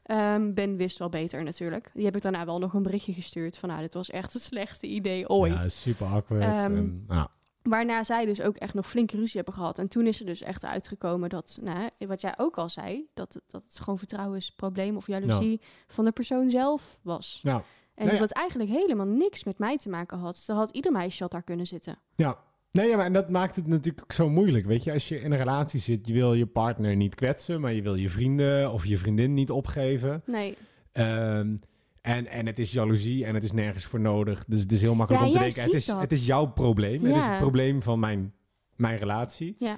Ehm, 0.04 0.54
ben 0.54 0.76
wist 0.76 1.00
wel 1.00 1.10
beter 1.10 1.43
natuurlijk. 1.43 1.91
Die 1.93 2.06
heb 2.06 2.15
ik 2.15 2.22
daarna 2.22 2.46
wel 2.46 2.60
nog 2.60 2.74
een 2.74 2.84
berichtje 2.84 3.13
gestuurd 3.13 3.58
van... 3.58 3.69
nou, 3.69 3.82
dit 3.82 3.93
was 3.93 4.10
echt 4.10 4.34
het 4.34 4.41
slechtste 4.41 4.88
idee 4.88 5.30
ooit. 5.30 5.54
Ja, 5.54 5.67
super 5.67 6.08
awkward. 6.08 6.41
Ehm, 6.41 6.76
en, 6.76 7.06
ja. 7.10 7.32
Waarna 7.62 8.04
zij 8.04 8.26
dus 8.26 8.41
ook 8.41 8.56
echt 8.56 8.74
nog 8.74 8.88
flinke 8.88 9.15
ruzie 9.15 9.36
hebben 9.36 9.54
gehad. 9.54 9.80
En 9.80 9.88
toen 9.88 10.08
is 10.08 10.19
er 10.19 10.26
dus 10.26 10.41
echt 10.41 10.65
uitgekomen 10.65 11.30
dat, 11.30 11.58
nou, 11.62 11.89
wat 11.98 12.22
jij 12.22 12.34
ook 12.38 12.58
al 12.58 12.69
zei, 12.69 13.06
dat, 13.13 13.41
dat 13.48 13.63
het 13.63 13.80
gewoon 13.80 13.98
vertrouwensprobleem 13.98 14.96
of 14.96 15.08
jaloezie 15.08 15.62
van 15.88 16.06
de 16.06 16.12
persoon 16.12 16.50
zelf 16.50 17.00
was. 17.02 17.39
Ja. 17.43 17.63
En 17.95 18.06
Nou 18.06 18.17
dat 18.19 18.29
ja. 18.29 18.36
eigenlijk 18.36 18.69
helemaal 18.69 19.06
niks 19.06 19.43
met 19.43 19.58
mij 19.60 19.77
te 19.77 19.89
maken 19.89 20.17
had. 20.17 20.43
Er 20.47 20.56
had 20.56 20.69
ieder 20.69 20.91
meisje 20.91 21.23
had 21.23 21.32
daar 21.32 21.43
kunnen 21.43 21.67
zitten. 21.67 21.97
Ja. 22.15 22.38
Nee, 22.71 22.88
ja, 22.89 22.95
maar 22.95 23.06
en 23.06 23.13
dat 23.13 23.29
maakt 23.29 23.56
het 23.56 23.67
natuurlijk 23.67 24.12
zo 24.12 24.29
moeilijk. 24.29 24.65
Weet 24.65 24.84
je, 24.84 24.91
als 24.93 25.08
je 25.08 25.19
in 25.21 25.32
een 25.32 25.38
relatie 25.38 25.79
zit, 25.79 26.08
je 26.08 26.13
wil 26.13 26.34
je 26.34 26.45
partner 26.45 26.95
niet 26.95 27.15
kwetsen, 27.15 27.62
maar 27.62 27.73
je 27.73 27.82
wil 27.82 27.95
je 27.95 28.10
vrienden 28.10 28.71
of 28.71 28.86
je 28.86 28.97
vriendin 28.97 29.34
niet 29.34 29.51
opgeven. 29.51 30.21
Nee, 30.25 30.58
Ehm, 30.91 31.56
En, 32.01 32.27
en 32.27 32.45
het 32.45 32.60
is 32.60 32.71
jaloezie 32.71 33.25
en 33.25 33.34
het 33.34 33.43
is 33.43 33.51
nergens 33.51 33.86
voor 33.86 33.99
nodig. 33.99 34.45
Dus 34.47 34.60
het 34.60 34.71
is 34.71 34.82
heel 34.82 34.95
makkelijk 34.95 35.23
Ja, 35.25 35.29
om 35.29 35.36
te 35.38 35.43
denken, 35.43 35.63
het 35.63 35.73
is, 35.73 35.86
dat. 35.86 35.99
het 36.01 36.12
is 36.12 36.25
jouw 36.25 36.45
probleem. 36.45 37.03
Het 37.03 37.15
is 37.15 37.25
het 37.25 37.38
probleem 37.38 37.82
van 37.82 37.99
mijn, 37.99 38.34
mijn 38.75 38.97
relatie. 38.97 39.56
Ja. 39.60 39.77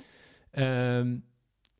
Ehm, 0.51 1.17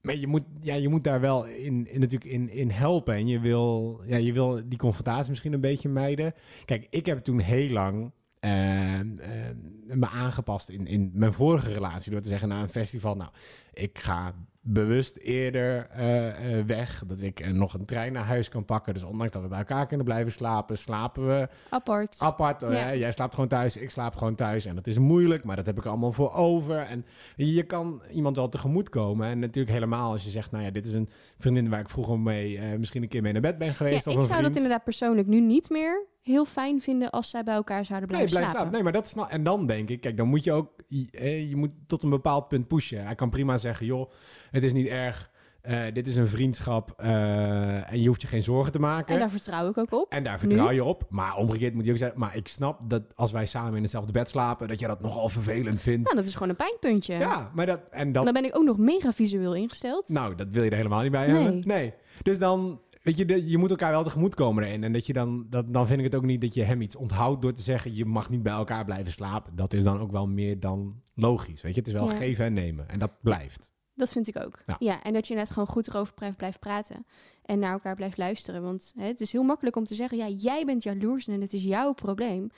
maar 0.06 0.16
je 0.16 0.28
moet, 0.28 0.44
ja, 0.60 0.76
je 0.76 0.90
moet 0.90 1.04
daar 1.04 1.20
wel 1.20 1.46
in, 1.46 1.88
in, 1.88 2.00
natuurlijk 2.00 2.32
in, 2.32 2.50
in 2.50 2.70
helpen. 2.70 3.16
En 3.16 3.28
je 3.28 3.40
wil, 3.40 4.02
ja, 4.06 4.18
je 4.18 4.34
wil 4.34 4.62
die 4.66 4.78
confrontatie 4.78 5.30
misschien 5.30 5.54
een 5.54 5.62
beetje 5.62 5.90
mijden. 5.90 6.34
Kijk, 6.66 6.88
ik 6.90 7.06
heb 7.06 7.24
toen 7.24 7.40
heel 7.40 7.70
lang 7.70 8.12
ehm, 8.40 9.18
ehm, 9.18 9.56
me 10.00 10.08
aangepast 10.08 10.70
in, 10.70 10.88
in 10.88 11.12
mijn 11.14 11.34
vorige 11.34 11.74
relatie. 11.74 12.12
Door 12.12 12.22
te 12.22 12.30
zeggen 12.30 12.48
na 12.48 12.62
een 12.62 12.70
festival, 12.70 13.16
nou, 13.16 13.30
ik 13.74 14.00
ga 14.00 14.34
bewust 14.68 15.18
eerder 15.18 15.88
eh, 15.90 16.58
eh, 16.60 16.66
weg. 16.66 17.04
Dat 17.08 17.22
ik 17.22 17.40
eh, 17.40 17.52
nog 17.52 17.74
een 17.74 17.86
trein 17.86 18.14
naar 18.14 18.24
huis 18.24 18.50
kan 18.50 18.66
pakken. 18.66 18.94
Dus 18.94 19.04
ondanks 19.04 19.34
dat 19.34 19.42
we 19.42 19.48
bij 19.48 19.58
elkaar 19.58 19.88
kunnen 19.88 20.06
blijven 20.06 20.32
slapen, 20.32 20.78
slapen 20.78 21.28
we 21.28 21.48
Apart. 21.70 22.16
apart. 22.20 22.62
Ja. 22.62 22.96
jij 22.96 23.12
slaapt 23.12 23.34
gewoon 23.34 23.50
thuis, 23.50 23.78
ik 23.78 23.90
slaap 23.90 24.16
gewoon 24.16 24.36
thuis. 24.36 24.66
En 24.66 24.76
dat 24.76 24.88
is 24.88 24.98
moeilijk, 24.98 25.44
maar 25.44 25.56
dat 25.56 25.66
heb 25.66 25.78
ik 25.78 25.86
allemaal 25.86 26.12
voor 26.12 26.34
over. 26.34 26.78
En 26.78 27.06
je 27.36 27.64
kan 27.64 28.02
iemand 28.12 28.36
wel 28.36 28.50
tegemoet 28.50 28.90
komen. 28.90 29.28
En 29.28 29.40
natuurlijk 29.40 29.74
helemaal 29.74 30.12
als 30.12 30.24
je 30.24 30.30
zegt, 30.30 30.52
nou 30.52 30.64
ja, 30.64 30.72
dit 30.72 30.86
is 30.86 30.94
een 30.94 31.10
vriendin 31.38 31.70
waar 31.70 31.80
ik 31.80 31.90
vroeger 31.90 32.20
mee 32.20 32.60
misschien 32.78 33.04
een 33.04 33.10
keer 33.10 33.22
mee 33.22 33.34
naar 33.34 33.42
bed 33.42 33.58
ben 33.58 33.68
ja, 33.68 33.74
geweest. 33.74 34.06
ik 34.06 34.12
of 34.12 34.18
een 34.18 34.26
zou 34.26 34.38
vriend. 34.38 34.48
dat 34.48 34.56
inderdaad 34.56 34.84
persoonlijk 34.84 35.28
nu 35.28 35.40
niet 35.40 35.70
meer 35.70 36.06
heel 36.26 36.46
fijn 36.46 36.82
vinden 36.82 37.10
als 37.10 37.30
zij 37.30 37.44
bij 37.44 37.56
elkaar 37.56 37.86
zouden 37.86 38.10
Nee, 38.10 38.18
blijven 38.18 38.38
blijf 38.40 38.52
slapen. 38.56 38.72
Nee, 38.74 38.84
maar 38.84 38.92
dat 38.92 39.06
is 39.06 39.14
nou. 39.14 39.30
En 39.30 39.44
dan 39.44 39.66
denk 39.68 39.90
ik, 39.90 40.02
kijk, 40.02 40.18
dan 40.18 40.28
moet 40.28 40.44
je 40.44 40.52
ook, 40.52 40.70
je, 40.88 41.50
je 41.50 41.56
moet 41.56 41.74
tot 41.88 42.04
een 42.04 42.10
bepaald 42.10 42.48
punt 42.48 42.68
pushen. 42.68 43.06
Hij 43.06 43.16
kan 43.16 43.30
prima 43.30 43.58
zeggen, 43.58 43.86
joh, 43.86 44.12
het 44.52 44.64
is 44.64 44.74
niet 44.74 44.88
erg. 44.88 45.32
eh, 45.62 45.80
dit 45.94 46.08
is 46.08 46.16
een 46.16 46.28
vriendschap 46.28 46.94
eh, 46.98 47.92
en 47.92 48.02
je 48.02 48.08
hoeft 48.08 48.22
je 48.22 48.28
geen 48.28 48.42
zorgen 48.42 48.72
te 48.72 48.80
maken. 48.80 49.14
En 49.14 49.20
daar 49.20 49.30
vertrouw 49.30 49.70
ik 49.70 49.78
ook 49.78 49.92
op. 49.92 50.12
En 50.12 50.24
daar 50.24 50.40
vertrouw 50.40 50.72
je 50.72 50.84
op. 50.84 51.04
Maar 51.10 51.36
omgekeerd 51.36 51.74
moet 51.74 51.86
je 51.86 51.92
ook 51.92 51.98
zeggen... 51.98 52.20
maar 52.20 52.36
ik 52.36 52.48
snap 52.48 52.80
dat 52.90 53.02
als 53.16 53.32
wij 53.32 53.46
samen 53.46 53.76
in 53.76 53.82
hetzelfde 53.82 54.12
bed 54.12 54.30
slapen... 54.30 54.68
dat 54.68 54.80
je 54.80 54.88
dat 54.88 55.02
nogal 55.02 55.30
vervelend 55.30 55.82
vindt. 55.82 56.04
Nou, 56.04 56.16
dat 56.16 56.28
is 56.28 56.34
gewoon 56.34 56.50
een 56.50 56.56
pijnpuntje. 56.56 57.14
Ja, 57.18 57.52
maar 57.54 57.66
dat... 57.66 57.80
En 57.92 58.00
En 58.00 58.12
dat 58.12 58.24
dan 58.24 58.34
ben 58.34 58.46
ik 58.46 58.58
ook 58.58 58.64
nog 58.64 58.78
mega 58.78 59.12
visueel 59.12 59.56
ingesteld. 59.56 60.10
nou, 60.10 60.36
dat 60.36 60.48
wil 60.52 60.64
je 60.64 60.70
er 60.70 60.76
helemaal 60.76 61.02
niet 61.02 61.12
bij 61.12 61.28
Nee. 61.28 61.44
hebben. 61.44 61.62
Nee. 61.68 61.94
Dus 62.22 62.40
dan... 62.40 62.80
Weet 63.06 63.18
je, 63.18 63.50
je 63.50 63.58
moet 63.58 63.70
elkaar 63.70 63.92
wel 63.92 64.04
tegemoet 64.04 64.36
komen 64.36 64.64
erin. 64.64 64.84
En 64.84 64.94
dat 64.94 65.06
je 65.08 65.14
dan, 65.14 65.46
dat, 65.50 65.74
dan 65.74 65.88
vind 65.88 66.00
ik 66.00 66.06
het 66.06 66.16
ook 66.16 66.24
niet 66.24 66.42
dat 66.42 66.54
je 66.54 66.64
hem 66.64 66.82
iets 66.82 66.96
onthoudt 66.96 67.42
door 67.42 67.54
te 67.54 67.62
zeggen: 67.62 67.96
je 67.96 68.06
mag 68.06 68.30
niet 68.30 68.44
bij 68.44 68.54
elkaar 68.54 68.86
blijven 68.86 69.12
slapen. 69.14 69.56
Dat 69.56 69.74
is 69.74 69.84
dan 69.84 70.00
ook 70.00 70.12
wel 70.12 70.28
meer 70.28 70.60
dan 70.60 71.02
logisch. 71.16 71.62
Weet 71.62 71.74
je, 71.74 71.80
het 71.80 71.88
is 71.88 71.94
wel 71.94 72.10
Ja. 72.10 72.16
geven 72.16 72.46
en 72.46 72.54
nemen. 72.54 72.90
En 72.90 73.00
dat 73.00 73.12
blijft. 73.22 73.74
Dat 73.94 74.10
vind 74.12 74.28
ik 74.28 74.38
ook. 74.46 74.60
Ja. 74.66 74.76
Ja. 74.80 75.04
en 75.04 75.14
dat 75.14 75.28
je 75.28 75.36
net 75.36 75.50
gewoon 75.50 75.68
goed 75.68 75.88
erover 75.88 76.14
blijft, 76.38 76.60
praten. 76.60 77.06
En 77.44 77.60
naar 77.60 77.72
elkaar 77.72 77.96
blijft 77.96 78.18
luisteren. 78.18 78.62
Want 78.62 78.94
hè, 78.98 79.06
het 79.08 79.22
is 79.22 79.32
heel 79.32 79.44
makkelijk 79.44 79.76
om 79.76 79.86
te 79.86 79.96
zeggen... 79.96 80.18
ja, 80.18 80.28
jij 80.28 80.66
bent 80.66 80.84
jaloers 80.84 81.28
en 81.28 81.42
het 81.42 81.54
is 81.54 81.64
jouw 81.64 81.94
probleem. 81.94 82.50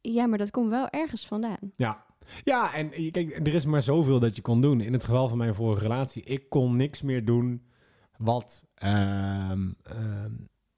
Ja, 0.00 0.26
maar 0.26 0.38
dat 0.38 0.50
komt 0.50 0.68
wel 0.70 0.88
ergens 0.88 1.26
vandaan. 1.26 1.72
Ja. 1.76 2.04
Ja, 2.44 2.74
en 2.74 3.02
je- 3.02 3.10
kijk, 3.10 3.46
er 3.46 3.54
is 3.54 3.66
maar 3.66 3.82
zoveel 3.82 4.20
dat 4.20 4.36
je 4.36 4.42
kon 4.42 4.60
doen. 4.60 4.80
In 4.80 4.92
het 4.92 5.04
geval 5.04 5.28
van 5.28 5.38
mijn 5.38 5.54
vorige 5.54 5.82
relatie, 5.82 6.22
ik 6.22 6.48
kon 6.48 6.76
niks 6.76 7.02
meer 7.02 7.24
doen 7.24 7.62
wat, 8.24 8.64
ehm, 8.74 9.70
ehm, 9.82 10.30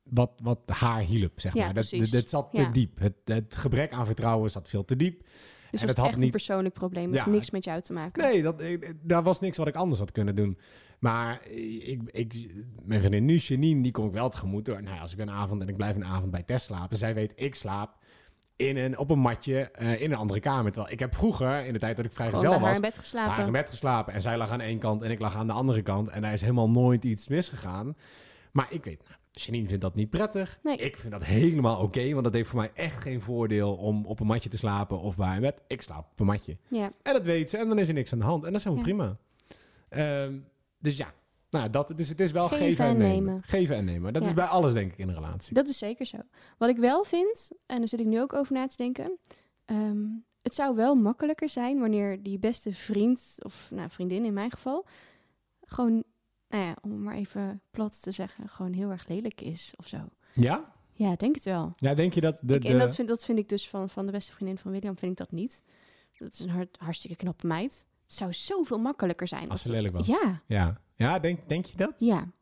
wat, 0.02 0.30
wat 0.42 0.58
haar 0.66 1.00
hielp, 1.00 1.40
zeg 1.40 1.54
Ja, 1.54 1.64
maar. 1.64 1.74
Dat, 1.74 1.90
dat, 1.90 2.10
dat 2.10 2.28
zat 2.28 2.48
te 2.54 2.60
Ja. 2.60 2.68
diep. 2.70 2.98
Het, 2.98 3.14
het 3.24 3.56
gebrek 3.56 3.92
aan 3.92 4.06
vertrouwen 4.06 4.50
zat 4.50 4.68
veel 4.68 4.84
te 4.84 4.96
diep. 4.96 5.22
Dus 5.70 5.80
En 5.80 5.86
dat 5.86 5.96
het 5.96 5.96
had 5.96 6.06
echt 6.06 6.16
niet- 6.16 6.24
een 6.24 6.30
persoonlijk 6.30 6.74
probleem. 6.74 7.04
Het 7.04 7.14
Ja. 7.14 7.20
heeft 7.24 7.36
niks 7.36 7.50
met 7.50 7.64
jou 7.64 7.80
te 7.80 7.92
maken. 7.92 8.22
Nee, 8.22 8.42
dat, 8.42 8.60
ik- 8.60 8.94
daar 9.02 9.22
was 9.22 9.40
niks 9.40 9.56
wat 9.56 9.66
ik 9.66 9.74
anders 9.74 10.00
had 10.00 10.12
kunnen 10.12 10.34
doen. 10.34 10.58
Maar 10.98 11.46
ik, 11.48 12.00
ik, 12.06 12.54
mijn 12.84 13.00
vriendin 13.00 13.24
nu, 13.24 13.36
Janine, 13.36 13.82
die 13.82 13.92
kom 13.92 14.06
ik 14.06 14.12
wel 14.12 14.28
tegemoet 14.28 14.64
door. 14.64 14.82
Nou 14.82 15.00
als 15.00 15.12
ik 15.12 15.18
een 15.18 15.30
avond 15.30 15.62
en 15.62 15.68
ik 15.68 15.76
blijf 15.76 15.94
een 15.94 16.04
avond 16.04 16.30
bij 16.30 16.42
Tess 16.42 16.64
slapen. 16.64 16.96
Zij 16.96 17.14
weet, 17.14 17.32
ik 17.36 17.54
slaap 17.54 17.96
in 18.56 18.76
een, 18.76 18.98
op 18.98 19.10
een 19.10 19.18
matje 19.18 19.70
eh, 19.70 20.00
in 20.00 20.10
een 20.12 20.18
andere 20.18 20.40
kamer. 20.40 20.72
Terwijl 20.72 20.92
ik 20.92 21.00
heb 21.00 21.14
vroeger, 21.14 21.64
in 21.64 21.72
de 21.72 21.78
tijd 21.78 21.96
dat 21.96 22.04
ik 22.04 22.12
vrijgezel 22.12 22.50
haar 22.50 22.60
was... 22.60 22.74
in 22.74 22.80
bed 22.80 22.98
geslapen. 22.98 23.32
haar 23.34 23.46
in 23.46 23.52
bed 23.52 23.68
geslapen. 23.68 24.12
En 24.14 24.20
zij 24.20 24.36
lag 24.36 24.50
aan 24.50 24.60
één 24.60 24.78
kant 24.78 25.02
en 25.02 25.10
ik 25.10 25.18
lag 25.18 25.36
aan 25.36 25.46
de 25.46 25.52
andere 25.52 25.82
kant. 25.82 26.08
En 26.08 26.22
daar 26.22 26.32
is 26.32 26.40
helemaal 26.40 26.70
nooit 26.70 27.04
iets 27.04 27.28
misgegaan. 27.28 27.96
Maar 28.52 28.66
ik 28.70 28.84
weet, 28.84 29.02
nou, 29.04 29.18
Janine 29.32 29.66
vindt 29.68 29.82
dat 29.82 29.94
niet 29.94 30.10
prettig. 30.10 30.58
Nee. 30.62 30.76
Ik 30.76 30.96
vind 30.96 31.12
dat 31.12 31.24
helemaal 31.24 31.80
oké. 31.80 32.10
want 32.12 32.24
dat 32.24 32.34
heeft 32.34 32.48
voor 32.48 32.58
mij 32.58 32.70
echt 32.74 33.02
geen 33.02 33.20
voordeel 33.20 33.74
om 33.74 34.06
op 34.06 34.20
een 34.20 34.26
matje 34.26 34.48
te 34.48 34.56
slapen 34.56 35.00
of 35.00 35.16
bij 35.16 35.26
haar 35.26 35.34
in 35.36 35.40
bed. 35.42 35.60
Ik 35.66 35.82
slaap 35.82 36.08
op 36.12 36.20
een 36.20 36.26
matje. 36.26 36.56
Ja. 36.68 36.90
En 37.02 37.12
dat 37.12 37.24
weet 37.24 37.50
ze. 37.50 37.56
En 37.56 37.68
dan 37.68 37.78
is 37.78 37.88
er 37.88 37.94
niks 37.94 38.12
aan 38.12 38.18
de 38.18 38.24
hand. 38.24 38.44
En 38.44 38.50
dat 38.52 38.60
is 38.60 38.64
helemaal 38.66 38.86
Ja. 38.86 38.94
prima. 38.94 39.16
Ehm, 39.88 40.34
dus 40.78 40.96
ja, 40.96 41.12
nou, 41.50 41.70
dat, 41.70 41.88
het, 41.88 41.98
is, 41.98 42.08
het 42.08 42.20
is 42.20 42.30
wel 42.30 42.48
Geven 42.48 42.66
geven, 42.66 42.84
en 42.84 42.90
en 42.90 42.96
nemen. 42.98 43.42
Geven 43.44 43.76
en 43.76 43.84
nemen. 43.84 44.12
Dat 44.12 44.22
Ja. 44.22 44.28
is 44.28 44.34
bij 44.34 44.44
alles 44.44 44.72
denk 44.72 44.92
ik 44.92 44.98
in 44.98 45.08
een 45.08 45.14
relatie. 45.14 45.54
Dat 45.54 45.68
is 45.68 45.78
zeker 45.78 46.06
zo. 46.06 46.16
Wat 46.58 46.68
ik 46.68 46.76
wel 46.76 47.04
vind, 47.04 47.50
en 47.66 47.78
daar 47.78 47.88
zit 47.88 48.00
ik 48.00 48.06
nu 48.06 48.20
ook 48.20 48.32
over 48.32 48.52
na 48.52 48.66
te 48.66 48.76
denken. 48.76 49.18
ehm, 49.64 49.98
het 50.42 50.54
zou 50.54 50.74
wel 50.76 50.94
makkelijker 50.94 51.48
zijn 51.48 51.78
wanneer 51.80 52.22
die 52.22 52.38
beste 52.38 52.72
vriend, 52.74 53.36
of 53.42 53.68
nou, 53.70 53.90
vriendin 53.90 54.24
in 54.24 54.32
mijn 54.32 54.50
geval, 54.50 54.86
gewoon, 55.60 56.02
nou 56.48 56.64
ja, 56.64 56.76
om 56.82 57.02
maar 57.02 57.14
even 57.14 57.60
plat 57.70 58.02
te 58.02 58.10
zeggen, 58.10 58.48
gewoon 58.48 58.72
heel 58.72 58.90
erg 58.90 59.08
lelijk 59.08 59.40
is 59.40 59.72
of 59.76 59.86
zo. 59.88 59.98
Ja? 60.34 60.72
Ja, 60.92 61.16
denk 61.16 61.34
het 61.34 61.44
wel. 61.44 61.72
Ja, 61.76 61.94
denk 61.94 62.12
je 62.14 62.20
dat 62.20 62.40
de... 62.44 62.54
Ik-. 62.54 62.64
En 62.64 62.78
dat 62.78 62.94
vind, 62.94 63.08
dat 63.08 63.24
vind 63.24 63.38
ik 63.38 63.48
dus 63.48 63.68
van, 63.68 63.88
van 63.90 64.06
de 64.06 64.12
beste 64.12 64.32
vriendin 64.32 64.58
van 64.58 64.70
William, 64.70 64.96
vind 64.96 65.12
ik 65.12 65.18
dat 65.18 65.32
niet. 65.32 65.62
Dat 66.18 66.32
is 66.32 66.40
een 66.40 66.50
hart- 66.50 66.76
hartstikke 66.80 67.16
knappe 67.16 67.46
meid. 67.46 67.86
Het 68.02 68.12
zou 68.12 68.32
zoveel 68.32 68.78
makkelijker 68.78 69.28
zijn. 69.28 69.48
Als 69.48 69.62
ze 69.62 69.66
dat- 69.68 69.76
lelijk 69.76 69.94
was. 69.96 70.06
Ja, 70.06 70.42
Ja, 70.46 70.80
ja 70.96 71.18
denk, 71.18 71.48
denk 71.48 71.64
je 71.64 71.76
dat? 71.76 71.94
ja. 71.96 72.34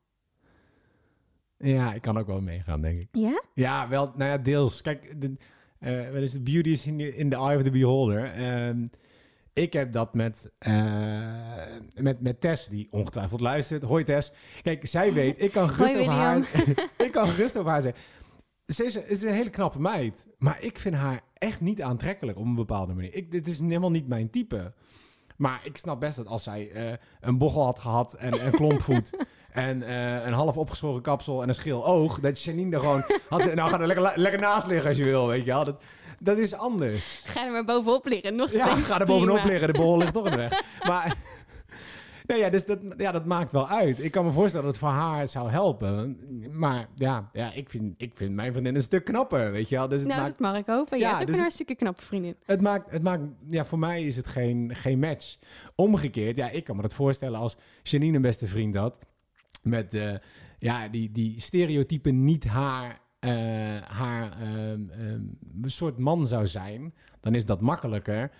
Ja, 1.59 1.95
ik 1.95 2.03
kan 2.03 2.19
ook 2.19 2.27
wel 2.27 2.41
meegaan, 2.41 2.81
denk 2.81 3.03
ik. 3.03 3.09
Ja? 3.13 3.43
Ja, 3.55 3.89
wel, 3.89 4.13
nou 4.17 4.31
ja, 4.31 4.39
deels. 4.39 4.83
Kijk, 4.83 5.21
de, 5.21 5.37
eh, 5.79 6.11
wat 6.11 6.21
is 6.21 6.33
de 6.33 6.41
beauty 6.41 6.71
is 6.71 6.87
in 6.87 6.99
the, 6.99 7.17
in 7.17 7.31
the 7.31 7.37
eye 7.37 7.57
of 7.57 7.63
the 7.63 7.71
beholder. 7.71 8.25
Ehm, 8.25 8.87
ik 9.53 9.73
heb 9.73 9.93
dat 9.93 10.15
met, 10.15 10.53
eh, 10.59 11.77
met, 12.01 12.21
met 12.21 12.41
Tess, 12.41 12.69
die 12.69 12.89
ongetwijfeld 12.91 13.41
luistert. 13.41 13.83
Hoi 13.83 14.05
Tess. 14.05 14.33
Kijk, 14.63 14.87
zij 14.87 15.13
weet, 15.23 15.43
ik 15.43 15.53
kan 15.53 15.69
gerust, 15.69 15.97
over, 15.97 16.13
haar, 16.13 16.39
ik 17.07 17.13
kan 17.13 17.29
gerust 17.29 17.57
over 17.57 17.71
haar 17.71 17.83
zeggen. 17.83 18.03
Ze 18.67 18.85
is, 18.85 18.97
is 18.97 19.23
een 19.23 19.33
hele 19.33 19.51
knappe 19.51 19.81
meid. 19.81 20.27
Maar 20.39 20.63
ik 20.63 20.79
vind 20.79 20.95
haar 20.95 21.21
echt 21.35 21.61
niet 21.61 21.83
aantrekkelijk 21.83 22.39
op 22.39 22.45
een 22.45 22.55
bepaalde 22.55 22.95
manier. 22.95 23.15
Ik, 23.15 23.31
dit 23.31 23.47
is 23.47 23.59
helemaal 23.59 23.91
niet 23.91 24.09
mijn 24.09 24.31
type. 24.31 24.75
Maar 25.37 25.61
ik 25.63 25.77
snap 25.77 26.01
best 26.01 26.17
dat 26.17 26.27
als 26.27 26.43
zij 26.43 26.71
eh, 26.71 26.93
een 27.21 27.39
bochel 27.39 27.65
had 27.65 27.79
gehad 27.79 28.15
en 28.15 28.47
een 28.47 28.53
klompvoet... 28.53 29.11
en 29.53 29.83
eh, 29.83 30.27
een 30.27 30.33
half 30.33 30.57
opgeschoren 30.57 31.03
kapsel 31.03 31.43
en 31.43 31.49
een 31.49 31.55
scheel 31.55 31.87
oog... 31.87 32.21
dat 32.21 32.43
Janine 32.43 32.75
er 32.75 32.81
gewoon... 32.81 33.05
Had, 33.29 33.55
nou, 33.55 33.71
ga 33.71 33.81
er 33.81 33.87
lekker, 33.87 34.13
lekker 34.15 34.41
naast 34.41 34.67
liggen 34.67 34.89
als 34.89 34.97
je 34.97 35.05
wil, 35.05 35.27
weet 35.27 35.45
je 35.45 35.51
wel. 35.51 35.65
Dat, 35.65 35.83
dat 36.19 36.39
is 36.39 36.55
anders. 36.55 37.23
Ga 37.25 37.45
er 37.45 37.53
maar 37.53 37.65
bovenop 37.65 38.07
liggen. 38.07 38.35
Nog 38.35 38.49
steeds 38.49 38.65
Ja, 38.65 38.77
ga 38.77 39.01
er 39.01 39.07
bovenop 39.07 39.45
liggen. 39.45 39.73
De 39.73 39.79
borrel 39.79 39.99
ligt 39.99 40.13
toch 40.13 40.25
in 40.25 40.31
de 40.31 40.37
weg. 40.37 40.63
Maar... 40.87 41.17
Nee, 42.27 42.39
ja, 42.39 42.51
dus 42.51 42.67
dat, 42.67 42.79
ja, 42.97 43.13
dat 43.13 43.25
maakt 43.25 43.53
wel 43.53 43.69
uit. 43.69 44.05
Ik 44.05 44.11
kan 44.11 44.25
me 44.25 44.33
voorstellen 44.33 44.67
dat 44.67 44.75
het 44.75 44.85
voor 44.85 44.93
haar 44.93 45.29
zou 45.29 45.51
helpen. 45.51 46.19
Maar 46.53 46.89
ja, 46.95 47.31
ja 47.33 47.53
ik, 47.53 47.71
vind, 47.71 47.95
ik 47.97 48.17
vind 48.17 48.35
mijn 48.35 48.53
vriendin 48.53 48.75
een 48.75 48.83
stuk 48.83 49.05
knapper, 49.05 49.53
weet 49.53 49.69
je 49.69 49.77
wel. 49.77 49.89
Dus 49.89 49.99
het 50.01 50.09
Nou, 50.09 50.21
maakt, 50.21 50.39
dat 50.39 50.41
mag 50.41 50.57
ik 50.61 50.67
hopen. 50.67 50.99
Ja, 50.99 51.11
dus 51.13 51.21
een 51.21 51.33
het- 51.33 51.41
hartstikke 51.41 51.75
knappe 51.75 52.03
vriendin. 52.03 52.37
het 52.45 52.61
maakt, 52.61 52.91
het 52.91 53.03
maakt, 53.03 53.23
ja, 53.49 53.65
voor 53.65 53.79
mij 53.79 54.05
is 54.05 54.17
het 54.17 54.27
geen, 54.27 54.75
geen 54.75 54.99
match. 54.99 55.39
Omgekeerd, 55.75 56.37
ja, 56.37 56.51
ik 56.51 56.65
kan 56.65 56.77
me 56.77 56.83
dat 56.83 56.95
voorstellen 56.95 57.39
als 57.39 57.57
Janine 57.83 58.17
een 58.17 58.23
beste 58.23 58.47
vriend 58.49 58.75
had. 58.75 58.99
Met, 59.63 59.95
eh, 59.95 60.15
ja, 60.59 60.89
die, 60.89 61.13
die 61.13 61.41
stereotype 61.41 62.11
niet 62.11 62.45
haar, 62.45 63.01
eh, 63.21 63.31
haar 63.83 64.41
ehm, 64.41 64.81
ehm, 64.91 65.21
soort 65.65 65.99
man 65.99 66.27
zou 66.27 66.47
zijn. 66.47 66.95
Dan 67.21 67.35
is 67.35 67.47
dat 67.47 67.61
makkelijker 67.61 68.31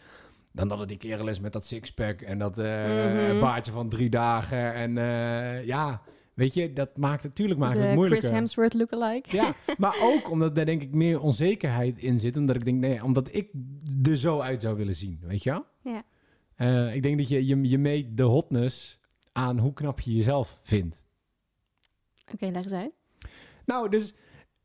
dan 0.55 0.69
dat 0.69 0.79
het 0.79 0.89
die 0.89 0.97
kerel 0.97 1.29
is 1.29 1.41
met 1.41 1.53
dat 1.53 1.65
sixpack 1.67 2.21
en 2.21 2.39
dat 2.39 2.57
Mhm. 2.57 3.41
baardje 3.41 3.73
van 3.73 3.89
drie 3.89 4.11
dagen. 4.11 4.75
En 4.75 4.99
eh, 4.99 5.65
ja, 5.65 6.03
weet 6.35 6.55
je, 6.55 6.73
dat 6.73 6.97
maakt 6.97 7.23
natuurlijk 7.23 7.61
maakt 7.61 7.79
het 7.79 7.95
moeilijker. 7.95 8.19
Chris 8.29 8.39
Hemsworth 8.39 8.75
lookalike. 8.75 9.37
Ja, 9.37 9.55
maar 9.79 9.97
ook 10.03 10.31
omdat 10.31 10.55
daar 10.55 10.65
denk 10.65 10.83
ik 10.83 10.95
meer 10.95 11.21
onzekerheid 11.21 11.99
in 11.99 12.19
zit. 12.19 12.37
Omdat 12.37 12.57
ik 12.57 12.65
denk, 12.65 12.81
nee, 12.81 13.05
omdat 13.05 13.35
ik 13.35 13.51
er 14.03 14.17
zo 14.17 14.41
uit 14.41 14.61
zou 14.61 14.77
willen 14.77 14.95
zien, 14.95 15.19
weet 15.23 15.43
je 15.43 15.51
wel? 15.51 15.65
Ja. 15.83 16.03
Eh, 16.55 16.95
ik 16.95 17.03
denk 17.03 17.19
dat 17.19 17.29
je, 17.29 17.47
je, 17.47 17.69
je 17.69 17.79
meet 17.79 18.17
de 18.17 18.23
hotness 18.23 19.01
aan 19.33 19.59
hoe 19.59 19.73
knap 19.73 20.01
je 20.01 20.15
jezelf 20.15 20.59
vindt. 20.63 21.05
Oké, 22.33 22.47
leg 22.47 22.63
eens 22.65 22.73
uit. 22.73 22.93
Nou, 23.67 23.89
dus 23.89 24.15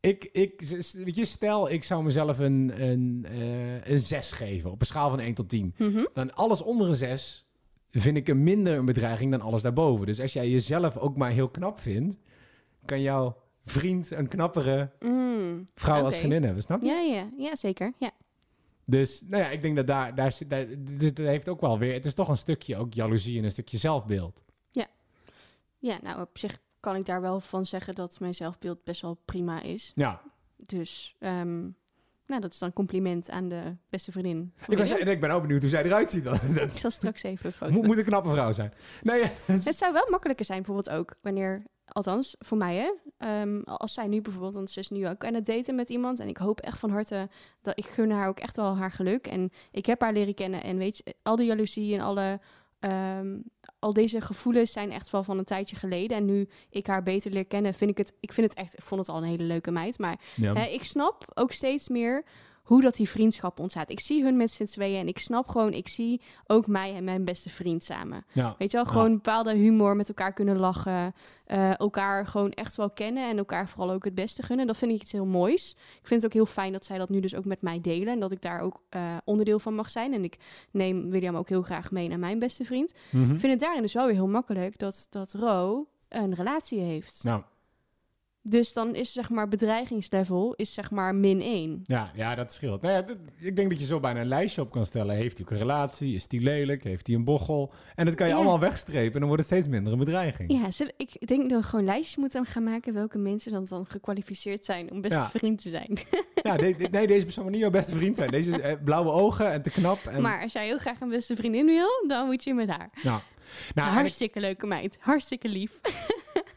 ik, 0.00 0.24
ik 0.32 0.60
weet 0.92 1.16
je, 1.16 1.24
stel 1.24 1.70
ik 1.70 1.84
zou 1.84 2.02
mezelf 2.04 2.38
een, 2.38 2.82
een, 2.82 3.26
eh, 3.30 3.86
een 3.86 3.98
6 3.98 4.30
geven 4.32 4.70
op 4.70 4.80
een 4.80 4.86
schaal 4.86 5.10
van 5.10 5.20
1 5.20 5.34
tot 5.34 5.48
10. 5.48 5.74
Mhm. 5.78 6.04
Dan 6.14 6.34
alles 6.34 6.62
onder 6.62 6.88
een 6.88 6.94
6 6.94 7.44
vind 7.90 8.16
ik 8.16 8.28
een 8.28 8.42
minder 8.44 8.76
een 8.78 8.84
bedreiging 8.84 9.30
dan 9.30 9.40
alles 9.40 9.62
daarboven. 9.62 10.06
Dus 10.06 10.20
als 10.20 10.32
jij 10.32 10.48
jezelf 10.50 10.96
ook 10.96 11.16
maar 11.16 11.30
heel 11.30 11.48
knap 11.48 11.80
vindt, 11.80 12.18
kan 12.84 13.00
jouw 13.02 13.36
vriend 13.64 14.10
een 14.10 14.28
knappere 14.28 14.90
Mm. 15.00 15.64
vrouw 15.74 16.04
als 16.04 16.16
vriendin 16.16 16.42
hebben, 16.42 16.62
snap 16.62 16.80
je? 16.82 16.86
Ja, 16.88 17.00
ja, 17.00 17.30
ja, 17.36 17.56
zeker. 17.56 17.92
Ja. 17.98 18.10
Dus 18.84 19.22
nou 19.26 19.42
ja, 19.42 19.50
ik 19.50 19.62
denk 19.62 19.76
dat 19.76 19.86
daar, 19.86 20.14
daar, 20.14 20.32
zit- 20.32 20.50
daar 20.50 20.66
dus 20.78 21.04
het 21.04 21.18
heeft 21.18 21.48
ook 21.48 21.60
wel 21.60 21.78
weer, 21.78 21.92
het 21.92 22.04
is 22.06 22.14
toch 22.14 22.28
een 22.28 22.36
stukje 22.36 22.76
ook 22.76 22.94
jaloezie 22.94 23.38
en 23.38 23.44
een 23.44 23.50
stukje 23.50 23.78
zelfbeeld. 23.78 24.42
ja, 25.82 25.98
nou 26.02 26.20
op 26.20 26.38
zich 26.38 26.58
kan 26.80 26.96
ik 26.96 27.04
daar 27.04 27.20
wel 27.20 27.40
van 27.40 27.66
zeggen 27.66 27.94
dat 27.94 28.20
mijn 28.20 28.34
zelfbeeld 28.34 28.84
best 28.84 29.02
wel 29.02 29.14
prima 29.24 29.62
is. 29.62 29.92
Ja, 29.94 30.20
Dus, 30.56 31.16
ehm, 31.18 31.60
nou, 32.26 32.40
dat 32.42 32.52
is 32.52 32.58
dan 32.58 32.68
een 32.68 32.74
compliment 32.74 33.30
aan 33.30 33.48
de 33.48 33.76
beste 33.88 34.12
vriendin. 34.12 34.52
Ik, 34.68 34.78
was, 34.78 34.90
en 34.90 35.08
ik 35.08 35.20
ben 35.20 35.30
ook 35.30 35.42
benieuwd 35.42 35.60
hoe 35.60 35.70
zij 35.70 35.84
eruit 35.84 36.10
ziet. 36.10 36.24
dan. 36.24 36.34
Ik 36.48 36.54
Dat 36.54 36.76
zal 36.76 36.90
straks 36.90 37.22
even 37.22 37.46
een 37.46 37.52
foto 37.52 37.72
moet, 37.72 37.86
moet 37.86 37.98
een 37.98 38.04
knappe 38.04 38.28
vrouw 38.28 38.52
zijn. 38.52 38.72
Nee, 39.02 39.22
Het 39.46 39.76
zou 39.76 39.92
wel 39.92 40.06
makkelijker 40.10 40.44
zijn, 40.44 40.62
bijvoorbeeld 40.62 40.96
ook 40.96 41.16
wanneer, 41.22 41.62
althans 41.84 42.34
voor 42.38 42.58
mij, 42.58 42.76
hè, 42.76 42.90
ehm, 43.18 43.60
als 43.60 43.92
zij 43.94 44.06
nu 44.06 44.20
bijvoorbeeld, 44.20 44.54
want 44.54 44.70
ze 44.70 44.80
is 44.80 44.88
nu 44.88 45.08
ook 45.08 45.24
aan 45.24 45.34
het 45.34 45.46
daten 45.46 45.74
met 45.74 45.90
iemand 45.90 46.20
en 46.20 46.28
ik 46.28 46.36
hoop 46.36 46.60
echt 46.60 46.78
van 46.78 46.90
harte 46.90 47.28
dat 47.62 47.78
ik 47.78 47.86
gun 47.86 48.10
haar 48.10 48.28
ook 48.28 48.40
echt 48.40 48.56
wel 48.56 48.76
haar 48.76 48.92
geluk 48.92 49.26
en 49.26 49.50
ik 49.70 49.86
heb 49.86 50.00
haar 50.00 50.12
leren 50.12 50.34
kennen 50.34 50.62
en 50.62 50.76
weet 50.76 50.96
je, 50.96 51.14
al 51.22 51.36
die 51.36 51.46
jaloezie 51.46 51.94
en 51.94 52.00
alle, 52.00 52.40
ehm, 52.80 53.38
al 53.78 53.92
deze 53.92 54.20
gevoelens 54.20 54.72
zijn 54.72 54.92
echt 54.92 55.10
wel 55.10 55.24
van 55.24 55.38
een 55.38 55.44
tijdje 55.44 55.76
geleden 55.76 56.16
en 56.16 56.24
nu 56.24 56.48
ik 56.70 56.86
haar 56.86 57.02
beter 57.02 57.30
leer 57.30 57.46
kennen, 57.46 57.74
vind 57.74 57.90
ik 57.90 57.98
het, 57.98 58.12
ik 58.20 58.32
vind 58.32 58.48
het 58.48 58.58
echt, 58.58 58.72
ik 58.72 58.84
vond 58.84 59.00
het 59.00 59.10
al 59.10 59.16
een 59.16 59.28
hele 59.28 59.42
leuke 59.42 59.70
meid, 59.70 59.98
maar 59.98 60.20
ja. 60.36 60.54
Hè, 60.54 60.66
ik 60.66 60.84
snap 60.84 61.24
ook 61.34 61.52
steeds 61.52 61.88
meer 61.88 62.24
hoe 62.70 62.80
dat 62.80 62.96
die 62.96 63.08
vriendschap 63.08 63.58
ontstaat. 63.58 63.90
Ik 63.90 64.00
zie 64.00 64.22
hun 64.22 64.36
met 64.36 64.50
z'n 64.50 64.64
tweeën 64.64 65.00
en 65.00 65.08
ik 65.08 65.18
snap 65.18 65.48
gewoon, 65.48 65.72
ik 65.72 65.88
zie 65.88 66.20
ook 66.46 66.66
mij 66.66 66.94
en 66.94 67.04
mijn 67.04 67.24
beste 67.24 67.50
vriend 67.50 67.84
samen. 67.84 68.24
ja. 68.32 68.54
Weet 68.58 68.70
je 68.70 68.76
wel, 68.76 68.86
gewoon 68.86 69.12
bepaalde 69.12 69.54
humor 69.54 69.96
met 69.96 70.08
elkaar 70.08 70.32
kunnen 70.32 70.58
lachen. 70.58 71.14
eh, 71.44 71.78
elkaar 71.78 72.26
gewoon 72.26 72.50
echt 72.50 72.76
wel 72.76 72.90
kennen 72.90 73.28
en 73.28 73.38
elkaar 73.38 73.68
vooral 73.68 73.90
ook 73.90 74.04
het 74.04 74.14
beste 74.14 74.42
gunnen. 74.42 74.66
Dat 74.66 74.76
vind 74.76 74.92
ik 74.92 75.00
iets 75.00 75.12
heel 75.12 75.26
moois. 75.26 75.70
Ik 76.00 76.06
vind 76.06 76.22
het 76.22 76.24
ook 76.24 76.36
heel 76.36 76.52
fijn 76.52 76.72
dat 76.72 76.84
zij 76.84 76.98
dat 76.98 77.08
nu 77.08 77.20
dus 77.20 77.34
ook 77.34 77.44
met 77.44 77.62
mij 77.62 77.80
delen. 77.80 78.12
En 78.12 78.20
dat 78.20 78.32
ik 78.32 78.42
daar 78.42 78.60
ook 78.60 78.80
eh, 78.88 79.16
onderdeel 79.24 79.58
van 79.58 79.74
mag 79.74 79.90
zijn. 79.90 80.12
En 80.14 80.24
ik 80.24 80.36
neem 80.70 81.10
William 81.10 81.36
ook 81.36 81.48
heel 81.48 81.62
graag 81.62 81.90
mee 81.90 82.08
naar 82.08 82.18
mijn 82.18 82.38
beste 82.38 82.64
vriend. 82.64 82.94
Mhm. 83.10 83.32
Ik 83.32 83.38
vind 83.40 83.52
het 83.52 83.60
daarin 83.60 83.82
dus 83.82 83.92
wel 83.92 84.06
weer 84.06 84.14
heel 84.14 84.26
makkelijk 84.28 84.78
dat, 84.78 85.06
dat 85.10 85.32
Ro 85.32 85.86
een 86.08 86.34
relatie 86.34 86.80
heeft. 86.80 87.20
Nou, 87.22 87.42
Dus 88.42 88.72
dan 88.72 88.94
is 88.94 89.12
zeg 89.12 89.30
maar 89.30 89.48
bedreigingslevel 89.48 90.54
is 90.56 90.74
zeg 90.74 90.90
maar 90.90 91.14
min 91.14 91.40
1. 91.40 91.80
ja, 91.84 92.10
ja, 92.14 92.34
dat 92.34 92.52
scheelt. 92.52 92.82
Nou 92.82 92.94
ja, 92.94 93.02
dat- 93.02 93.16
ik 93.38 93.56
denk 93.56 93.70
dat 93.70 93.80
je 93.80 93.86
zo 93.86 94.00
bijna 94.00 94.20
een 94.20 94.26
lijstje 94.26 94.60
op 94.60 94.70
kan 94.70 94.84
stellen. 94.86 95.16
Heeft 95.16 95.36
hij 95.38 95.46
ook 95.46 95.52
een 95.52 95.58
relatie? 95.58 96.14
Is 96.14 96.28
die 96.28 96.40
lelijk? 96.40 96.84
Heeft 96.84 97.06
hij 97.06 97.16
een 97.16 97.24
bochel? 97.24 97.72
En 97.94 98.04
dat 98.04 98.14
kan 98.14 98.26
je 98.26 98.32
Ja. 98.32 98.38
allemaal 98.38 98.58
wegstrepen 98.58 99.12
en 99.14 99.18
dan 99.18 99.28
wordt 99.28 99.42
het 99.42 99.52
steeds 99.52 99.68
minder 99.68 99.92
een 99.92 99.98
bedreiging. 99.98 100.52
Ja, 100.52 100.70
zullen- 100.70 100.92
ik 100.96 101.26
denk 101.26 101.50
dat 101.50 101.60
we 101.60 101.66
gewoon 101.66 101.84
lijstjes 101.84 102.16
moeten 102.16 102.46
gaan 102.46 102.62
maken 102.64 102.94
welke 102.94 103.18
mensen 103.18 103.52
dan, 103.52 103.64
dan 103.68 103.86
gekwalificeerd 103.86 104.64
zijn 104.64 104.90
om 104.90 105.00
beste 105.00 105.18
Ja. 105.18 105.30
vriend 105.30 105.62
te 105.62 105.68
zijn. 105.68 105.98
Ja, 106.42 106.56
de- 106.56 106.74
de- 106.76 106.88
nee, 106.90 107.06
deze 107.06 107.24
persoon 107.24 107.42
moet 107.44 107.52
niet 107.52 107.60
jouw 107.62 107.70
beste 107.70 107.94
vriend 107.94 108.16
zijn. 108.16 108.30
Deze 108.30 108.50
is 108.50 108.58
eh, 108.58 108.72
blauwe 108.84 109.10
ogen 109.10 109.52
en 109.52 109.62
te 109.62 109.70
knap. 109.70 109.98
En, 110.04 110.22
Maar 110.22 110.42
als 110.42 110.52
jij 110.52 110.66
heel 110.66 110.78
graag 110.78 111.00
een 111.00 111.08
beste 111.08 111.36
vriendin 111.36 111.66
wil, 111.66 112.04
dan 112.06 112.26
moet 112.26 112.44
je 112.44 112.54
met 112.54 112.68
haar. 112.68 112.90
nou, 113.02 113.20
nou, 113.74 113.88
ik- 113.88 113.94
Hartstikke 113.94 114.40
leuke 114.40 114.66
meid. 114.66 114.96
Hartstikke 115.00 115.48
lief. 115.48 115.80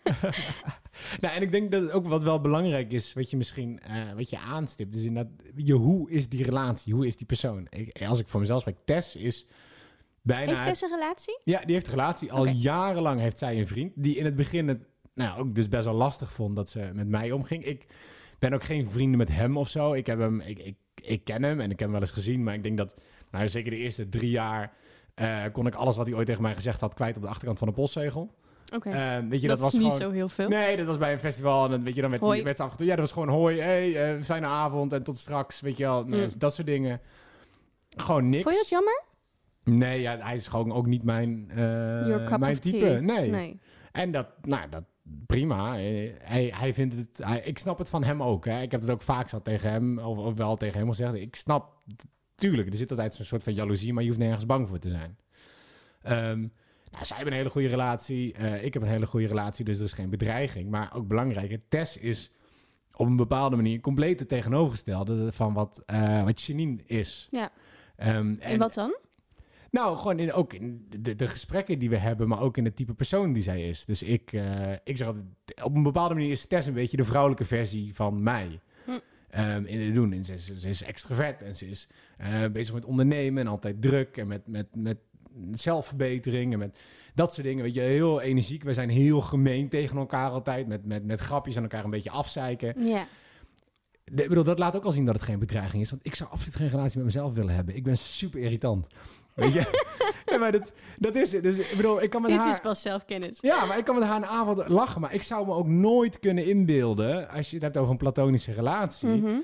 Nou, 1.19 1.35
en 1.35 1.41
ik 1.41 1.51
denk 1.51 1.71
dat 1.71 1.91
ook 1.91 2.07
wat 2.07 2.23
wel 2.23 2.41
belangrijk 2.41 2.91
is, 2.91 3.13
wat 3.13 3.29
je 3.29 3.37
misschien 3.37 3.79
eh, 3.79 4.13
wat 4.15 4.29
je 4.29 4.37
aanstipt, 4.37 4.95
is 4.95 5.03
inderdaad, 5.03 5.33
je, 5.55 5.73
hoe 5.73 6.11
is 6.11 6.29
die 6.29 6.43
relatie? 6.43 6.93
Hoe 6.93 7.07
is 7.07 7.17
die 7.17 7.27
persoon? 7.27 7.67
Ik, 7.69 8.01
als 8.07 8.19
ik 8.19 8.27
voor 8.27 8.39
mezelf 8.39 8.61
spreek, 8.61 8.77
Tess 8.85 9.15
is 9.15 9.47
bijna... 10.21 10.51
Heeft 10.51 10.63
Tess 10.63 10.81
een 10.81 10.89
relatie? 10.89 11.39
Ja, 11.43 11.59
die 11.59 11.73
heeft 11.73 11.85
een 11.85 11.93
relatie. 11.93 12.31
Al 12.31 12.47
jarenlang 12.47 13.19
heeft 13.19 13.37
zij 13.37 13.59
een 13.59 13.67
vriend, 13.67 13.91
die 13.95 14.15
in 14.15 14.25
het 14.25 14.35
begin 14.35 14.67
het 14.67 14.85
nou, 15.13 15.39
ook 15.39 15.55
dus 15.55 15.69
best 15.69 15.85
wel 15.85 15.93
lastig 15.93 16.33
vond 16.33 16.55
dat 16.55 16.69
ze 16.69 16.89
met 16.93 17.07
mij 17.07 17.31
omging. 17.31 17.65
Ik 17.65 17.87
ben 18.39 18.53
ook 18.53 18.63
geen 18.63 18.89
vrienden 18.89 19.17
met 19.17 19.29
hem 19.29 19.57
of 19.57 19.69
zo. 19.69 19.93
Ik, 19.93 20.05
heb 20.05 20.19
hem, 20.19 20.39
ik, 20.39 20.59
ik, 20.59 20.75
ik 21.01 21.23
ken 21.23 21.43
hem 21.43 21.59
en 21.59 21.71
ik 21.71 21.79
heb 21.79 21.79
hem 21.79 21.91
wel 21.91 22.01
eens 22.01 22.11
gezien, 22.11 22.43
maar 22.43 22.53
ik 22.53 22.63
denk 22.63 22.77
dat, 22.77 22.95
nou 23.31 23.47
zeker 23.47 23.71
de 23.71 23.77
eerste 23.77 24.09
drie 24.09 24.29
jaar, 24.29 24.73
eh, 25.13 25.43
kon 25.51 25.67
ik 25.67 25.75
alles 25.75 25.95
wat 25.95 26.07
hij 26.07 26.15
ooit 26.15 26.25
tegen 26.25 26.41
mij 26.41 26.53
gezegd 26.53 26.81
had 26.81 26.93
kwijt 26.93 27.15
op 27.15 27.21
de 27.21 27.27
achterkant 27.27 27.59
van 27.59 27.67
de 27.67 27.73
postzegel. 27.73 28.35
Oké. 28.75 28.89
Eh, 28.89 29.17
weet 29.29 29.41
je, 29.41 29.47
dat, 29.47 29.57
dat, 29.57 29.59
was 29.59 29.73
is 29.73 29.79
niet 29.79 29.91
gewoon... 29.91 30.07
zo 30.07 30.11
heel 30.11 30.29
veel. 30.29 30.47
Nee, 30.47 30.77
dat 30.77 30.85
was 30.85 30.97
bij 30.97 31.11
een 31.13 31.19
festival 31.19 31.65
en 31.65 31.71
dan 31.71 31.83
weet 31.83 31.95
je 31.95 32.01
dan 32.01 32.09
met, 32.09 32.21
die, 32.21 32.53
z'n 32.53 32.61
af 32.61 32.71
en 32.71 32.77
toe. 32.77 32.85
Ja, 32.85 32.95
dat 32.95 32.99
was 32.99 33.11
gewoon 33.11 33.29
hoi, 33.29 33.59
hey, 33.59 34.15
eh, 34.15 34.21
fijne 34.21 34.45
avond 34.45 34.93
en 34.93 35.03
tot 35.03 35.17
straks, 35.17 35.61
weet 35.61 35.77
je 35.77 35.83
wel, 35.83 36.03
Mm. 36.03 36.27
dat 36.37 36.53
soort 36.53 36.67
dingen. 36.67 37.01
Gewoon 37.89 38.29
niks. 38.29 38.43
Vond 38.43 38.55
je 38.55 38.61
dat 38.61 38.69
jammer? 38.69 39.03
Nee, 39.63 40.01
ja, 40.01 40.17
hij 40.17 40.35
is 40.35 40.47
gewoon 40.47 40.71
ook 40.71 40.85
niet 40.85 41.03
mijn, 41.03 41.45
eh, 41.49 42.37
mijn 42.37 42.59
type. 42.59 42.99
Nee. 43.01 43.29
nee. 43.29 43.59
En 43.91 44.11
dat, 44.11 44.27
nou, 44.41 44.69
dat 44.69 44.83
prima. 45.25 45.73
Hij, 45.73 46.53
hij 46.55 46.73
vindt 46.73 46.95
het, 46.95 47.19
hij, 47.23 47.39
ik 47.39 47.57
snap 47.59 47.77
het 47.77 47.89
van 47.89 48.03
hem 48.03 48.23
ook. 48.23 48.45
Hè. 48.45 48.61
Ik 48.61 48.71
heb 48.71 48.81
het 48.81 48.89
ook 48.89 49.01
vaak 49.01 49.29
zat 49.29 49.43
tegen 49.43 49.71
hem, 49.71 49.99
of, 49.99 50.17
of 50.17 50.33
wel 50.33 50.55
tegen 50.55 50.79
hem 50.79 50.89
gezegd. 50.89 51.13
Ik 51.13 51.35
snap, 51.35 51.71
tuurlijk, 52.35 52.69
er 52.69 52.75
zit 52.75 52.91
altijd 52.91 53.13
zo'n 53.13 53.25
soort 53.25 53.43
van 53.43 53.53
jaloezie, 53.53 53.93
maar 53.93 54.03
je 54.03 54.09
hoeft 54.09 54.21
nergens 54.21 54.45
bang 54.45 54.69
voor 54.69 54.79
te 54.79 54.89
zijn. 54.89 55.17
Ehm, 56.01 56.47
nou, 56.93 57.05
zij 57.05 57.15
hebben 57.15 57.33
een 57.33 57.39
hele 57.39 57.51
goede 57.51 57.67
relatie. 57.67 58.33
eh, 58.33 58.63
ik 58.63 58.73
heb 58.73 58.83
een 58.83 58.87
hele 58.89 59.05
goede 59.05 59.27
relatie, 59.27 59.65
dus 59.65 59.77
er 59.77 59.83
is 59.83 59.93
geen 59.93 60.09
bedreiging. 60.09 60.69
Maar 60.69 60.95
ook 60.95 61.07
belangrijker, 61.07 61.59
Tess 61.69 61.97
is 61.97 62.31
op 62.93 63.05
een 63.05 63.15
bepaalde 63.15 63.55
manier 63.55 63.79
compleet 63.79 64.19
het 64.19 64.29
tegenovergestelde 64.29 65.31
van 65.31 65.53
wat, 65.53 65.83
eh 65.85 66.23
wat 66.23 66.41
Janine 66.41 66.81
is. 66.85 67.27
Ja. 67.31 67.51
Ehm, 67.95 68.35
En, 68.39 68.59
wat 68.59 68.73
dan? 68.73 68.95
nou, 69.71 69.97
gewoon 69.97 70.19
in, 70.19 70.33
ook 70.33 70.53
in 70.53 70.87
de, 70.99 71.15
de 71.15 71.27
gesprekken 71.27 71.79
die 71.79 71.89
we 71.89 71.97
hebben, 71.97 72.27
maar 72.27 72.41
ook 72.41 72.57
in 72.57 72.65
het 72.65 72.75
type 72.75 72.93
persoon 72.93 73.33
die 73.33 73.43
zij 73.43 73.67
is. 73.69 73.85
Dus 73.85 74.03
ik, 74.03 74.33
eh, 74.33 74.71
ik 74.83 74.97
zeg 74.97 75.07
altijd, 75.07 75.25
op 75.63 75.75
een 75.75 75.83
bepaalde 75.83 76.13
manier 76.13 76.31
is 76.31 76.45
Tess 76.45 76.67
een 76.67 76.73
beetje 76.73 76.97
de 76.97 77.03
vrouwelijke 77.03 77.45
versie 77.45 77.95
van 77.95 78.23
mij. 78.23 78.59
Hm. 78.85 78.91
Ehm, 79.29 79.65
in 79.65 79.79
het 79.79 79.93
doen. 79.93 80.13
En 80.13 80.25
ze, 80.25 80.33
is- 80.33 80.57
ze 80.59 80.69
is 80.69 80.83
extravert 80.83 81.41
en 81.41 81.55
ze 81.55 81.67
is 81.69 81.87
bezig 82.51 82.73
met 82.73 82.85
ondernemen 82.85 83.41
en 83.45 83.47
altijd 83.51 83.81
druk 83.81 84.17
en 84.17 84.27
met, 84.27 84.47
met, 84.47 84.67
met 84.75 84.97
zelfverbetering 85.51 86.53
en 86.53 86.59
met 86.59 86.77
dat 87.15 87.33
soort 87.33 87.47
dingen. 87.47 87.63
Weet 87.63 87.73
je, 87.73 87.81
heel 87.81 88.21
energiek. 88.21 88.63
We 88.63 88.73
zijn 88.73 88.89
heel 88.89 89.21
gemeen 89.21 89.69
tegen 89.69 89.97
elkaar 89.97 90.29
altijd, 90.29 90.67
met, 90.67 90.85
met, 90.85 91.05
met 91.05 91.19
grapjes 91.19 91.57
aan 91.57 91.63
elkaar 91.63 91.83
een 91.83 91.89
beetje 91.89 92.09
afzeiken. 92.09 92.85
Ja. 92.85 93.07
De- 94.03 94.23
ik 94.23 94.29
bedoel, 94.29 94.43
dat 94.43 94.59
laat 94.59 94.75
ook 94.75 94.83
al 94.83 94.91
zien 94.91 95.05
dat 95.05 95.13
het 95.15 95.23
geen 95.23 95.39
bedreiging 95.39 95.81
is. 95.81 95.89
Want 95.89 96.05
ik 96.05 96.15
zou 96.15 96.29
absoluut 96.29 96.55
geen 96.55 96.69
relatie 96.69 96.97
met 96.97 97.05
mezelf 97.05 97.33
willen 97.33 97.55
hebben. 97.55 97.75
Ik 97.75 97.83
ben 97.83 97.97
super 97.97 98.39
irritant. 98.39 98.87
Weet 99.35 99.53
je? 99.53 99.91
maar 100.39 100.51
dat, 100.51 100.73
dat 100.97 101.15
is 101.15 101.31
het. 101.31 101.43
Dus 101.43 101.57
ik 101.57 101.73
bedoel, 101.75 102.01
ik 102.01 102.09
kan 102.09 102.21
met 102.21 102.31
Dit 102.31 102.39
haar... 102.39 102.51
is 102.51 102.59
pas 102.59 102.81
zelfkennis. 102.81 103.37
Ja, 103.41 103.65
maar 103.65 103.77
ik 103.77 103.85
kan 103.85 103.99
met 103.99 104.07
haar 104.07 104.15
een 104.15 104.25
avond 104.25 104.67
lachen. 104.67 105.01
Maar 105.01 105.13
ik 105.13 105.23
zou 105.23 105.45
me 105.45 105.53
ook 105.53 105.67
nooit 105.67 106.19
kunnen 106.19 106.45
inbeelden... 106.45 107.29
als 107.29 107.49
je 107.49 107.55
het 107.55 107.63
hebt 107.63 107.77
over 107.77 107.91
een 107.91 107.97
platonische 107.97 108.51
relatie... 108.51 109.09
Mhm. 109.09 109.35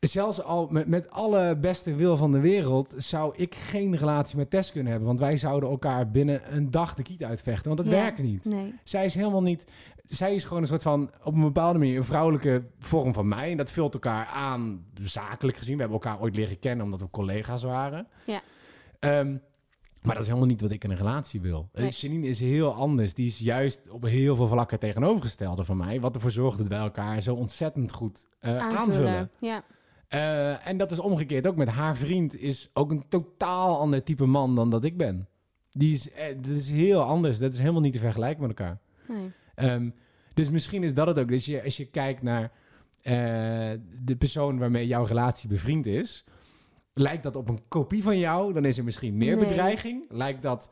Zelfs 0.00 0.42
al 0.42 0.66
met, 0.70 0.86
met 0.86 1.10
alle 1.10 1.56
beste 1.56 1.94
wil 1.94 2.16
van 2.16 2.32
de 2.32 2.40
wereld... 2.40 2.94
zou 2.96 3.34
ik 3.36 3.54
geen 3.54 3.96
relatie 3.96 4.36
met 4.36 4.50
Tess 4.50 4.72
kunnen 4.72 4.90
hebben. 4.90 5.08
Want 5.08 5.20
wij 5.20 5.36
zouden 5.36 5.68
elkaar 5.68 6.10
binnen 6.10 6.56
een 6.56 6.70
dag 6.70 6.94
de 6.94 7.02
kiet 7.02 7.24
uitvechten. 7.24 7.64
Want 7.74 7.76
dat 7.86 7.94
Ja. 7.94 8.02
werkt 8.02 8.18
niet. 8.18 8.44
Nee. 8.44 8.74
Zij 8.84 9.04
is 9.04 9.14
helemaal 9.14 9.42
niet. 9.42 9.64
Zij 10.06 10.34
is 10.34 10.44
gewoon 10.44 10.62
een 10.62 10.68
soort 10.68 10.82
van 10.82 11.10
op 11.22 11.34
een 11.34 11.40
bepaalde 11.40 11.78
manier 11.78 11.96
een 11.96 12.04
vrouwelijke 12.04 12.62
vorm 12.78 13.12
van 13.14 13.28
mij. 13.28 13.50
En 13.50 13.56
dat 13.56 13.70
vult 13.70 13.94
elkaar 13.94 14.26
aan, 14.26 14.84
zakelijk 15.00 15.56
gezien. 15.56 15.74
We 15.76 15.80
hebben 15.82 16.00
elkaar 16.00 16.20
ooit 16.20 16.36
leren 16.36 16.58
kennen 16.58 16.84
omdat 16.84 17.00
we 17.00 17.10
collega's 17.10 17.62
waren. 17.62 18.06
Ja. 18.26 18.40
Ehm, 18.98 19.30
maar 20.02 20.14
dat 20.14 20.22
is 20.22 20.26
helemaal 20.26 20.48
niet 20.48 20.60
wat 20.60 20.70
ik 20.70 20.84
in 20.84 20.90
een 20.90 20.96
relatie 20.96 21.40
wil. 21.40 21.68
Nee. 21.72 21.86
Eh, 21.86 21.92
Janine 21.92 22.26
is 22.26 22.40
heel 22.40 22.72
anders. 22.72 23.14
Die 23.14 23.26
is 23.26 23.38
juist 23.38 23.90
op 23.90 24.02
heel 24.04 24.36
veel 24.36 24.46
vlakken 24.46 24.78
tegenovergestelde 24.78 25.64
van 25.64 25.76
mij. 25.76 26.00
Wat 26.00 26.14
ervoor 26.14 26.30
zorgt 26.30 26.58
dat 26.58 26.66
wij 26.68 26.78
elkaar 26.78 27.20
zo 27.20 27.34
ontzettend 27.34 27.92
goed 27.92 28.28
eh, 28.38 28.56
aanvullen. 28.58 29.30
Ja. 29.38 29.62
Eh, 30.10 30.66
en 30.66 30.76
dat 30.76 30.90
is 30.90 30.98
omgekeerd 30.98 31.46
ook 31.46 31.56
met 31.56 31.68
haar 31.68 31.96
vriend. 31.96 32.36
Is 32.36 32.70
ook 32.72 32.90
een 32.90 33.04
totaal 33.08 33.78
ander 33.78 34.02
type 34.02 34.26
man 34.26 34.54
dan 34.54 34.70
dat 34.70 34.84
ik 34.84 34.96
ben. 34.96 35.28
Die 35.70 35.92
is, 35.94 36.12
eh, 36.12 36.36
dat 36.36 36.52
is 36.56 36.70
heel 36.70 37.02
anders. 37.02 37.38
Dat 37.38 37.52
is 37.52 37.58
helemaal 37.58 37.80
niet 37.80 37.92
te 37.92 37.98
vergelijken 37.98 38.40
met 38.46 38.58
elkaar. 38.58 38.78
Nee. 39.08 39.32
Ehm, 39.54 39.90
dus 40.34 40.50
misschien 40.50 40.82
is 40.82 40.94
dat 40.94 41.06
het 41.06 41.18
ook. 41.18 41.28
Dus 41.28 41.44
je, 41.44 41.62
als 41.64 41.76
je 41.76 41.84
kijkt 41.84 42.22
naar 42.22 42.52
eh, 43.00 43.12
de 44.02 44.16
persoon 44.18 44.58
waarmee 44.58 44.86
jouw 44.86 45.04
relatie 45.04 45.48
bevriend 45.48 45.86
is, 45.86 46.24
lijkt 46.92 47.22
dat 47.22 47.36
op 47.36 47.48
een 47.48 47.68
kopie 47.68 48.02
van 48.02 48.18
jou, 48.18 48.52
dan 48.52 48.64
is 48.64 48.78
er 48.78 48.84
misschien 48.84 49.16
meer 49.16 49.36
Nee. 49.36 49.46
bedreiging. 49.46 50.04
Lijkt 50.08 50.42
dat 50.42 50.70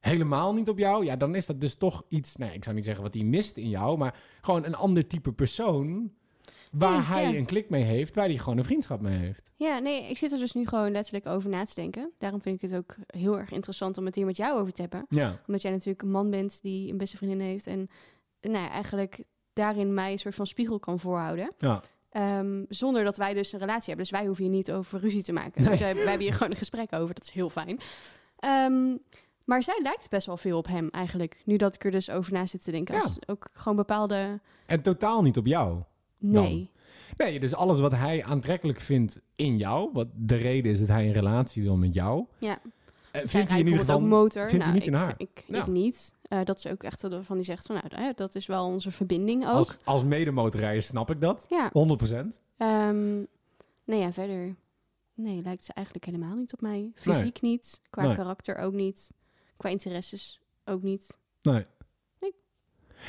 helemaal 0.00 0.52
niet 0.54 0.68
op 0.68 0.78
jou, 0.78 1.04
ja, 1.04 1.16
dan 1.16 1.34
is 1.34 1.46
dat 1.46 1.60
dus 1.60 1.74
toch 1.74 2.02
iets. 2.08 2.36
Nou, 2.36 2.52
ik 2.52 2.64
zou 2.64 2.76
niet 2.76 2.84
zeggen 2.84 3.02
wat 3.02 3.14
hij 3.14 3.22
mist 3.22 3.56
in 3.56 3.68
jou, 3.68 3.98
maar 3.98 4.18
gewoon 4.40 4.64
een 4.64 4.74
ander 4.74 5.06
type 5.06 5.32
persoon. 5.32 6.12
Waar 6.70 6.90
Nee, 6.92 7.00
hij 7.00 7.32
ja. 7.32 7.38
een 7.38 7.44
klik 7.46 7.70
mee 7.70 7.82
heeft, 7.82 8.14
waar 8.14 8.26
hij 8.26 8.36
gewoon 8.38 8.58
een 8.58 8.64
vriendschap 8.64 9.00
mee 9.00 9.18
heeft. 9.18 9.52
Ja, 9.56 9.78
nee, 9.78 10.10
ik 10.10 10.18
zit 10.18 10.32
er 10.32 10.38
dus 10.38 10.52
nu 10.52 10.66
gewoon 10.66 10.90
letterlijk 10.92 11.26
over 11.26 11.50
na 11.50 11.64
te 11.64 11.74
denken. 11.74 12.10
Daarom 12.18 12.40
vind 12.42 12.62
ik 12.62 12.70
het 12.70 12.78
ook 12.78 12.96
heel 13.06 13.38
erg 13.38 13.50
interessant 13.50 13.98
om 13.98 14.04
het 14.04 14.14
hier 14.14 14.26
met 14.26 14.36
jou 14.36 14.60
over 14.60 14.72
te 14.72 14.80
hebben. 14.80 15.06
Ja, 15.08 15.40
Omdat 15.46 15.62
jij 15.62 15.70
natuurlijk 15.70 16.02
een 16.02 16.10
man 16.10 16.30
bent 16.30 16.62
die 16.62 16.90
een 16.92 16.98
beste 16.98 17.16
vriendin 17.16 17.40
heeft. 17.40 17.66
En 17.66 17.88
nou 18.40 18.54
ja, 18.64 18.70
eigenlijk 18.70 19.22
daarin 19.52 19.94
mij 19.94 20.12
een 20.12 20.18
soort 20.18 20.34
van 20.34 20.46
spiegel 20.46 20.78
kan 20.78 20.98
voorhouden. 21.00 21.52
ja. 21.58 21.82
Ehm, 22.10 22.64
zonder 22.68 23.04
dat 23.04 23.16
wij 23.16 23.34
dus 23.34 23.52
een 23.52 23.58
relatie 23.58 23.86
hebben. 23.86 24.04
Dus 24.04 24.18
wij 24.18 24.26
hoeven 24.26 24.44
hier 24.44 24.52
niet 24.52 24.72
over 24.72 25.00
ruzie 25.00 25.22
te 25.22 25.32
maken. 25.32 25.64
Dus 25.64 25.78
wij, 25.78 25.94
wij 25.94 26.04
hebben 26.04 26.20
hier 26.20 26.32
gewoon 26.32 26.50
een 26.50 26.56
gesprek 26.58 26.92
over. 26.92 27.14
Dat 27.14 27.24
is 27.24 27.30
heel 27.30 27.50
fijn. 27.50 27.78
Ehm, 28.38 28.96
maar 29.44 29.62
zij 29.62 29.78
lijkt 29.82 30.10
best 30.10 30.26
wel 30.26 30.36
veel 30.36 30.58
op 30.58 30.66
hem 30.66 30.88
eigenlijk. 30.88 31.42
Nu 31.44 31.56
dat 31.56 31.74
ik 31.74 31.84
er 31.84 31.90
dus 31.90 32.10
over 32.10 32.32
na 32.32 32.46
zit 32.46 32.64
te 32.64 32.70
denken. 32.70 32.94
Ja. 32.94 33.00
Als 33.00 33.18
ook 33.26 33.48
gewoon 33.52 33.76
bepaalde... 33.76 34.40
En 34.66 34.82
totaal 34.82 35.22
niet 35.22 35.36
op 35.36 35.46
jou. 35.46 35.82
Nee. 36.20 36.70
Nee, 37.16 37.40
dus 37.40 37.54
alles 37.54 37.78
wat 37.80 37.92
hij 37.92 38.24
aantrekkelijk 38.24 38.80
vindt 38.80 39.20
in 39.36 39.56
jou, 39.56 39.90
wat 39.92 40.06
de 40.14 40.36
reden 40.36 40.72
is 40.72 40.78
dat 40.78 40.88
hij 40.88 41.06
een 41.06 41.12
relatie 41.12 41.62
wil 41.62 41.76
met 41.76 41.94
jou, 41.94 42.24
Ja. 42.38 42.58
eh, 43.12 43.20
vindt 43.24 43.50
hij 43.50 43.58
in 43.58 43.64
ieder 43.66 43.80
geval 43.80 43.96
ook 43.96 44.02
motor. 44.02 44.48
vindt 44.48 44.64
hij 44.64 44.72
Nou, 44.72 44.72
niet 44.72 44.86
in 44.86 44.92
ik, 44.92 44.98
haar. 44.98 45.14
Ik, 45.16 45.44
Ja. 45.46 45.60
ik 45.60 45.66
niet. 45.66 46.14
Eh, 46.22 46.44
dat 46.44 46.60
ze 46.60 46.70
ook 46.70 46.82
echt 46.82 47.04
van 47.20 47.36
die 47.36 47.44
zegt 47.44 47.66
van 47.66 47.80
nou, 47.90 48.12
dat 48.14 48.34
is 48.34 48.46
wel 48.46 48.64
onze 48.66 48.90
verbinding 48.90 49.42
ook. 49.46 49.50
Als, 49.52 49.76
als 49.84 50.04
medemotorrijder 50.04 50.82
snap 50.82 51.10
ik 51.10 51.20
dat. 51.20 51.46
Ja. 51.48 51.70
100%. 51.72 52.38
Ehm 52.56 53.16
nee, 53.84 54.00
ja, 54.00 54.12
verder. 54.12 54.54
Nee, 55.14 55.42
lijkt 55.42 55.64
ze 55.64 55.72
eigenlijk 55.72 56.06
helemaal 56.06 56.34
niet 56.36 56.52
op 56.52 56.60
mij. 56.60 56.90
Fysiek 56.94 57.40
niet, 57.40 57.80
qua 57.90 58.06
Nee. 58.06 58.14
karakter 58.14 58.56
ook 58.56 58.72
niet, 58.72 59.10
qua 59.56 59.68
interesses 59.68 60.40
ook 60.64 60.82
niet. 60.82 61.18
Nee. 61.42 61.66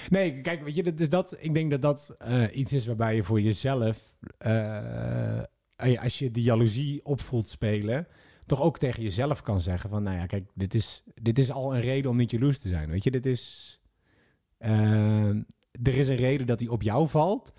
Nee, 0.10 0.42
kijk, 0.42 0.64
weet 0.64 0.76
je, 0.76 0.84
dat 0.84 1.00
is 1.00 1.10
dat, 1.10 1.36
ik 1.40 1.54
denk 1.54 1.72
dat 1.72 1.82
dat 1.82 2.16
eh, 2.18 2.44
iets 2.54 2.74
is 2.74 2.86
waarbij 2.86 3.16
je 3.16 3.24
voor 3.24 3.42
jezelf, 3.42 4.16
eh, 4.38 5.42
als 5.76 6.20
je 6.20 6.32
die 6.32 6.44
jaloezie 6.44 7.06
op 7.06 7.22
voelt 7.22 7.50
spelen, 7.50 8.08
toch 8.46 8.62
ook 8.62 8.78
tegen 8.78 9.04
jezelf 9.04 9.42
kan 9.42 9.62
zeggen 9.62 9.90
van, 9.90 10.04
nou 10.04 10.18
ja, 10.18 10.26
kijk, 10.26 10.50
dit 10.54 10.74
is, 10.74 11.04
dit 11.14 11.40
is 11.40 11.52
al 11.52 11.76
een 11.76 11.82
reden 11.82 12.12
om 12.12 12.18
niet 12.18 12.32
jaloers 12.32 12.60
te 12.60 12.70
zijn. 12.70 12.90
Weet 12.90 13.04
je, 13.04 13.12
dit 13.12 13.26
is, 13.26 13.80
eh, 14.58 15.30
er 15.72 15.98
is 15.98 16.08
een 16.08 16.16
reden 16.16 16.48
dat 16.48 16.60
hij 16.60 16.70
op 16.70 16.82
jou 16.82 17.08
valt. 17.08 17.54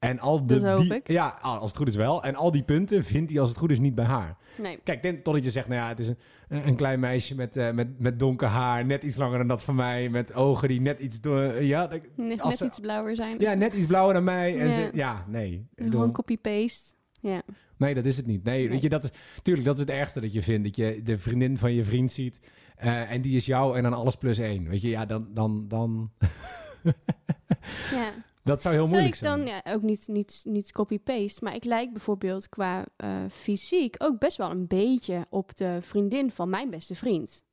En 0.00 0.18
al 0.18 0.46
de, 0.46 0.60
Dat 0.60 0.72
hoop 0.72 0.80
die, 0.80 0.94
ik. 0.94 1.08
Ja, 1.08 1.38
als 1.42 1.68
het 1.68 1.76
goed 1.76 1.88
is 1.88 1.94
wel. 1.96 2.22
En 2.22 2.34
al 2.34 2.50
die 2.50 2.62
punten 2.62 3.04
vindt 3.04 3.30
hij 3.30 3.40
als 3.40 3.48
het 3.48 3.58
goed 3.58 3.70
is 3.70 3.78
niet 3.78 3.94
bij 3.94 4.04
haar. 4.04 4.36
Nee. 4.58 4.78
Kijk, 4.84 5.02
ten- 5.02 5.22
totdat 5.22 5.44
je 5.44 5.50
zegt, 5.50 5.68
nou 5.68 5.80
ja, 5.80 5.88
het 5.88 5.98
is 5.98 6.08
een, 6.08 6.16
een 6.48 6.76
klein 6.76 7.00
meisje 7.00 7.34
met, 7.34 7.56
eh, 7.56 7.70
met, 7.70 7.98
met 7.98 8.18
donker 8.18 8.48
haar, 8.48 8.86
net 8.86 9.02
iets 9.02 9.16
langer 9.16 9.38
dan 9.38 9.48
dat 9.48 9.62
van 9.62 9.74
mij, 9.74 10.08
met 10.08 10.34
ogen 10.34 10.68
die 10.68 10.80
net 10.80 11.00
iets 11.00 11.20
door, 11.20 11.62
ja, 11.62 11.86
dat- 11.86 12.06
Net, 12.16 12.40
ze- 12.56 12.64
iets 12.64 12.78
blauwer 12.80 13.16
zijn. 13.16 13.36
ja, 13.38 13.54
net 13.54 13.74
iets 13.74 13.86
blauwer 13.86 14.14
dan 14.14 14.24
mij. 14.24 14.58
En 14.58 14.66
Ja. 14.66 14.72
Ze, 14.72 14.90
ja, 14.94 15.24
nee. 15.28 15.66
Gewoon 15.76 16.12
copy-paste. 16.12 16.94
Ja. 17.20 17.42
nee, 17.76 17.94
dat 17.94 18.04
is 18.04 18.16
het 18.16 18.26
niet. 18.26 18.44
Nee, 18.44 18.58
Nee. 18.58 18.68
weet 18.68 18.82
je, 18.82 18.88
dat 18.88 19.04
is, 19.04 19.10
tuurlijk, 19.42 19.66
dat 19.66 19.74
is 19.74 19.80
het 19.80 19.90
ergste 19.90 20.20
dat 20.20 20.32
je 20.32 20.42
vindt, 20.42 20.64
dat 20.64 20.76
je 20.76 21.00
de 21.04 21.18
vriendin 21.18 21.58
van 21.58 21.72
je 21.72 21.84
vriend 21.84 22.12
ziet 22.12 22.40
eh, 22.76 23.10
en 23.12 23.22
die 23.22 23.36
is 23.36 23.46
jou 23.46 23.76
en 23.76 23.82
dan 23.82 23.92
alles 23.92 24.14
plus 24.16 24.38
één. 24.38 24.68
Weet 24.68 24.80
je, 24.82 24.88
ja, 24.88 25.06
dan, 25.06 25.28
dan, 25.34 25.68
dan, 25.68 26.10
ja. 27.98 28.12
dat 28.44 28.62
zou 28.62 28.74
heel 28.74 28.86
Zou 28.86 29.00
moeilijk 29.00 29.14
ik 29.14 29.22
dan 29.22 29.46
zijn. 29.46 29.62
ja, 29.64 29.72
ook 29.72 29.82
niet, 29.82 30.08
niet, 30.08 30.40
niet 30.44 30.72
copy-paste, 30.72 31.44
maar 31.44 31.54
ik 31.54 31.64
lijk 31.64 31.92
bijvoorbeeld 31.92 32.48
qua 32.48 32.84
eh, 32.96 33.24
fysiek 33.30 33.94
ook 33.98 34.18
best 34.18 34.36
wel 34.36 34.50
een 34.50 34.66
beetje 34.66 35.26
op 35.30 35.56
de 35.56 35.78
vriendin 35.80 36.30
van 36.30 36.50
mijn 36.50 36.70
beste 36.70 36.94
vriend. 36.94 37.44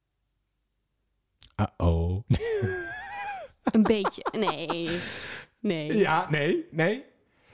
Uh-oh. 1.55 2.23
Een 3.63 3.83
beetje. 3.83 4.25
Nee. 4.31 4.99
Nee. 5.59 5.97
Ja, 5.97 6.29
nee, 6.29 6.67
nee. 6.71 7.05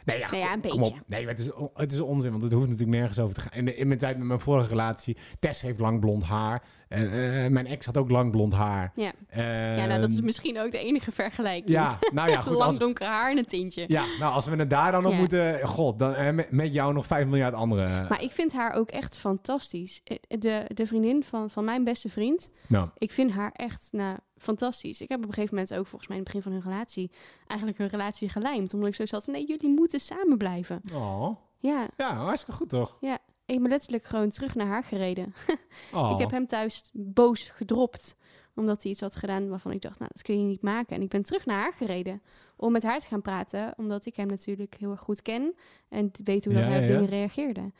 Nee, 0.05 0.19
ja, 0.19 0.25
Nou 0.31 0.37
ja, 0.43 0.53
een 0.53 0.61
kom 0.61 0.79
beetje. 0.79 0.93
op. 0.95 1.01
Nee, 1.07 1.27
het 1.27 1.39
is, 1.39 1.49
het 1.73 1.91
is 1.91 1.99
onzin, 1.99 2.31
want 2.31 2.43
het 2.43 2.51
hoeft 2.51 2.69
natuurlijk 2.69 2.97
nergens 2.97 3.19
over 3.19 3.35
te 3.35 3.41
gaan. 3.41 3.51
In, 3.53 3.65
de- 3.65 3.75
in 3.75 3.87
mijn 3.87 3.99
tijd 3.99 4.17
met 4.17 4.27
mijn 4.27 4.39
vorige 4.39 4.69
relatie, 4.69 5.17
Tess 5.39 5.61
heeft 5.61 5.79
lang 5.79 5.99
blond 5.99 6.23
haar. 6.23 6.63
Eh, 6.87 6.99
mijn 7.47 7.67
ex 7.67 7.85
had 7.85 7.97
ook 7.97 8.09
lang 8.09 8.31
blond 8.31 8.53
haar. 8.53 8.91
Ja. 8.95 9.11
ja, 9.31 9.85
nou 9.87 10.01
dat 10.01 10.09
is 10.09 10.15
Ehm, 10.15 10.25
misschien 10.25 10.59
ook 10.59 10.71
de 10.71 10.77
enige 10.77 11.11
vergelijking. 11.11 11.69
Ja, 11.69 11.97
nou 12.13 12.29
ja, 12.29 12.41
goed. 12.51 12.59
Als, 12.59 12.77
donker 12.77 13.07
haar 13.07 13.31
en 13.31 13.37
een 13.37 13.45
tintje. 13.45 13.85
ja, 13.87 14.05
nou, 14.19 14.33
als 14.33 14.45
we 14.45 14.55
het 14.55 14.69
daar 14.69 14.91
dan 14.91 15.05
op 15.05 15.11
Ja. 15.11 15.17
moeten... 15.17 15.67
God, 15.67 15.99
dan, 15.99 16.13
eh, 16.15 16.31
met, 16.33 16.51
met 16.51 16.73
jou 16.73 16.93
nog 16.93 17.05
5 17.07 17.25
miljard 17.25 17.53
andere. 17.53 18.05
Maar 18.09 18.21
ik 18.21 18.31
vind 18.31 18.53
haar 18.53 18.73
ook 18.73 18.89
echt 18.89 19.17
fantastisch. 19.17 20.01
De, 20.27 20.65
de 20.73 20.85
vriendin 20.85 21.23
van, 21.23 21.49
van 21.49 21.63
mijn 21.65 21.83
beste 21.83 22.09
vriend, 22.09 22.49
nou, 22.67 22.89
ik 22.97 23.11
vind 23.11 23.31
haar 23.31 23.51
echt 23.53 23.87
nou, 23.91 24.17
fantastisch. 24.43 25.01
Ik 25.01 25.09
heb 25.09 25.17
op 25.19 25.25
een 25.27 25.33
gegeven 25.33 25.55
moment 25.55 25.73
ook 25.73 25.87
volgens 25.87 26.07
mij 26.09 26.17
in 26.17 26.23
het 26.23 26.33
begin 26.33 26.51
van 26.51 26.61
hun 26.61 26.71
relatie 26.71 27.11
eigenlijk 27.47 27.79
hun 27.79 27.89
relatie 27.89 28.29
gelijmd. 28.29 28.73
Omdat 28.73 28.89
ik 28.89 28.95
zo 28.95 29.05
zat 29.05 29.23
van 29.23 29.33
nee, 29.33 29.47
jullie 29.47 29.69
moeten 29.69 29.99
samen 29.99 30.37
blijven. 30.37 30.81
oh. 30.93 31.37
Ja, 31.59 31.87
Ja, 31.97 32.15
hartstikke 32.15 32.55
goed 32.55 32.69
toch? 32.69 32.97
ik 33.45 33.61
ben 33.61 33.69
letterlijk 33.69 34.03
gewoon 34.03 34.29
terug 34.29 34.55
naar 34.55 34.67
haar 34.67 34.83
gereden. 34.83 35.33
Oh. 35.93 36.11
Ik 36.11 36.19
heb 36.19 36.31
hem 36.31 36.47
thuis 36.47 36.89
boos 36.93 37.49
gedropt. 37.49 38.15
Omdat 38.55 38.83
hij 38.83 38.91
iets 38.91 39.01
had 39.01 39.15
gedaan 39.15 39.49
waarvan 39.49 39.71
ik 39.71 39.81
dacht, 39.81 39.99
nou, 39.99 40.11
dat 40.13 40.21
kun 40.21 40.39
je 40.39 40.45
niet 40.45 40.61
maken. 40.61 40.95
En 40.95 41.01
ik 41.01 41.09
ben 41.09 41.23
terug 41.23 41.45
naar 41.45 41.59
haar 41.59 41.73
gereden 41.73 42.21
om 42.55 42.71
met 42.71 42.83
haar 42.83 42.99
te 42.99 43.07
gaan 43.07 43.21
praten. 43.21 43.73
Omdat 43.77 44.05
ik 44.05 44.15
hem 44.15 44.27
natuurlijk 44.27 44.75
heel 44.79 44.91
erg 44.91 44.99
goed 44.99 45.21
ken. 45.21 45.55
En 45.89 46.11
weet 46.23 46.45
hoe 46.45 46.53
dat 46.53 46.63
Ja, 46.63 46.69
hij 46.69 46.77
op 46.77 46.83
ja, 46.83 46.89
ja. 46.89 46.95
dingen 46.95 47.09
reageerde. 47.09 47.71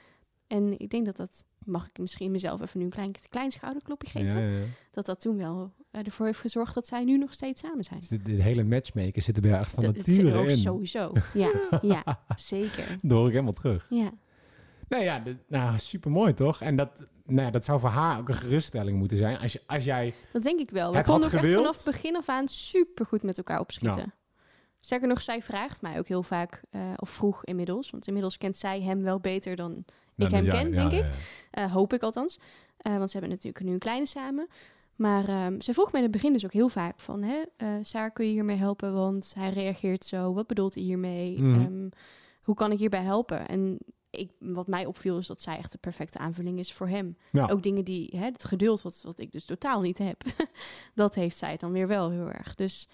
En 0.48 0.80
ik 0.80 0.90
denk 0.90 1.06
dat 1.06 1.18
dat, 1.18 1.46
mag 1.66 1.88
ik 1.88 1.98
misschien 2.00 2.32
mezelf 2.32 2.62
even 2.62 2.80
nu 2.80 2.86
een 2.86 2.92
klein, 2.92 3.12
klein 3.30 3.52
schouderklopje 3.52 4.10
geven. 4.10 4.42
Ja, 4.42 4.48
ja, 4.48 4.58
ja. 4.60 4.66
Dat 4.92 5.06
dat 5.06 5.20
toen 5.20 5.38
wel 5.38 5.72
ervoor 6.02 6.26
heeft 6.26 6.40
gezorgd 6.40 6.74
dat 6.74 6.88
zij 6.88 7.04
nu 7.04 7.18
nog 7.18 7.34
steeds 7.34 7.62
samen 7.62 7.84
zijn. 7.84 8.00
Dus 8.00 8.10
dit, 8.10 8.26
dit 8.26 8.42
hele 8.42 8.64
matchmaker 8.64 9.22
zit 9.22 9.36
er 9.36 9.42
bij 9.42 9.52
echt 9.52 9.72
van 9.72 9.84
nature 9.84 10.50
in. 10.50 10.58
Sowieso. 10.58 11.12
Ja, 11.34 11.52
ja, 11.82 12.20
zeker. 12.36 12.98
Dat 13.02 13.12
hoor 13.18 13.26
ik 13.28 13.32
helemaal 13.32 13.54
terug. 13.54 13.88
Ja, 13.90 14.12
Nou 14.88 15.04
ja, 15.04 15.20
dit- 15.20 15.38
nou, 15.48 15.78
super 15.80 16.12
mooi 16.12 16.34
toch? 16.34 16.62
En 16.62 16.76
dat, 16.76 17.06
nou, 17.26 17.46
ja, 17.46 17.52
dat 17.52 17.66
zou 17.66 17.80
voor 17.80 17.90
haar 17.90 18.20
ook 18.20 18.30
een 18.30 18.36
geruststelling 18.36 18.98
moeten 18.98 19.18
zijn. 19.18 19.38
Als, 19.38 19.54
je, 19.54 19.62
als 19.68 19.84
jij... 19.84 20.14
dat 20.32 20.44
denk 20.44 20.60
ik 20.60 20.70
wel. 20.70 20.94
We 20.94 21.02
konden 21.02 21.16
ook 21.28 21.32
echt 21.34 21.42
gewild. 21.42 21.62
vanaf 21.62 21.76
het 21.76 21.86
begin 21.86 22.16
af 22.16 22.30
aan 22.30 22.48
super 22.48 23.06
goed 23.06 23.24
met 23.24 23.38
elkaar 23.38 23.60
opschieten. 23.60 24.00
Ja. 24.00 24.14
Sterker 24.80 25.08
nog, 25.08 25.22
zij 25.22 25.42
vraagt 25.42 25.82
mij 25.82 25.98
ook 25.98 26.08
heel 26.08 26.24
vaak, 26.24 26.62
eh, 26.70 26.82
of 26.96 27.10
vroeg 27.10 27.46
inmiddels, 27.46 27.90
want 27.90 28.08
inmiddels 28.08 28.38
kent 28.38 28.58
zij 28.58 28.82
hem 28.82 29.02
wel 29.04 29.20
beter 29.20 29.56
dan 29.56 29.86
ik 30.16 30.30
hem 30.32 30.46
ken, 30.46 30.72
denk 30.72 30.92
ik. 30.92 31.06
Eh, 31.52 31.72
hoop 31.72 31.94
ik 31.94 32.02
althans. 32.02 32.40
Eh, 32.78 32.98
want 32.98 33.12
ze 33.12 33.18
hebben 33.18 33.36
natuurlijk 33.36 33.66
nu 33.66 33.72
een 33.74 33.80
kleine 33.80 34.06
samen. 34.06 34.48
Maar 35.04 35.28
ehm, 35.28 35.60
ze 35.62 35.74
vroeg 35.74 35.92
mij 35.92 36.02
in 36.02 36.08
het 36.08 36.16
begin 36.16 36.34
dus 36.34 36.46
ook 36.46 36.54
heel 36.54 36.70
vaak 36.70 37.00
van... 37.00 37.24
Hè, 37.24 37.44
eh 37.58 37.68
Saar, 37.82 38.12
kun 38.12 38.26
je 38.26 38.32
hiermee 38.32 38.56
helpen? 38.58 38.94
Want 38.94 39.34
hij 39.38 39.50
reageert 39.50 40.06
zo. 40.06 40.34
Wat 40.34 40.48
bedoelt 40.48 40.74
hij 40.74 40.84
hiermee? 40.84 41.42
Mhm. 41.42 41.60
Ehm, 41.60 41.90
hoe 42.42 42.56
kan 42.56 42.72
ik 42.72 42.78
hierbij 42.80 43.02
helpen? 43.04 43.48
En 43.48 43.78
ik, 44.10 44.32
wat 44.40 44.68
mij 44.68 44.86
opviel 44.86 45.18
is 45.18 45.28
dat 45.28 45.42
zij 45.42 45.58
echt 45.58 45.72
de 45.72 45.78
perfecte 45.78 46.18
aanvulling 46.18 46.60
is 46.60 46.74
voor 46.74 46.88
hem. 46.88 47.18
Ja. 47.32 47.48
Ook 47.48 47.64
dingen 47.64 47.86
die... 47.86 48.14
Hè, 48.18 48.26
het 48.26 48.44
geduld 48.44 48.82
wat, 48.82 49.02
wat 49.06 49.20
ik 49.20 49.32
dus 49.32 49.46
totaal 49.46 49.82
niet 49.82 49.98
heb. 49.98 50.24
dat 50.96 51.16
heeft 51.16 51.38
zij 51.38 51.58
dan 51.58 51.72
weer 51.72 51.88
wel 51.88 52.10
heel 52.10 52.32
erg. 52.32 52.56
Dus 52.56 52.88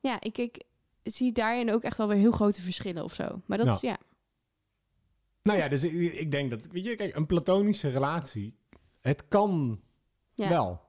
ja, 0.00 0.20
ik, 0.20 0.38
ik 0.38 0.62
zie 1.02 1.32
daarin 1.32 1.72
ook 1.72 1.82
echt 1.82 1.96
wel 1.98 2.08
weer 2.08 2.16
heel 2.18 2.30
grote 2.32 2.60
verschillen 2.62 3.04
of 3.04 3.14
zo. 3.14 3.40
Maar 3.46 3.58
dat 3.58 3.66
Ja. 3.66 3.72
is 3.74 3.80
ja... 3.80 3.96
Nou 5.42 5.58
ja, 5.58 5.68
dus 5.68 5.84
ik, 5.84 6.12
ik 6.12 6.30
denk 6.30 6.50
dat... 6.50 6.66
Weet 6.66 6.84
je, 6.84 6.94
kijk, 6.94 7.16
een 7.16 7.26
platonische 7.26 7.88
relatie... 7.88 8.56
Het 9.00 9.28
kan 9.28 9.80
Ja. 10.34 10.48
wel. 10.48 10.80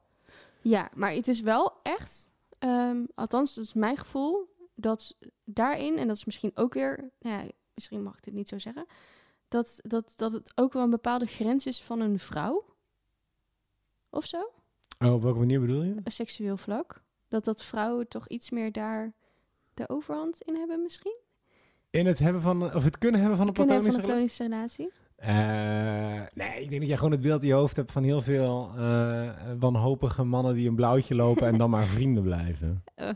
Ja, 0.68 0.90
maar 0.96 1.12
het 1.12 1.28
is 1.28 1.42
wel 1.42 1.74
echt, 1.84 2.30
ehm, 2.60 3.04
althans, 3.16 3.56
dat 3.56 3.64
is 3.64 3.74
mijn 3.74 3.98
gevoel, 3.98 4.56
dat 4.76 5.16
daarin, 5.44 5.98
en 5.98 6.08
dat 6.08 6.16
is 6.16 6.26
misschien 6.26 6.52
ook 6.56 6.74
weer, 6.74 7.12
nou 7.20 7.44
ja, 7.44 7.52
misschien 7.74 8.04
mag 8.04 8.18
ik 8.18 8.24
dit 8.24 8.34
niet 8.34 8.50
zo 8.50 8.60
zeggen, 8.60 8.86
dat, 9.48 9.80
dat, 9.82 10.14
dat 10.16 10.32
het 10.32 10.52
ook 10.56 10.74
wel 10.74 10.84
een 10.84 10.90
bepaalde 10.90 11.26
grens 11.26 11.66
is 11.66 11.84
van 11.84 12.00
een 12.00 12.20
vrouw. 12.20 12.66
Of 14.10 14.26
zo, 14.26 14.52
Oh, 15.00 15.14
op 15.14 15.22
welke 15.22 15.40
manier 15.40 15.60
bedoel 15.60 15.84
je? 15.84 15.96
een 16.04 16.12
seksueel 16.12 16.58
vlak. 16.58 17.04
Dat 17.28 17.46
dat 17.46 17.64
vrouwen 17.64 18.08
toch 18.08 18.28
iets 18.28 18.50
meer 18.50 18.72
daar 18.72 19.14
de 19.74 19.90
overhand 19.90 20.42
in 20.42 20.56
hebben 20.56 20.82
misschien. 20.82 21.18
In 21.90 22.06
het 22.06 22.20
hebben 22.20 22.42
van... 22.42 22.74
Of 22.76 22.84
het 22.84 22.98
kunnen 22.98 23.20
hebben 23.20 23.38
van 23.38 23.48
een 23.48 23.54
platonische 23.54 24.44
relatie. 24.44 24.92
Eh, 25.16 26.22
nee, 26.34 26.62
ik 26.62 26.70
denk 26.70 26.80
dat 26.80 26.88
jij 26.88 26.98
gewoon 26.98 27.12
het 27.12 27.22
beeld 27.22 27.42
in 27.42 27.48
je 27.48 27.54
hoofd 27.54 27.76
hebt 27.76 27.92
van 27.92 28.04
heel 28.04 28.22
veel 28.22 28.72
eh, 28.78 29.30
wanhopige 29.60 30.24
mannen 30.24 30.56
die 30.56 30.70
een 30.70 30.76
blauwtje 30.76 31.16
lopen 31.16 31.48
en 31.48 31.58
dan 31.58 31.70
maar 31.70 31.86
vrienden 31.96 32.24
blijven. 32.24 32.84
Eh. 32.96 33.10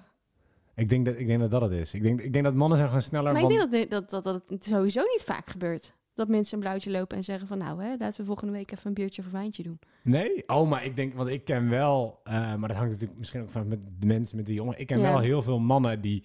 Ik, 0.75 0.89
denk 0.89 1.05
dat, 1.05 1.19
ik 1.19 1.27
denk 1.27 1.39
dat 1.39 1.51
dat 1.51 1.61
het 1.61 1.71
is. 1.71 1.93
Ik 1.93 2.03
denk, 2.03 2.21
ik 2.21 2.33
denk 2.33 2.45
dat 2.45 2.53
mannen 2.53 2.77
zijn 2.77 2.89
gewoon 2.89 3.03
sneller... 3.03 3.33
Maar 3.33 3.41
ik 3.41 3.49
denk 3.49 3.71
dat, 3.71 3.89
dat, 3.89 4.09
dat, 4.09 4.23
dat 4.23 4.49
het 4.49 4.65
sowieso 4.65 5.01
niet 5.01 5.23
vaak 5.25 5.49
gebeurt. 5.49 5.97
Dat 6.13 6.27
mensen 6.27 6.53
een 6.53 6.59
blauwtje 6.59 6.91
lopen 6.91 7.17
en 7.17 7.23
zeggen 7.23 7.47
van 7.47 7.57
nou, 7.57 7.83
hè, 7.83 7.95
laten 7.97 8.19
we 8.19 8.25
volgende 8.25 8.53
week 8.53 8.71
even 8.71 8.87
een 8.87 8.93
biertje 8.93 9.21
of 9.21 9.27
een 9.27 9.33
wijntje 9.33 9.63
doen. 9.63 9.79
Nee? 10.03 10.43
Oh, 10.47 10.69
maar 10.69 10.85
ik 10.85 10.95
denk, 10.95 11.13
want 11.13 11.29
ik 11.29 11.45
ken 11.45 11.69
wel, 11.69 12.19
maar 12.23 12.67
dat 12.67 12.77
hangt 12.77 12.91
natuurlijk 12.91 13.17
misschien 13.17 13.41
ook 13.41 13.49
van 13.49 13.67
met 13.67 13.79
de 13.99 14.07
mensen 14.07 14.35
met 14.35 14.45
die 14.45 14.55
jongen. 14.55 14.79
Ik 14.79 14.87
ken 14.87 14.99
Ja. 14.99 15.11
wel 15.11 15.19
heel 15.19 15.41
veel 15.41 15.59
mannen 15.59 16.01
die, 16.01 16.23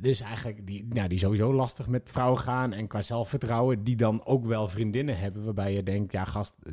dus 0.00 0.20
eigenlijk, 0.20 0.66
die, 0.66 0.86
nou, 0.88 1.08
die 1.08 1.18
sowieso 1.18 1.52
lastig 1.52 1.88
met 1.88 2.10
vrouwen 2.10 2.40
gaan 2.40 2.72
en 2.72 2.86
qua 2.86 3.00
zelfvertrouwen, 3.00 3.84
die 3.84 3.96
dan 3.96 4.24
ook 4.24 4.46
wel 4.46 4.68
vriendinnen 4.68 5.18
hebben 5.18 5.44
waarbij 5.44 5.72
je 5.72 5.82
denkt, 5.82 6.12
ja 6.12 6.24
gast, 6.24 6.54
eh, 6.62 6.72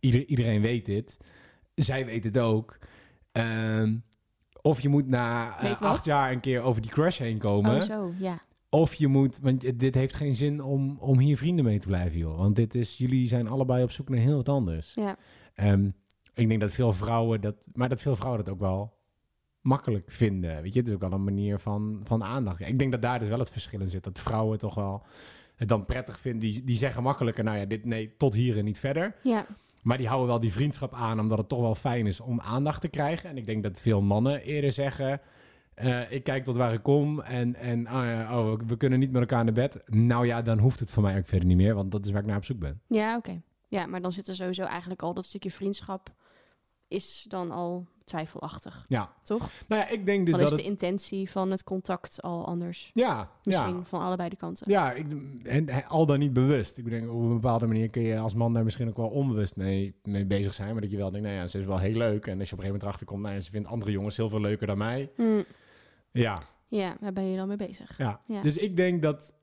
ieder, 0.00 0.26
iedereen 0.26 0.60
weet 0.60 0.86
dit. 0.86 1.18
Zij 1.74 2.06
weet 2.06 2.24
het 2.24 2.38
ook. 2.38 2.78
Ehm, 3.32 3.96
of 4.62 4.80
je 4.80 4.88
moet 4.88 5.08
na 5.08 5.56
wat? 5.62 5.80
acht 5.80 6.04
jaar 6.04 6.32
een 6.32 6.40
keer 6.40 6.62
over 6.62 6.82
die 6.82 6.90
crush 6.90 7.18
heen 7.18 7.38
komen. 7.38 7.74
Oh 7.74 7.82
zo, 7.82 8.12
ja. 8.18 8.38
Of 8.68 8.94
je 8.94 9.08
moet, 9.08 9.38
want 9.38 9.78
dit 9.78 9.94
heeft 9.94 10.14
geen 10.14 10.34
zin 10.34 10.62
om, 10.62 10.96
om 10.98 11.18
hier 11.18 11.36
vrienden 11.36 11.64
mee 11.64 11.78
te 11.78 11.86
blijven, 11.86 12.18
joh. 12.18 12.36
Want 12.36 12.56
dit 12.56 12.74
is, 12.74 12.96
jullie 12.96 13.28
zijn 13.28 13.48
allebei 13.48 13.82
op 13.82 13.90
zoek 13.90 14.08
naar 14.08 14.18
heel 14.18 14.36
wat 14.36 14.48
anders. 14.48 14.94
Ja. 14.94 15.16
Ehm, 15.54 15.90
ik 16.34 16.48
denk 16.48 16.60
dat 16.60 16.72
veel 16.72 16.92
vrouwen 16.92 17.40
dat, 17.40 17.68
maar 17.72 17.88
dat 17.88 18.02
veel 18.02 18.16
vrouwen 18.16 18.44
dat 18.44 18.54
ook 18.54 18.60
wel 18.60 18.94
makkelijk 19.64 20.10
vinden. 20.10 20.62
Weet 20.62 20.72
je, 20.74 20.78
het 20.78 20.88
is 20.88 20.94
ook 20.94 21.00
wel 21.00 21.12
een 21.12 21.24
manier 21.24 21.58
van, 21.58 22.00
van 22.04 22.24
aandacht. 22.24 22.60
Ik 22.60 22.78
denk 22.78 22.92
dat 22.92 23.02
daar 23.02 23.18
dus 23.18 23.28
wel 23.28 23.38
het 23.38 23.50
verschil 23.50 23.80
in 23.80 23.88
zit. 23.88 24.04
Dat 24.04 24.20
vrouwen 24.20 24.58
toch 24.58 24.74
wel 24.74 25.02
het 25.56 25.68
dan 25.68 25.84
prettig 25.84 26.20
vinden. 26.20 26.40
Die, 26.40 26.64
die 26.64 26.76
zeggen 26.76 27.02
makkelijker, 27.02 27.44
nou 27.44 27.58
ja, 27.58 27.64
dit 27.64 27.84
nee, 27.84 28.14
tot 28.16 28.34
hier 28.34 28.58
en 28.58 28.64
niet 28.64 28.78
verder. 28.78 29.14
Ja, 29.22 29.46
Maar 29.82 29.96
die 29.96 30.06
houden 30.06 30.28
wel 30.28 30.40
die 30.40 30.52
vriendschap 30.52 30.94
aan, 30.94 31.20
omdat 31.20 31.38
het 31.38 31.48
toch 31.48 31.60
wel 31.60 31.74
fijn 31.74 32.06
is 32.06 32.20
om 32.20 32.40
aandacht 32.40 32.80
te 32.80 32.88
krijgen. 32.88 33.30
En 33.30 33.36
ik 33.36 33.46
denk 33.46 33.62
dat 33.62 33.80
veel 33.80 34.02
mannen 34.02 34.42
eerder 34.42 34.72
zeggen... 34.72 35.20
eh, 35.74 36.10
ik 36.12 36.24
kijk 36.24 36.44
tot 36.44 36.56
waar 36.56 36.72
ik 36.72 36.82
kom 36.82 37.20
en, 37.20 37.54
en 37.54 37.86
oh 37.86 37.92
ja, 38.04 38.38
oh, 38.40 38.60
we 38.66 38.76
kunnen 38.76 38.98
niet 38.98 39.12
met 39.12 39.20
elkaar 39.20 39.44
naar 39.44 39.52
bed. 39.54 39.82
Nou 39.86 40.26
ja, 40.26 40.42
dan 40.42 40.58
hoeft 40.58 40.80
het 40.80 40.90
voor 40.90 41.02
mij 41.02 41.18
ook 41.18 41.26
verder 41.26 41.48
niet 41.48 41.56
meer, 41.56 41.74
want 41.74 41.92
dat 41.92 42.04
is 42.04 42.10
waar 42.10 42.20
ik 42.20 42.26
naar 42.26 42.36
op 42.36 42.44
zoek 42.44 42.58
ben. 42.58 42.80
ja 42.88 43.16
oké. 43.16 43.40
Ja, 43.68 43.86
maar 43.86 44.00
dan 44.02 44.12
zit 44.12 44.28
er 44.28 44.34
sowieso 44.34 44.62
eigenlijk 44.62 45.02
al 45.02 45.14
dat 45.14 45.24
stukje 45.24 45.50
vriendschap 45.50 46.12
is 46.94 47.24
dan 47.28 47.50
al 47.50 47.86
twijfelachtig, 48.04 48.84
Ja. 48.86 49.12
toch? 49.22 49.50
Nou 49.68 49.80
ja, 49.80 49.88
ik 49.88 50.06
denk 50.06 50.26
dus 50.26 50.34
dan 50.34 50.44
is 50.44 50.48
dat 50.50 50.58
de 50.58 50.64
het... 50.64 50.72
intentie 50.72 51.30
van 51.30 51.50
het 51.50 51.64
contact 51.64 52.22
al 52.22 52.46
anders. 52.46 52.90
Ja, 52.94 53.30
Misschien 53.42 53.76
ja. 53.76 53.82
van 53.82 54.00
allebei 54.00 54.28
de 54.28 54.36
kanten. 54.36 54.70
Ja, 54.70 54.92
ik, 54.92 55.06
en, 55.42 55.86
al 55.88 56.06
dan 56.06 56.18
niet 56.18 56.32
bewust. 56.32 56.78
Ik 56.78 56.90
denk, 56.90 57.10
op 57.10 57.20
een 57.20 57.28
bepaalde 57.34 57.66
manier 57.66 57.90
kun 57.90 58.02
je 58.02 58.18
als 58.18 58.34
man 58.34 58.52
daar 58.52 58.64
misschien 58.64 58.88
ook 58.88 58.96
wel 58.96 59.08
onbewust 59.08 59.56
mee, 59.56 59.94
mee 60.02 60.26
bezig 60.26 60.54
zijn. 60.54 60.72
Maar 60.72 60.80
dat 60.82 60.90
je 60.90 60.96
wel 60.96 61.10
denkt, 61.10 61.26
nou 61.26 61.38
ja, 61.40 61.46
ze 61.46 61.58
is 61.58 61.66
wel 61.66 61.78
heel 61.78 61.96
leuk. 61.96 62.26
En 62.26 62.38
als 62.38 62.48
je 62.48 62.54
op 62.54 62.58
een 62.58 62.64
gegeven 62.64 62.64
moment 62.66 62.82
erachter 62.82 63.06
komt, 63.06 63.22
nou 63.22 63.34
ja, 63.34 63.40
ze 63.40 63.50
vindt 63.50 63.68
andere 63.68 63.90
jongens 63.90 64.16
heel 64.16 64.28
veel 64.28 64.40
leuker 64.40 64.66
dan 64.66 64.78
mij. 64.78 65.10
Mm, 65.16 65.44
Ja, 66.10 66.42
ja, 66.68 66.96
waar 67.00 67.12
ben 67.12 67.24
je 67.30 67.36
dan 67.36 67.48
mee 67.48 67.56
bezig? 67.56 67.98
ja. 67.98 68.20
Ja. 68.26 68.42
Dus 68.42 68.56
ik 68.56 68.76
denk 68.76 69.02
dat 69.02 69.34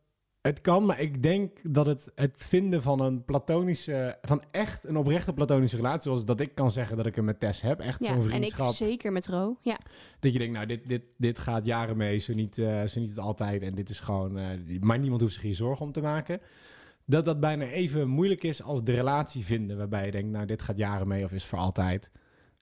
het 0.41 0.61
kan, 0.61 0.85
maar 0.85 0.99
ik 0.99 1.23
denk 1.23 1.57
dat 1.63 1.85
het, 1.85 2.11
het 2.15 2.43
vinden 2.47 2.81
van 2.81 2.99
een 2.99 3.25
platonische, 3.25 4.17
van 4.21 4.43
echt 4.51 4.85
een 4.85 4.97
oprechte 4.97 5.33
platonische 5.33 5.75
relatie, 5.75 6.01
zoals 6.01 6.25
dat 6.25 6.39
ik 6.39 6.55
kan 6.55 6.71
zeggen 6.71 6.97
dat 6.97 7.05
ik 7.05 7.15
hem 7.15 7.25
met 7.25 7.39
Tess 7.39 7.61
heb, 7.61 7.79
echt 7.79 8.05
Ja, 8.05 8.09
zo'n 8.09 8.17
en 8.19 8.23
ik 8.23 8.29
vriendschap. 8.29 8.73
zeker 8.73 9.11
met 9.11 9.27
Ro. 9.27 9.57
Ja, 9.61 9.79
Dat 10.19 10.33
je 10.33 10.39
denkt, 10.39 10.53
nou, 10.53 10.65
dit, 10.65 10.87
dit, 10.87 11.03
dit 11.17 11.39
gaat 11.39 11.65
jaren 11.65 11.97
mee, 11.97 12.17
zo 12.17 12.33
niet, 12.33 12.57
eh, 12.57 12.83
zo 12.83 12.99
niet 12.99 13.09
het 13.09 13.19
altijd. 13.19 13.61
En 13.61 13.75
dit 13.75 13.89
is 13.89 13.99
gewoon, 13.99 14.37
eh, 14.37 14.79
maar 14.79 14.99
niemand 14.99 15.21
hoeft 15.21 15.33
zich 15.33 15.43
hier 15.43 15.55
zorgen 15.55 15.85
om 15.85 15.91
te 15.91 16.01
maken. 16.01 16.41
Dat 17.05 17.25
dat 17.25 17.39
bijna 17.39 17.65
even 17.65 18.07
moeilijk 18.07 18.43
is 18.43 18.63
als 18.63 18.83
de 18.83 18.93
relatie 18.93 19.45
vinden, 19.45 19.77
waarbij 19.77 20.05
je 20.05 20.11
denkt, 20.11 20.31
nou, 20.31 20.45
dit 20.45 20.61
gaat 20.61 20.77
jaren 20.77 21.07
mee 21.07 21.23
of 21.23 21.31
is 21.31 21.45
voor 21.45 21.59
altijd. 21.59 22.11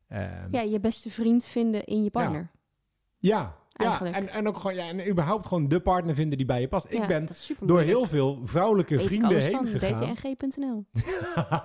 Ehm, 0.07 0.47
ja, 0.51 0.61
je 0.61 0.79
beste 0.79 1.09
vriend 1.09 1.45
vinden 1.45 1.83
in 1.85 2.03
je 2.03 2.09
partner. 2.09 2.51
ja, 3.17 3.39
ja. 3.39 3.57
Eigenlijk. 3.85 4.15
En, 4.15 4.29
en 4.29 4.47
ook 4.47 4.57
gewoon, 4.57 4.75
ja, 4.75 4.87
en 4.87 5.09
überhaupt 5.09 5.45
gewoon 5.45 5.67
de 5.67 5.79
partner 5.79 6.15
vinden 6.15 6.37
die 6.37 6.45
bij 6.47 6.61
je 6.61 6.67
past. 6.67 6.89
Ja, 6.89 7.01
ik 7.01 7.07
ben 7.07 7.27
door 7.59 7.81
heel 7.81 8.05
veel 8.05 8.39
vrouwelijke 8.43 8.95
Weet 8.95 9.05
vrienden 9.05 9.41
heen 9.41 9.51
van, 9.51 9.67
gegaan. 9.67 10.15
dtng.nl. 10.15 10.85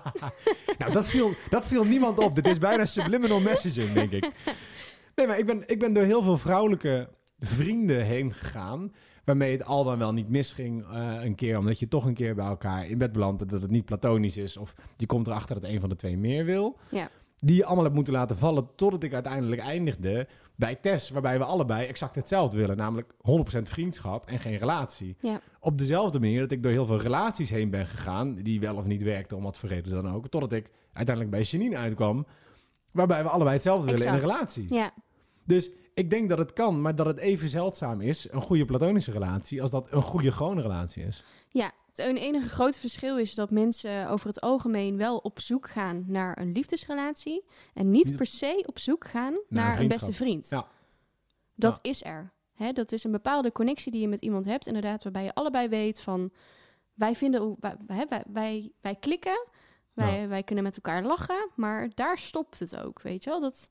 nou, 0.78 0.92
dat 0.92 1.06
viel, 1.06 1.30
dat 1.50 1.66
viel 1.66 1.84
niemand 1.84 2.18
op. 2.18 2.34
Dit 2.34 2.46
is 2.46 2.58
bijna 2.58 2.84
subliminal 2.84 3.40
messaging, 3.40 3.92
denk 3.92 4.10
ik. 4.10 4.30
Nee, 5.14 5.26
maar 5.26 5.38
ik 5.38 5.46
ben, 5.46 5.62
ik 5.66 5.78
ben 5.78 5.92
door 5.92 6.04
heel 6.04 6.22
veel 6.22 6.38
vrouwelijke 6.38 7.08
vrienden 7.40 8.04
heen 8.04 8.32
gegaan. 8.32 8.92
Waarmee 9.24 9.52
het 9.52 9.64
al 9.64 9.84
dan 9.84 9.98
wel 9.98 10.12
niet 10.12 10.28
misging 10.28 10.84
eh, 10.92 11.24
een 11.24 11.34
keer. 11.34 11.58
Omdat 11.58 11.78
je 11.78 11.88
toch 11.88 12.04
een 12.04 12.14
keer 12.14 12.34
bij 12.34 12.46
elkaar 12.46 12.86
in 12.86 12.98
bed 12.98 13.12
belandt. 13.12 13.48
Dat 13.48 13.62
het 13.62 13.70
niet 13.70 13.84
platonisch 13.84 14.36
is. 14.36 14.56
Of 14.56 14.74
je 14.96 15.06
komt 15.06 15.26
erachter 15.26 15.60
dat 15.60 15.70
een 15.70 15.80
van 15.80 15.88
de 15.88 15.96
twee 15.96 16.16
meer 16.16 16.44
wil. 16.44 16.78
Ja. 16.88 17.10
Die 17.36 17.56
je 17.56 17.64
allemaal 17.64 17.82
hebt 17.84 17.94
moeten 17.94 18.12
laten 18.12 18.38
vallen. 18.38 18.68
Totdat 18.76 19.02
ik 19.02 19.12
uiteindelijk 19.12 19.60
eindigde 19.60 20.28
bij 20.56 20.74
Tess. 20.74 21.10
Waarbij 21.10 21.38
we 21.38 21.44
allebei 21.44 21.86
exact 21.86 22.14
hetzelfde 22.14 22.56
willen. 22.56 22.76
Namelijk 22.76 23.12
100% 23.56 23.62
vriendschap 23.62 24.26
en 24.26 24.38
geen 24.38 24.56
relatie. 24.56 25.16
Ja. 25.20 25.40
Op 25.60 25.78
dezelfde 25.78 26.20
manier 26.20 26.40
dat 26.40 26.50
ik 26.52 26.62
door 26.62 26.72
heel 26.72 26.86
veel 26.86 27.00
relaties 27.00 27.50
heen 27.50 27.70
ben 27.70 27.86
gegaan. 27.86 28.34
Die 28.34 28.60
wel 28.60 28.76
of 28.76 28.84
niet 28.84 29.02
werkten, 29.02 29.36
om 29.36 29.42
wat 29.42 29.58
voor 29.58 29.68
reden 29.68 29.92
dan 29.92 30.08
ook. 30.12 30.28
Totdat 30.28 30.52
ik 30.52 30.70
uiteindelijk 30.92 31.36
bij 31.36 31.44
Janine 31.44 31.76
uitkwam. 31.76 32.26
Waarbij 32.90 33.22
we 33.22 33.28
allebei 33.28 33.54
hetzelfde 33.54 33.86
willen 33.86 34.06
in 34.06 34.12
een 34.12 34.20
relatie. 34.20 34.74
Ja, 34.74 34.92
Dus 35.44 35.70
ik 35.94 36.10
denk 36.10 36.28
dat 36.28 36.38
het 36.38 36.52
kan, 36.52 36.80
maar 36.80 36.94
dat 36.94 37.06
het 37.06 37.18
even 37.18 37.48
zeldzaam 37.48 38.00
is, 38.00 38.32
een 38.32 38.40
goede 38.40 38.64
platonische 38.64 39.10
relatie, 39.12 39.62
als 39.62 39.70
dat 39.70 39.92
een 39.92 40.02
goede 40.02 40.32
gewone 40.32 40.60
relatie 40.60 41.04
is. 41.04 41.24
ja. 41.48 41.72
Het 41.96 42.16
enige 42.16 42.48
grote 42.48 42.78
verschil 42.78 43.18
is 43.18 43.34
dat 43.34 43.50
mensen 43.50 44.08
over 44.08 44.26
het 44.26 44.40
algemeen 44.40 44.96
wel 44.96 45.16
op 45.16 45.40
zoek 45.40 45.68
gaan 45.68 46.04
naar 46.06 46.38
een 46.38 46.52
liefdesrelatie. 46.52 47.44
En 47.74 47.90
niet 47.90 48.06
Niet- 48.06 48.16
per 48.16 48.26
se 48.26 48.64
op 48.66 48.78
zoek 48.78 49.04
gaan 49.04 49.38
naar 49.48 49.80
een 49.80 49.88
beste 49.88 50.12
vriend. 50.12 50.48
Ja. 50.48 50.66
Dat 51.54 51.78
is 51.82 52.04
er. 52.04 52.32
Hè, 52.54 52.72
dat 52.72 52.92
is 52.92 53.04
een 53.04 53.10
bepaalde 53.10 53.52
connectie 53.52 53.92
die 53.92 54.00
je 54.00 54.08
met 54.08 54.20
iemand 54.20 54.44
hebt, 54.44 54.66
inderdaad, 54.66 55.02
waarbij 55.02 55.24
je 55.24 55.34
allebei 55.34 55.68
weet 55.68 56.00
van 56.00 56.32
wij 56.94 57.14
vinden, 57.16 57.56
wij, 57.60 57.76
wij, 57.86 58.06
wij, 58.08 58.22
wij, 58.26 58.72
wij 58.80 58.94
klikken, 58.94 59.46
wij, 59.92 60.28
wij 60.28 60.42
kunnen 60.42 60.64
met 60.64 60.76
elkaar 60.76 61.02
lachen, 61.02 61.50
maar 61.56 61.90
daar 61.94 62.18
stopt 62.18 62.58
het 62.58 62.76
ook, 62.76 63.02
weet 63.02 63.24
je 63.24 63.30
wel? 63.30 63.40
Dat, 63.40 63.70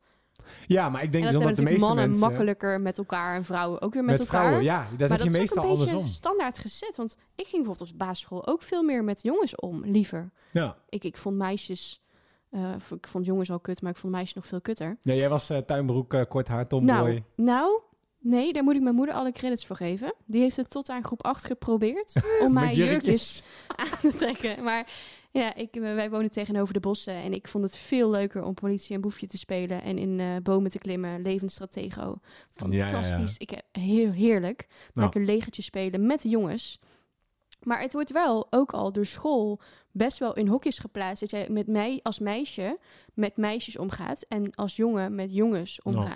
Ja, 0.67 0.89
maar 0.89 1.03
ik 1.03 1.11
denk 1.11 1.23
en 1.23 1.31
dus 1.31 1.39
dat 1.39 1.47
dat 1.47 1.57
hebben 1.57 1.65
de 1.65 1.71
meeste 1.71 1.85
mannen 1.87 2.09
mensen... 2.09 2.27
makkelijker 2.27 2.81
met 2.81 2.97
elkaar 2.97 3.35
en 3.35 3.45
vrouwen 3.45 3.81
ook 3.81 3.93
weer 3.93 4.03
met, 4.03 4.17
met 4.17 4.27
elkaar. 4.27 4.41
vrouwen, 4.41 4.63
ja, 4.63 4.87
dat 4.97 5.09
maar 5.09 5.09
heb 5.09 5.17
je 5.17 5.23
dat 5.23 5.33
is 5.33 5.39
meestal 5.39 5.63
ook 5.63 5.79
een 5.79 5.85
beetje 5.85 6.07
standaard 6.07 6.57
gezet, 6.57 6.95
want 6.95 7.17
ik 7.35 7.47
ging 7.47 7.63
bijvoorbeeld 7.63 7.91
op 7.91 7.97
basisschool 7.97 8.47
ook 8.47 8.61
veel 8.61 8.83
meer 8.83 9.03
met 9.03 9.23
jongens 9.23 9.55
om, 9.55 9.85
liever. 9.85 10.31
Ja. 10.51 10.77
Ik, 10.89 11.03
ik 11.03 11.17
vond 11.17 11.37
meisjes, 11.37 12.01
eh, 12.49 12.73
ik 12.95 13.07
vond 13.07 13.25
jongens 13.25 13.51
al 13.51 13.59
kut, 13.59 13.81
maar 13.81 13.91
ik 13.91 13.97
vond 13.97 14.13
meisjes 14.13 14.33
nog 14.33 14.45
veel 14.45 14.61
kutter. 14.61 14.97
ja, 15.01 15.13
jij 15.13 15.29
was 15.29 15.49
eh, 15.49 15.57
tuinbroek, 15.57 16.13
eh, 16.13 16.21
kort 16.29 16.47
haar, 16.47 16.67
tomboy. 16.67 16.95
Nou, 16.95 17.21
nou, 17.35 17.81
nee, 18.23 18.53
daar 18.53 18.63
moet 18.63 18.75
ik 18.75 18.81
mijn 18.81 18.95
moeder 18.95 19.15
alle 19.15 19.31
credits 19.31 19.65
voor 19.65 19.75
geven. 19.75 20.13
Die 20.25 20.41
heeft 20.41 20.57
het 20.57 20.69
tot 20.69 20.89
aan 20.89 21.03
groep 21.03 21.23
8 21.23 21.45
geprobeerd 21.45 22.21
om 22.43 22.53
mij 22.53 22.73
jurkjes 22.73 23.43
aan 23.75 23.99
te 24.01 24.17
trekken. 24.17 24.63
Maar 24.63 24.91
ja, 25.31 25.55
ik, 25.55 25.69
wij 25.71 26.09
wonen 26.09 26.31
tegenover 26.31 26.73
de 26.73 26.79
bossen 26.79 27.13
en 27.13 27.33
ik 27.33 27.47
vond 27.47 27.63
het 27.63 27.75
veel 27.75 28.09
leuker 28.09 28.43
om 28.43 28.53
politie 28.53 28.95
en 28.95 29.01
boefje 29.01 29.27
te 29.27 29.37
spelen 29.37 29.83
en 29.83 29.97
in 29.97 30.19
eh, 30.19 30.27
bomen 30.43 30.71
te 30.71 30.77
klimmen, 30.77 31.21
levensstratego. 31.21 32.19
Ja, 32.55 32.67
ja, 32.69 32.75
ja. 32.75 32.89
Fantastisch. 32.89 33.37
Ik, 33.37 33.61
heel 33.71 34.11
heerlijk. 34.11 34.67
Nou. 34.67 34.91
Lekker 34.93 35.21
legertje 35.21 35.61
spelen 35.61 36.05
met 36.05 36.21
de 36.21 36.29
jongens. 36.29 36.79
Maar 37.63 37.81
het 37.81 37.93
wordt 37.93 38.11
wel 38.11 38.47
ook 38.49 38.71
al 38.71 38.91
door 38.91 39.05
school 39.05 39.59
best 39.91 40.17
wel 40.17 40.35
in 40.35 40.47
hokjes 40.47 40.79
geplaatst. 40.79 41.19
Dat 41.19 41.29
jij 41.29 41.49
met 41.49 41.67
mij 41.67 41.99
als 42.03 42.19
meisje 42.19 42.79
met 43.13 43.37
meisjes 43.37 43.77
omgaat. 43.77 44.25
En 44.27 44.55
als 44.55 44.75
jongen 44.75 45.15
met 45.15 45.33
jongens 45.33 45.79
Nou. 45.83 46.09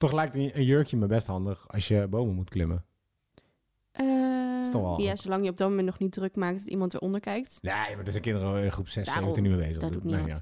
Toch 0.00 0.12
lijkt 0.12 0.34
een, 0.34 0.64
jurkje 0.64 0.96
me 0.96 1.06
best 1.06 1.26
handig 1.26 1.68
als 1.68 1.88
je 1.88 2.06
bomen 2.08 2.34
moet 2.34 2.50
klimmen. 2.50 2.84
Is 4.62 4.70
toch 4.70 4.82
wel 4.82 5.00
ja, 5.00 5.16
zolang 5.16 5.44
je 5.44 5.50
op 5.50 5.56
dat 5.56 5.68
moment 5.68 5.86
nog 5.86 5.98
niet 5.98 6.12
druk 6.12 6.36
maakt 6.36 6.58
dat 6.58 6.66
iemand 6.66 6.94
eronder 6.94 7.20
kijkt. 7.20 7.58
Nee, 7.62 7.72
maar 7.72 8.04
er 8.04 8.10
zijn 8.10 8.22
kinderen 8.22 8.64
in 8.64 8.72
groep 8.72 8.88
6, 8.88 9.06
Daarom, 9.06 9.24
7 9.24 9.42
niet 9.42 9.52
mee 9.52 9.66
bezig. 9.66 9.82
dat 9.82 9.92
doet 9.92 10.04
nee, 10.04 10.24
ja. 10.24 10.40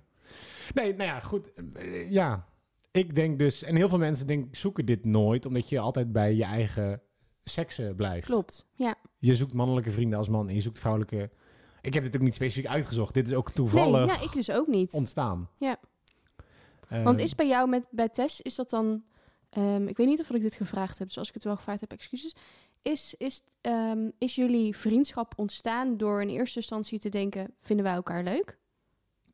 nee, 0.74 0.94
nou 0.94 1.08
ja, 1.10 1.20
goed. 1.20 1.52
Eh, 1.72 2.10
Ja, 2.10 2.46
ik 2.90 3.14
denk 3.14 3.38
dus... 3.38 3.62
En 3.62 3.76
heel 3.76 3.88
veel 3.88 3.98
mensen 3.98 4.26
denk, 4.26 4.56
zoeken 4.56 4.86
dit 4.86 5.04
nooit, 5.04 5.46
omdat 5.46 5.68
je 5.68 5.78
altijd 5.78 6.12
bij 6.12 6.34
je 6.34 6.44
eigen 6.44 7.02
seksen 7.44 7.96
blijft. 7.96 8.26
Klopt, 8.26 8.66
ja. 8.74 8.94
Je 9.18 9.34
zoekt 9.34 9.52
mannelijke 9.52 9.90
vrienden 9.90 10.18
als 10.18 10.28
man 10.28 10.48
en 10.48 10.54
je 10.54 10.60
zoekt 10.60 10.78
vrouwelijke... 10.78 11.30
Ik 11.80 11.94
heb 11.94 12.02
dit 12.02 12.16
ook 12.16 12.22
niet 12.22 12.34
specifiek 12.34 12.66
uitgezocht. 12.66 13.14
Dit 13.14 13.28
is 13.28 13.34
ook 13.34 13.50
toevallig 13.50 14.06
Nee, 14.06 14.16
ja, 14.16 14.22
ik 14.22 14.32
dus 14.32 14.50
ook 14.50 14.66
niet. 14.66 14.92
ontstaan. 14.92 15.48
Ja. 15.58 15.78
Eh, 16.88 17.02
Want 17.02 17.18
is 17.18 17.34
bij 17.34 17.48
jou 17.48 17.68
met 17.68 17.86
bij 17.90 18.08
Tess, 18.08 18.40
is 18.40 18.54
dat 18.54 18.70
dan... 18.70 19.02
ehm, 19.50 19.88
ik 19.88 19.96
weet 19.96 20.06
niet 20.06 20.20
of 20.20 20.30
ik 20.30 20.42
dit 20.42 20.54
gevraagd 20.54 20.98
heb, 20.98 21.06
dus 21.06 21.18
als 21.18 21.28
ik 21.28 21.34
het 21.34 21.44
wel 21.44 21.56
gevraagd 21.56 21.80
heb, 21.80 21.92
excuses. 21.92 22.34
Is, 22.82 23.14
is, 23.18 23.42
ehm, 23.60 24.10
is 24.18 24.34
jullie 24.34 24.76
vriendschap 24.76 25.32
ontstaan 25.36 25.96
door 25.96 26.22
in 26.22 26.28
eerste 26.28 26.58
instantie 26.58 26.98
te 26.98 27.08
denken, 27.08 27.54
vinden 27.60 27.84
wij 27.84 27.94
elkaar 27.94 28.22
leuk? 28.22 28.58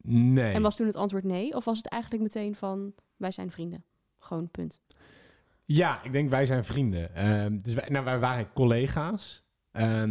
Nee. 0.03 0.53
En 0.53 0.63
was 0.63 0.77
toen 0.77 0.87
het 0.87 0.97
antwoord 0.97 1.25
nee? 1.25 1.55
Of 1.55 1.65
was 1.65 1.77
het 1.77 1.87
eigenlijk 1.87 2.23
meteen 2.23 2.55
van, 2.55 2.95
wij 3.17 3.31
zijn 3.31 3.51
vrienden? 3.51 3.85
Gewoon, 4.19 4.51
punt. 4.51 4.81
Ja, 5.65 6.03
ik 6.03 6.13
denk 6.13 6.31
wij 6.31 6.47
zijn 6.47 6.65
vrienden. 6.65 7.15
Ehm, 7.15 7.59
dus 7.59 7.75
wij, 7.75 7.89
nou, 7.89 8.05
wij 8.05 8.19
waren 8.19 8.53
collega's. 8.53 9.43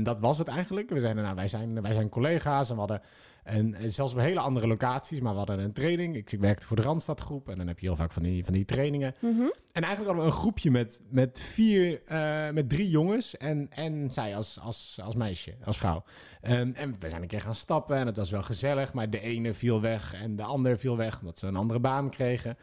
Dat 0.04 0.20
was 0.20 0.38
het 0.38 0.48
eigenlijk. 0.48 0.90
We 0.90 1.00
zeiden, 1.00 1.24
nou, 1.24 1.36
wij 1.36 1.48
zijn, 1.48 1.82
wij 1.82 1.94
zijn 1.94 2.10
collega's 2.10 2.70
en 2.70 2.74
we 2.74 2.80
hadden 2.80 3.02
een, 3.44 3.76
eh, 3.76 3.90
zelfs 3.90 4.14
op 4.14 4.20
hele 4.20 4.40
andere 4.40 4.68
locaties, 4.68 5.20
maar 5.20 5.32
we 5.32 5.38
hadden 5.38 5.60
een 5.60 5.74
training. 5.74 6.16
Ik, 6.16 6.32
ik 6.32 6.40
werkte 6.40 6.68
voor 6.68 6.76
de 6.76 6.82
Randstadgroep 6.82 7.50
en 7.50 7.58
dan 7.58 7.68
heb 7.68 7.80
je 7.80 7.88
heel 7.88 7.96
vaak 7.96 8.12
van 8.12 8.24
die, 8.24 8.44
van 8.44 8.54
die 8.54 8.66
trainingen. 8.66 9.16
Mhm. 9.20 9.42
En 9.72 9.84
eigenlijk 9.84 10.06
hadden 10.06 10.26
we 10.26 10.32
een 10.32 10.42
groepje 10.42 10.72
met, 10.72 11.02
met 11.10 11.40
vier, 11.40 12.02
eh, 12.06 12.50
met 12.50 12.70
drie 12.70 12.90
jongens 12.90 13.38
en, 13.38 13.68
en 13.70 14.12
zij 14.12 14.36
als, 14.36 14.60
als, 14.60 15.00
als 15.04 15.16
meisje, 15.16 15.56
als 15.64 15.78
vrouw. 15.78 16.04
Ehm, 16.42 16.72
en 16.74 16.96
we 17.00 17.10
zijn 17.10 17.22
een 17.22 17.28
keer 17.28 17.42
gaan 17.42 17.56
stappen 17.56 17.98
en 17.98 18.06
het 18.06 18.18
was 18.18 18.32
wel 18.32 18.44
gezellig, 18.44 18.94
maar 18.94 19.10
de 19.10 19.20
ene 19.20 19.54
viel 19.54 19.82
weg 19.82 20.14
en 20.14 20.36
de 20.36 20.44
ander 20.44 20.80
viel 20.80 20.98
weg 20.98 21.20
omdat 21.20 21.38
ze 21.38 21.48
een 21.48 21.56
andere 21.56 21.80
baan 21.80 22.10
kregen. 22.10 22.58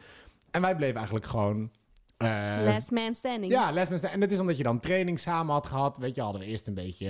En 0.51 0.61
wij 0.61 0.75
bleven 0.75 0.95
eigenlijk 0.95 1.25
gewoon... 1.25 1.71
eh, 2.23 2.63
Last 2.65 2.91
man 2.91 3.15
standing. 3.15 3.51
ja, 3.51 3.71
lesmes. 3.71 4.01
En 4.01 4.19
dat 4.19 4.31
is 4.31 4.39
omdat 4.39 4.57
je 4.57 4.63
dan 4.63 4.79
training 4.79 5.19
samen 5.19 5.53
had 5.53 5.67
gehad. 5.67 5.97
Weet 5.97 6.15
je, 6.15 6.21
hadden 6.21 6.41
we 6.41 6.47
eerst 6.47 6.67
een 6.67 6.73
beetje, 6.73 7.07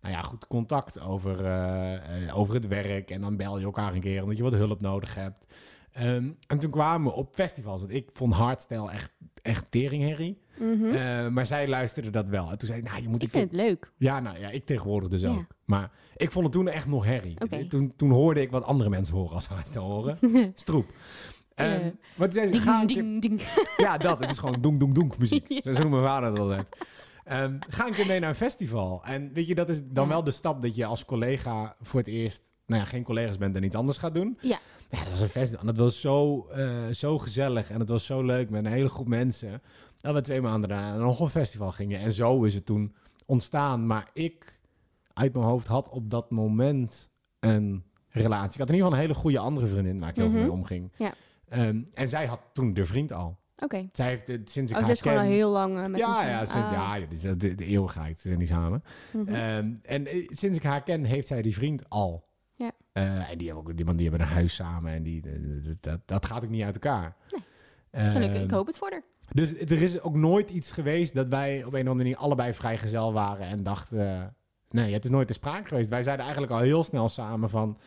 nou 0.00 0.14
ja, 0.14 0.20
goed 0.22 0.46
contact 0.46 1.00
over, 1.00 1.44
eh, 1.44 2.26
eh, 2.28 2.38
over 2.38 2.54
het 2.54 2.66
werk. 2.66 3.10
En 3.10 3.20
dan 3.20 3.36
bel 3.36 3.58
je 3.58 3.64
elkaar 3.64 3.94
een 3.94 4.00
keer 4.00 4.22
omdat 4.22 4.36
je 4.36 4.42
wat 4.42 4.52
hulp 4.52 4.80
nodig 4.80 5.14
hebt. 5.14 5.46
Ehm, 5.92 6.30
en 6.46 6.58
toen 6.58 6.70
kwamen 6.70 7.10
we 7.12 7.16
op 7.16 7.34
festivals. 7.34 7.80
Want 7.80 7.92
ik 7.92 8.10
vond 8.12 8.34
hardstyle 8.34 8.90
echt, 8.90 9.12
echt 9.42 9.66
teringherrie. 9.70 10.40
Eh, 10.92 11.28
maar 11.28 11.46
zij 11.46 11.68
luisterde 11.68 12.10
dat 12.10 12.28
wel. 12.28 12.50
En 12.50 12.58
toen 12.58 12.68
zei 12.68 12.80
ik, 12.80 12.88
nou, 12.88 13.02
je 13.02 13.08
moet... 13.08 13.22
ik 13.22 13.32
een 13.32 13.38
vind 13.40 13.50
het 13.50 13.60
leuk. 13.60 13.92
Ja, 13.96 14.20
nou 14.20 14.38
ja, 14.38 14.48
ik 14.50 14.64
tegenwoordig 14.66 15.08
dus 15.08 15.20
Ja. 15.20 15.28
ook. 15.30 15.44
Maar 15.64 15.90
ik 16.16 16.30
vond 16.30 16.44
het 16.44 16.52
toen 16.54 16.68
echt 16.68 16.86
nog 16.86 17.04
herrie. 17.04 17.66
Toen, 17.68 17.92
toen 17.96 18.10
hoorde 18.10 18.40
ik 18.40 18.50
wat 18.50 18.64
andere 18.64 18.90
mensen 18.90 19.14
horen 19.14 19.34
als 19.34 19.46
hardstyle 19.46 19.84
horen. 19.84 20.18
Stroep. 20.54 20.86
Zei 21.54 22.52
ze, 22.52 22.58
ga 22.58 22.84
Ding, 22.84 22.98
een 22.98 23.20
keer- 23.20 23.20
ding, 23.20 23.20
ding. 23.20 23.40
ja, 23.76 23.96
dat. 23.98 24.18
Het 24.20 24.30
is 24.30 24.38
gewoon 24.38 24.60
doem, 24.60 24.78
doem, 24.78 24.92
doem 24.94 25.10
muziek. 25.18 25.48
Ja. 25.64 25.72
Zo, 25.72 25.78
noemt 25.78 25.90
mijn 25.90 26.04
vader 26.04 26.30
dat 26.30 26.38
altijd. 26.38 26.66
Ehm, 27.24 27.56
ga 27.68 27.86
een 27.86 27.92
keer 27.92 28.06
mee 28.06 28.20
naar 28.20 28.28
een 28.28 28.34
festival. 28.34 29.04
En 29.04 29.30
weet 29.32 29.46
je, 29.46 29.54
dat 29.54 29.68
is 29.68 29.80
dan 29.84 30.04
Ja. 30.04 30.10
wel 30.10 30.24
de 30.24 30.30
stap 30.30 30.62
dat 30.62 30.76
je 30.76 30.84
als 30.84 31.04
collega 31.04 31.76
voor 31.80 32.00
het 32.00 32.08
eerst... 32.08 32.50
Nou 32.66 32.80
ja, 32.82 32.88
geen 32.88 33.02
collega's 33.02 33.38
bent 33.38 33.56
en 33.56 33.62
iets 33.62 33.76
anders 33.76 33.98
gaat 33.98 34.14
doen. 34.14 34.38
Ja. 34.40 34.58
Ja, 34.90 34.98
dat 34.98 35.10
was 35.10 35.20
een 35.20 35.28
festival. 35.28 35.60
En 35.60 35.66
dat 35.66 35.76
was 35.76 36.00
zo, 36.00 36.46
eh, 36.46 36.88
zo 36.90 37.18
gezellig. 37.18 37.70
En 37.70 37.80
het 37.80 37.88
was 37.88 38.06
zo 38.06 38.22
leuk 38.22 38.50
met 38.50 38.64
een 38.64 38.70
hele 38.72 38.88
groep 38.88 39.08
mensen. 39.08 39.62
Dat 40.00 40.14
we 40.14 40.20
twee 40.20 40.40
maanden 40.40 40.68
daarna 40.68 40.96
nog 40.96 41.20
een 41.20 41.28
festival 41.28 41.70
gingen. 41.70 42.00
En 42.00 42.12
zo 42.12 42.42
is 42.44 42.54
het 42.54 42.66
toen 42.66 42.94
ontstaan. 43.26 43.86
Maar 43.86 44.10
ik, 44.12 44.58
uit 45.12 45.32
mijn 45.32 45.44
hoofd, 45.46 45.66
had 45.66 45.88
op 45.88 46.10
dat 46.10 46.30
moment 46.30 47.10
een 47.40 47.84
relatie. 48.08 48.52
Ik 48.52 48.58
had 48.58 48.68
in 48.68 48.74
ieder 48.74 48.86
geval 48.88 48.92
een 48.92 49.06
hele 49.08 49.14
goede 49.20 49.38
andere 49.38 49.66
vriendin 49.66 50.00
waar 50.00 50.08
ik 50.08 50.16
heel 50.16 50.24
veel 50.30 50.34
Mhm. 50.38 50.42
mee 50.48 50.56
omging. 50.56 50.90
Ja. 50.96 51.14
Ehm, 51.52 51.82
en 51.94 52.08
zij 52.08 52.26
had 52.26 52.40
toen 52.52 52.74
de 52.74 52.84
vriend 52.84 53.12
al. 53.12 53.38
Oké. 53.56 53.88
Zij 53.92 54.06
heeft 54.06 54.28
het 54.28 54.50
sinds 54.50 54.70
ik 54.70 54.76
Oh, 54.76 54.82
ze 54.82 54.88
haar 54.88 54.96
is 54.96 55.00
gewoon 55.00 55.18
al 55.18 55.24
heel 55.24 55.50
lang 55.50 55.78
eh, 55.78 55.86
met 55.86 56.00
ja, 56.00 56.26
ja, 56.28 56.44
sinds, 56.44 56.66
Ah. 56.66 56.72
ja, 56.72 56.94
ja, 56.94 57.34
de, 57.34 57.54
de 57.54 57.64
eeuwigheid. 57.64 58.20
Ze 58.20 58.28
zijn 58.28 58.40
niet 58.40 58.48
samen. 58.48 58.82
Mhm. 59.12 59.28
Ehm, 59.34 59.74
en 59.82 60.06
eh, 60.06 60.28
sinds 60.28 60.56
ik 60.56 60.62
haar 60.62 60.82
ken, 60.82 61.04
heeft 61.04 61.26
zij 61.26 61.42
die 61.42 61.54
vriend 61.54 61.88
al. 61.88 62.24
Ja. 62.54 62.70
Eh, 62.92 63.30
en 63.30 63.38
die 63.38 63.46
hebben 63.46 63.66
ook 63.66 63.76
die, 63.76 63.84
man, 63.84 63.96
die 63.96 64.08
hebben 64.08 64.26
een 64.26 64.32
huis 64.32 64.54
samen 64.54 64.92
en 64.92 65.02
die, 65.02 65.22
dat, 65.80 66.00
dat, 66.04 66.26
gaat 66.26 66.44
ook 66.44 66.50
niet 66.50 66.62
uit 66.62 66.74
elkaar. 66.74 67.16
Nee. 67.30 67.42
Gelukkig, 68.10 68.36
Ehm, 68.36 68.44
ik 68.44 68.50
hoop 68.50 68.66
het 68.66 68.78
voor 68.78 68.90
haar. 68.90 69.02
Dus 69.32 69.54
er 69.54 69.82
is 69.82 70.00
ook 70.00 70.14
nooit 70.14 70.50
iets 70.50 70.70
geweest 70.70 71.14
dat 71.14 71.28
wij 71.28 71.64
op 71.64 71.72
een 71.72 71.80
of 71.80 71.88
andere 71.88 71.94
manier 71.94 72.16
allebei 72.16 72.54
vrijgezel 72.54 73.12
waren 73.12 73.46
en 73.46 73.62
dachten... 73.62 74.34
nee, 74.70 74.92
het 74.92 75.04
is 75.04 75.10
nooit 75.10 75.26
te 75.26 75.32
sprake 75.32 75.68
geweest. 75.68 75.88
Wij 75.88 76.02
zeiden 76.02 76.24
eigenlijk 76.24 76.54
al 76.54 76.60
heel 76.60 76.82
snel 76.82 77.08
samen 77.08 77.50
van... 77.50 77.78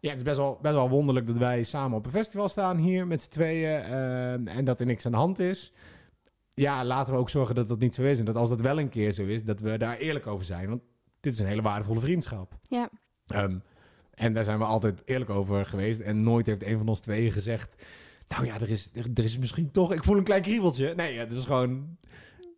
Ja, 0.00 0.08
het 0.08 0.18
is 0.18 0.24
best 0.24 0.36
wel, 0.36 0.58
best 0.62 0.74
wel 0.74 0.88
wonderlijk 0.88 1.26
dat 1.26 1.38
wij 1.38 1.62
samen 1.62 1.98
op 1.98 2.04
een 2.04 2.10
festival 2.10 2.48
staan 2.48 2.76
hier 2.76 3.06
met 3.06 3.20
z'n 3.20 3.30
tweeën 3.30 3.80
eh, 3.80 4.32
en 4.56 4.64
dat 4.64 4.80
er 4.80 4.86
niks 4.86 5.06
aan 5.06 5.12
de 5.12 5.18
hand 5.18 5.38
is. 5.38 5.72
Ja, 6.54 6.84
laten 6.84 7.12
we 7.12 7.18
ook 7.18 7.30
zorgen 7.30 7.54
dat 7.54 7.68
dat 7.68 7.78
niet 7.78 7.94
zo 7.94 8.02
is. 8.02 8.18
En 8.18 8.24
dat 8.24 8.36
als 8.36 8.48
dat 8.48 8.60
wel 8.60 8.78
een 8.78 8.88
keer 8.88 9.12
zo 9.12 9.24
is, 9.24 9.44
dat 9.44 9.60
we 9.60 9.78
daar 9.78 9.96
eerlijk 9.96 10.26
over 10.26 10.44
zijn. 10.44 10.68
Want 10.68 10.82
dit 11.20 11.32
is 11.32 11.38
een 11.38 11.46
hele 11.46 11.62
waardevolle 11.62 12.00
vriendschap. 12.00 12.58
Ja. 12.68 12.88
Ehm, 13.26 13.58
en 14.14 14.32
daar 14.34 14.44
zijn 14.44 14.58
we 14.58 14.64
altijd 14.64 15.02
eerlijk 15.04 15.30
over 15.30 15.66
geweest. 15.66 16.00
En 16.00 16.22
nooit 16.22 16.46
heeft 16.46 16.64
een 16.66 16.78
van 16.78 16.88
ons 16.88 17.00
tweeën 17.00 17.32
gezegd... 17.32 17.82
Nou 18.28 18.44
ja, 18.46 18.54
er 18.60 18.70
is, 18.70 18.90
er, 18.94 19.06
er 19.14 19.24
is 19.24 19.38
misschien 19.38 19.70
toch... 19.70 19.92
Ik 19.92 20.04
voel 20.04 20.16
een 20.16 20.24
klein 20.24 20.42
kriebeltje. 20.42 20.94
Nee, 20.94 21.18
het 21.18 21.32
is 21.32 21.44
gewoon... 21.44 21.96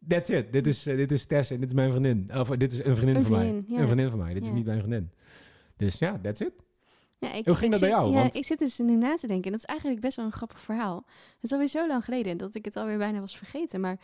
That's 0.08 0.28
it. 0.28 0.52
Dit 0.52 0.66
is, 0.66 0.86
eh, 0.86 0.96
dit 0.96 1.12
is 1.12 1.24
Tess 1.24 1.50
en 1.50 1.60
dit 1.60 1.68
is 1.68 1.74
mijn 1.74 1.90
vriendin. 1.90 2.30
Of 2.38 2.48
dit 2.48 2.72
is 2.72 2.84
een 2.84 2.96
vriendin 2.96 3.16
Een 3.16 3.22
van 3.22 3.32
mij. 3.32 3.64
ja. 3.66 3.78
Een 3.80 3.86
vriendin 3.86 4.10
van 4.10 4.18
mij. 4.18 4.32
Dit 4.34 4.42
is 4.42 4.48
Ja. 4.48 4.54
niet 4.54 4.64
mijn 4.66 4.78
vriendin. 4.78 5.10
Dus 5.76 5.98
ja, 5.98 6.18
that's 6.22 6.40
it. 6.40 6.52
Ja, 7.22 7.32
ik, 7.32 7.46
Hoe 7.46 7.54
ging 7.54 7.64
ik 7.64 7.70
dat 7.70 7.80
bij 7.80 7.98
jou? 7.98 8.12
Ja, 8.12 8.20
Want- 8.20 8.34
ik 8.34 8.44
zit 8.44 8.58
dus 8.58 8.78
nu 8.78 8.96
na 8.96 9.14
te 9.14 9.26
denken. 9.26 9.50
Dat 9.50 9.60
is 9.60 9.66
eigenlijk 9.66 10.00
best 10.00 10.16
wel 10.16 10.24
een 10.24 10.32
grappig 10.32 10.60
verhaal. 10.60 11.04
Het 11.06 11.42
is 11.42 11.52
alweer 11.52 11.68
zo 11.68 11.86
lang 11.86 12.04
geleden 12.04 12.36
dat 12.36 12.54
ik 12.54 12.64
het 12.64 12.76
alweer 12.76 12.98
bijna 12.98 13.20
was 13.20 13.36
vergeten. 13.36 13.80
Maar 13.80 13.96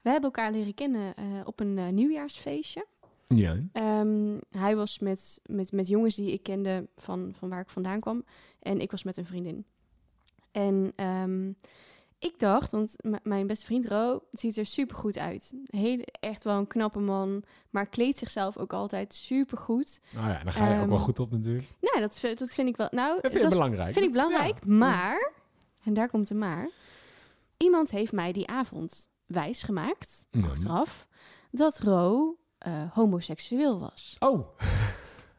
we 0.00 0.10
hebben 0.10 0.30
elkaar 0.30 0.52
leren 0.52 0.74
kennen 0.74 1.14
eh, 1.14 1.24
op 1.44 1.60
een 1.60 1.78
eh, 1.78 1.88
nieuwjaarsfeestje. 1.88 2.86
Ja. 3.24 3.56
Ehm, 3.72 4.38
hij 4.50 4.76
was 4.76 4.98
met, 4.98 5.40
met, 5.46 5.72
met 5.72 5.88
jongens 5.88 6.16
die 6.16 6.32
ik 6.32 6.42
kende 6.42 6.88
van, 6.96 7.32
van 7.38 7.48
waar 7.48 7.60
ik 7.60 7.70
vandaan 7.70 8.00
kwam. 8.00 8.24
En 8.60 8.80
ik 8.80 8.90
was 8.90 9.02
met 9.02 9.16
een 9.16 9.26
vriendin. 9.26 9.64
En 10.50 10.92
ehm, 10.96 11.52
ik 12.18 12.38
dacht, 12.38 12.70
want 12.70 12.96
mijn 13.22 13.46
beste 13.46 13.64
vriend 13.66 13.86
Ro 13.86 14.22
ziet 14.32 14.56
er 14.56 14.66
super 14.66 14.96
goed 14.96 15.18
uit. 15.18 15.52
Heel, 15.66 15.98
echt 16.20 16.44
wel 16.44 16.58
een 16.58 16.66
knappe 16.66 16.98
man, 16.98 17.42
maar 17.70 17.86
kleedt 17.86 18.18
zichzelf 18.18 18.56
ook 18.56 18.72
altijd 18.72 19.14
super 19.14 19.58
goed. 19.58 20.00
Nou 20.14 20.28
ja, 20.30 20.42
dan 20.42 20.52
ga 20.52 20.68
je 20.72 20.80
ook 20.80 20.86
wel 20.88 20.96
Ehm, 20.96 21.04
goed 21.04 21.18
op 21.18 21.30
natuurlijk. 21.30 21.68
Nou, 21.80 22.00
dat, 22.00 22.18
vind- 22.18 22.38
dat 22.38 22.52
vind 22.52 22.68
ik 22.68 22.76
wel. 22.76 22.88
Nou, 22.90 23.20
Dat 23.20 23.30
vind 23.30 23.44
was- 23.44 23.52
belangrijk. 23.52 23.92
vind 23.92 24.04
ik 24.04 24.10
belangrijk, 24.12 24.58
ja. 24.64 24.72
maar, 24.72 25.32
en 25.84 25.94
daar 25.94 26.08
komt 26.08 26.28
de 26.28 26.34
maar, 26.34 26.68
iemand 27.56 27.90
heeft 27.90 28.12
mij 28.12 28.32
die 28.32 28.48
avond 28.48 29.08
wijsgemaakt, 29.26 30.26
Ja. 30.30 30.40
achteraf, 30.42 31.06
dat 31.50 31.78
Ro 31.78 32.36
eh, 32.58 32.92
homoseksueel 32.92 33.80
was. 33.80 34.16
Oh, 34.18 34.48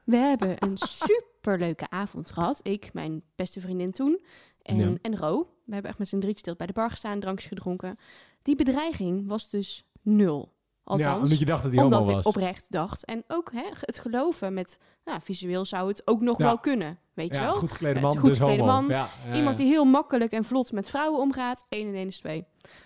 We 0.04 0.16
hebben 0.18 0.56
een 0.64 0.78
superleuke 0.78 1.90
avond 1.90 2.32
gehad. 2.32 2.60
Ik, 2.64 2.94
mijn 2.94 3.24
beste 3.36 3.62
vriendin 3.62 3.92
toen 3.92 4.22
en, 4.62 4.78
Ja. 4.78 4.94
en 5.02 5.18
Ro. 5.18 5.52
We 5.68 5.74
hebben 5.74 5.90
echt 5.92 6.00
met 6.00 6.08
z'n 6.08 6.20
drie 6.20 6.38
stil 6.38 6.56
bij 6.56 6.68
de 6.68 6.74
bar 6.74 6.90
gestaan, 6.90 7.20
drankjes 7.20 7.48
gedronken. 7.50 7.98
Die 8.42 8.56
bedreiging 8.56 9.28
was 9.28 9.50
dus 9.50 9.86
nul. 10.02 10.52
ja, 10.84 10.94
Althans, 10.94 11.24
omdat 11.24 11.40
je 11.40 11.46
dacht 11.46 11.64
dat 11.64 11.74
hij 11.74 11.82
homo 11.84 11.98
omdat 11.98 12.14
was. 12.14 12.22
ik 12.22 12.28
oprecht 12.28 12.66
dacht. 12.72 13.06
En 13.06 13.24
ook 13.28 13.52
hè, 13.52 13.64
het 13.80 14.00
geloven 14.00 14.54
met, 14.54 14.80
nou, 15.06 15.22
visueel 15.22 15.66
zou 15.66 15.88
het 15.88 16.02
ook 16.06 16.22
nog 16.22 16.38
Ja. 16.38 16.44
wel 16.46 16.58
kunnen. 16.58 17.00
Weet 17.14 17.34
je 17.34 17.40
ja, 17.42 17.46
wel? 17.46 17.56
goed 17.56 17.72
geklede 17.72 17.96
Ja, 17.96 18.02
man, 18.02 18.10
het 18.12 18.20
goed 18.20 18.30
dus 18.30 18.38
geklede 18.38 18.64
man. 18.64 18.88
Ja, 18.88 19.10
ja, 19.28 19.36
Iemand 19.36 19.58
ja. 19.58 19.64
die 19.64 19.74
heel 19.74 19.86
makkelijk 19.86 20.32
en 20.32 20.44
vlot 20.44 20.72
met 20.72 20.90
vrouwen 20.90 21.20
omgaat. 21.20 21.66
1 21.70 21.88
en 21.88 21.94
1 21.96 22.08
is 22.08 22.18
2. 22.20 22.46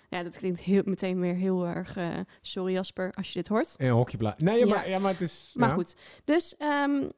Ja, 0.09 0.23
dat 0.23 0.37
klinkt 0.37 0.59
heel, 0.59 0.81
meteen 0.85 1.19
weer 1.19 1.33
heel 1.33 1.65
erg... 1.67 1.95
eh, 1.97 2.07
sorry 2.41 2.73
Jasper, 2.73 3.11
als 3.13 3.27
je 3.27 3.33
dit 3.33 3.47
hoort. 3.47 3.75
In 3.77 3.85
een 3.87 3.93
hokje 3.93 4.17
plaatsen. 4.17 4.47
Nee, 4.47 4.59
ja, 4.59 4.65
Ja. 4.65 4.73
maar, 4.75 4.89
ja, 4.89 4.99
maar 4.99 5.11
het 5.11 5.21
is... 5.21 5.51
Maar 5.53 5.69
ja. 5.69 5.73
goed, 5.75 5.95
dus 6.23 6.57
ehm, 6.57 7.09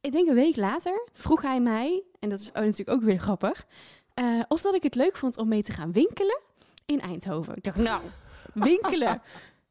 ik 0.00 0.12
denk 0.12 0.28
een 0.28 0.34
week 0.34 0.56
later 0.56 1.08
vroeg 1.12 1.42
hij 1.42 1.60
mij... 1.60 2.02
en 2.18 2.28
dat 2.28 2.40
is 2.40 2.52
natuurlijk 2.52 2.90
ook 2.90 3.02
weer 3.02 3.18
grappig... 3.18 3.66
eh, 4.16 4.40
of 4.48 4.60
dat 4.60 4.74
ik 4.74 4.82
het 4.82 4.94
leuk 4.94 5.16
vond 5.16 5.38
om 5.38 5.48
mee 5.48 5.62
te 5.62 5.72
gaan 5.72 5.92
winkelen 5.92 6.40
in 6.86 7.00
Eindhoven. 7.00 7.56
Ik 7.56 7.62
dacht, 7.64 7.76
nou, 7.76 8.02
winkelen... 8.54 9.22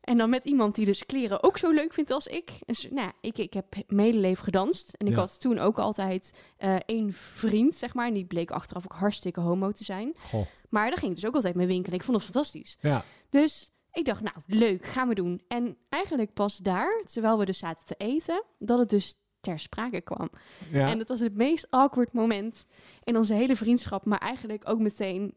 En 0.02 0.18
dan 0.18 0.30
met 0.30 0.46
iemand 0.46 0.76
die 0.76 0.86
dus 0.86 1.06
kleren 1.06 1.44
ook 1.44 1.58
zo 1.58 1.72
leuk 1.72 1.94
vindt 1.94 2.12
als 2.12 2.28
ik. 2.28 2.52
Dus, 2.66 2.82
nou, 2.90 2.96
ja, 3.08 3.12
ik, 3.22 3.38
ik 3.38 3.54
heb 3.54 3.66
medeleven 3.88 4.44
gedanst. 4.44 4.94
En 4.94 5.08
ik 5.08 5.14
Ja. 5.14 5.20
had 5.20 5.40
toen 5.40 5.60
ook 5.60 5.78
altijd 5.80 6.34
eh, 6.58 6.76
één 6.86 7.14
vriend, 7.14 7.76
zeg 7.76 7.94
maar. 7.94 8.08
En 8.08 8.14
die 8.14 8.26
bleek 8.26 8.52
achteraf 8.52 8.84
ook 8.84 8.98
hartstikke 9.00 9.40
homo 9.40 9.72
te 9.72 9.84
zijn. 9.84 10.16
Goh, 10.20 10.46
Maar 10.70 10.90
daar 10.90 10.98
ging 10.98 11.12
ik 11.12 11.18
dus 11.20 11.28
ook 11.30 11.36
altijd 11.36 11.56
mee 11.56 11.68
winkelen. 11.68 11.98
Ik 12.00 12.04
vond 12.06 12.18
het 12.18 12.26
fantastisch. 12.26 12.78
ja. 12.80 13.04
Dus 13.30 13.72
ik 13.92 14.06
dacht, 14.06 14.22
nou, 14.22 14.36
leuk, 14.46 14.86
gaan 14.86 15.08
we 15.08 15.16
doen. 15.16 15.42
En 15.48 15.78
eigenlijk 15.90 16.34
pas 16.34 16.58
daar, 16.58 17.02
terwijl 17.06 17.38
we 17.38 17.46
dus 17.46 17.58
zaten 17.58 17.86
te 17.86 17.96
eten, 17.98 18.44
dat 18.60 18.80
het 18.80 18.90
dus 18.90 19.16
ter 19.46 19.60
sprake 19.60 20.02
kwam. 20.02 20.30
ja. 20.72 20.88
En 20.88 21.00
het 21.00 21.08
was 21.08 21.20
het 21.20 21.36
meest 21.36 21.68
awkward 21.70 22.14
moment 22.14 22.66
in 23.04 23.18
onze 23.18 23.34
hele 23.34 23.56
vriendschap. 23.56 24.06
Maar 24.06 24.20
eigenlijk 24.20 24.70
ook 24.70 24.80
meteen, 24.80 25.36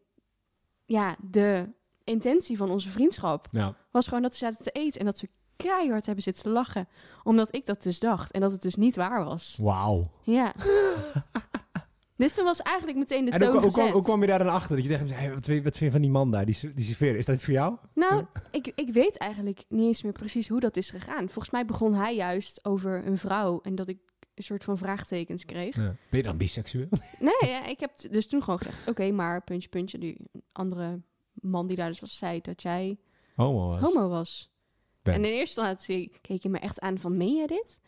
ja, 0.85 1.15
de 1.21 1.69
intentie 2.03 2.57
van 2.57 2.69
onze 2.69 2.89
vriendschap 2.89 3.47
ja. 3.51 3.75
was 3.91 4.07
gewoon 4.07 4.21
dat 4.21 4.31
we 4.31 4.37
zaten 4.37 4.61
te 4.61 4.71
eten 4.71 4.99
en 4.99 5.05
dat 5.05 5.21
we 5.21 5.29
keihard 5.55 6.05
hebben 6.05 6.23
zitten 6.23 6.51
lachen. 6.51 6.87
Omdat 7.23 7.55
ik 7.55 7.65
dat 7.65 7.83
dus 7.83 7.99
dacht 7.99 8.31
en 8.31 8.41
dat 8.41 8.51
het 8.51 8.61
dus 8.61 8.75
niet 8.75 8.95
waar 8.95 9.23
was. 9.23 9.57
Wauw. 9.61 10.11
Ja. 10.23 10.53
dus 12.19 12.33
toen 12.33 12.45
was 12.45 12.61
eigenlijk 12.61 12.97
meteen 12.97 13.25
de 13.25 13.31
En 13.31 13.39
toon 13.39 13.51
hoe, 13.51 13.59
kwam, 13.59 13.73
gezet. 13.73 13.91
hoe 13.91 14.03
kwam 14.03 14.21
je 14.21 14.27
daar 14.27 14.39
dan 14.39 14.47
achter? 14.49 14.75
Dat 14.75 14.85
je 14.85 14.91
tegen 14.91 15.05
hem 15.07 15.15
zei, 15.15 15.25
hey, 15.25 15.33
wat, 15.33 15.45
vind 15.45 15.57
je, 15.57 15.63
wat 15.63 15.77
vind 15.77 15.85
je 15.85 15.91
van 15.91 16.01
die 16.01 16.11
man 16.11 16.31
daar, 16.31 16.45
die, 16.45 16.57
die? 16.75 16.95
Is 17.17 17.25
dat 17.25 17.35
iets 17.35 17.45
voor 17.45 17.53
jou? 17.53 17.77
Nou, 17.93 18.25
ik, 18.51 18.71
ik 18.75 18.93
weet 18.93 19.17
eigenlijk 19.17 19.63
niet 19.69 19.87
eens 19.87 20.03
meer 20.03 20.11
precies 20.11 20.47
hoe 20.47 20.59
dat 20.59 20.77
is 20.77 20.89
gegaan. 20.89 21.29
Volgens 21.29 21.49
mij 21.49 21.65
begon 21.65 21.93
hij 21.93 22.15
juist 22.15 22.65
over 22.65 23.05
een 23.07 23.17
vrouw 23.17 23.59
en 23.61 23.75
dat 23.75 23.87
ik 23.87 23.97
een 24.35 24.43
soort 24.43 24.63
van 24.63 24.77
vraagtekens 24.77 25.45
kreeg. 25.45 25.75
Ben 25.75 25.97
je 26.09 26.23
dan 26.23 26.37
biseksueel? 26.37 26.87
Nee, 27.19 27.49
ja, 27.51 27.65
ik 27.65 27.79
heb 27.79 27.91
dus 28.11 28.27
toen 28.27 28.43
gewoon 28.43 28.59
gezegd, 28.59 28.87
oké, 28.87 29.11
maar 29.11 29.43
puntje, 29.43 29.69
puntje. 29.69 29.97
Die 29.97 30.17
andere 30.51 31.01
man 31.33 31.67
die 31.67 31.75
daar 31.75 31.87
dus 31.87 31.99
was, 31.99 32.17
zei 32.17 32.41
dat 32.41 32.61
jij 32.61 32.97
Homo 33.35 33.67
was. 33.67 33.81
homo 33.81 34.07
was. 34.09 34.51
Bent. 35.01 35.17
En 35.17 35.25
in 35.25 35.31
eerste 35.31 35.59
instantie 35.61 36.11
keek 36.21 36.43
je 36.43 36.49
me 36.49 36.59
echt 36.59 36.79
aan 36.79 36.97
van, 36.97 37.17
meen 37.17 37.35
jij 37.35 37.47
dit? 37.47 37.79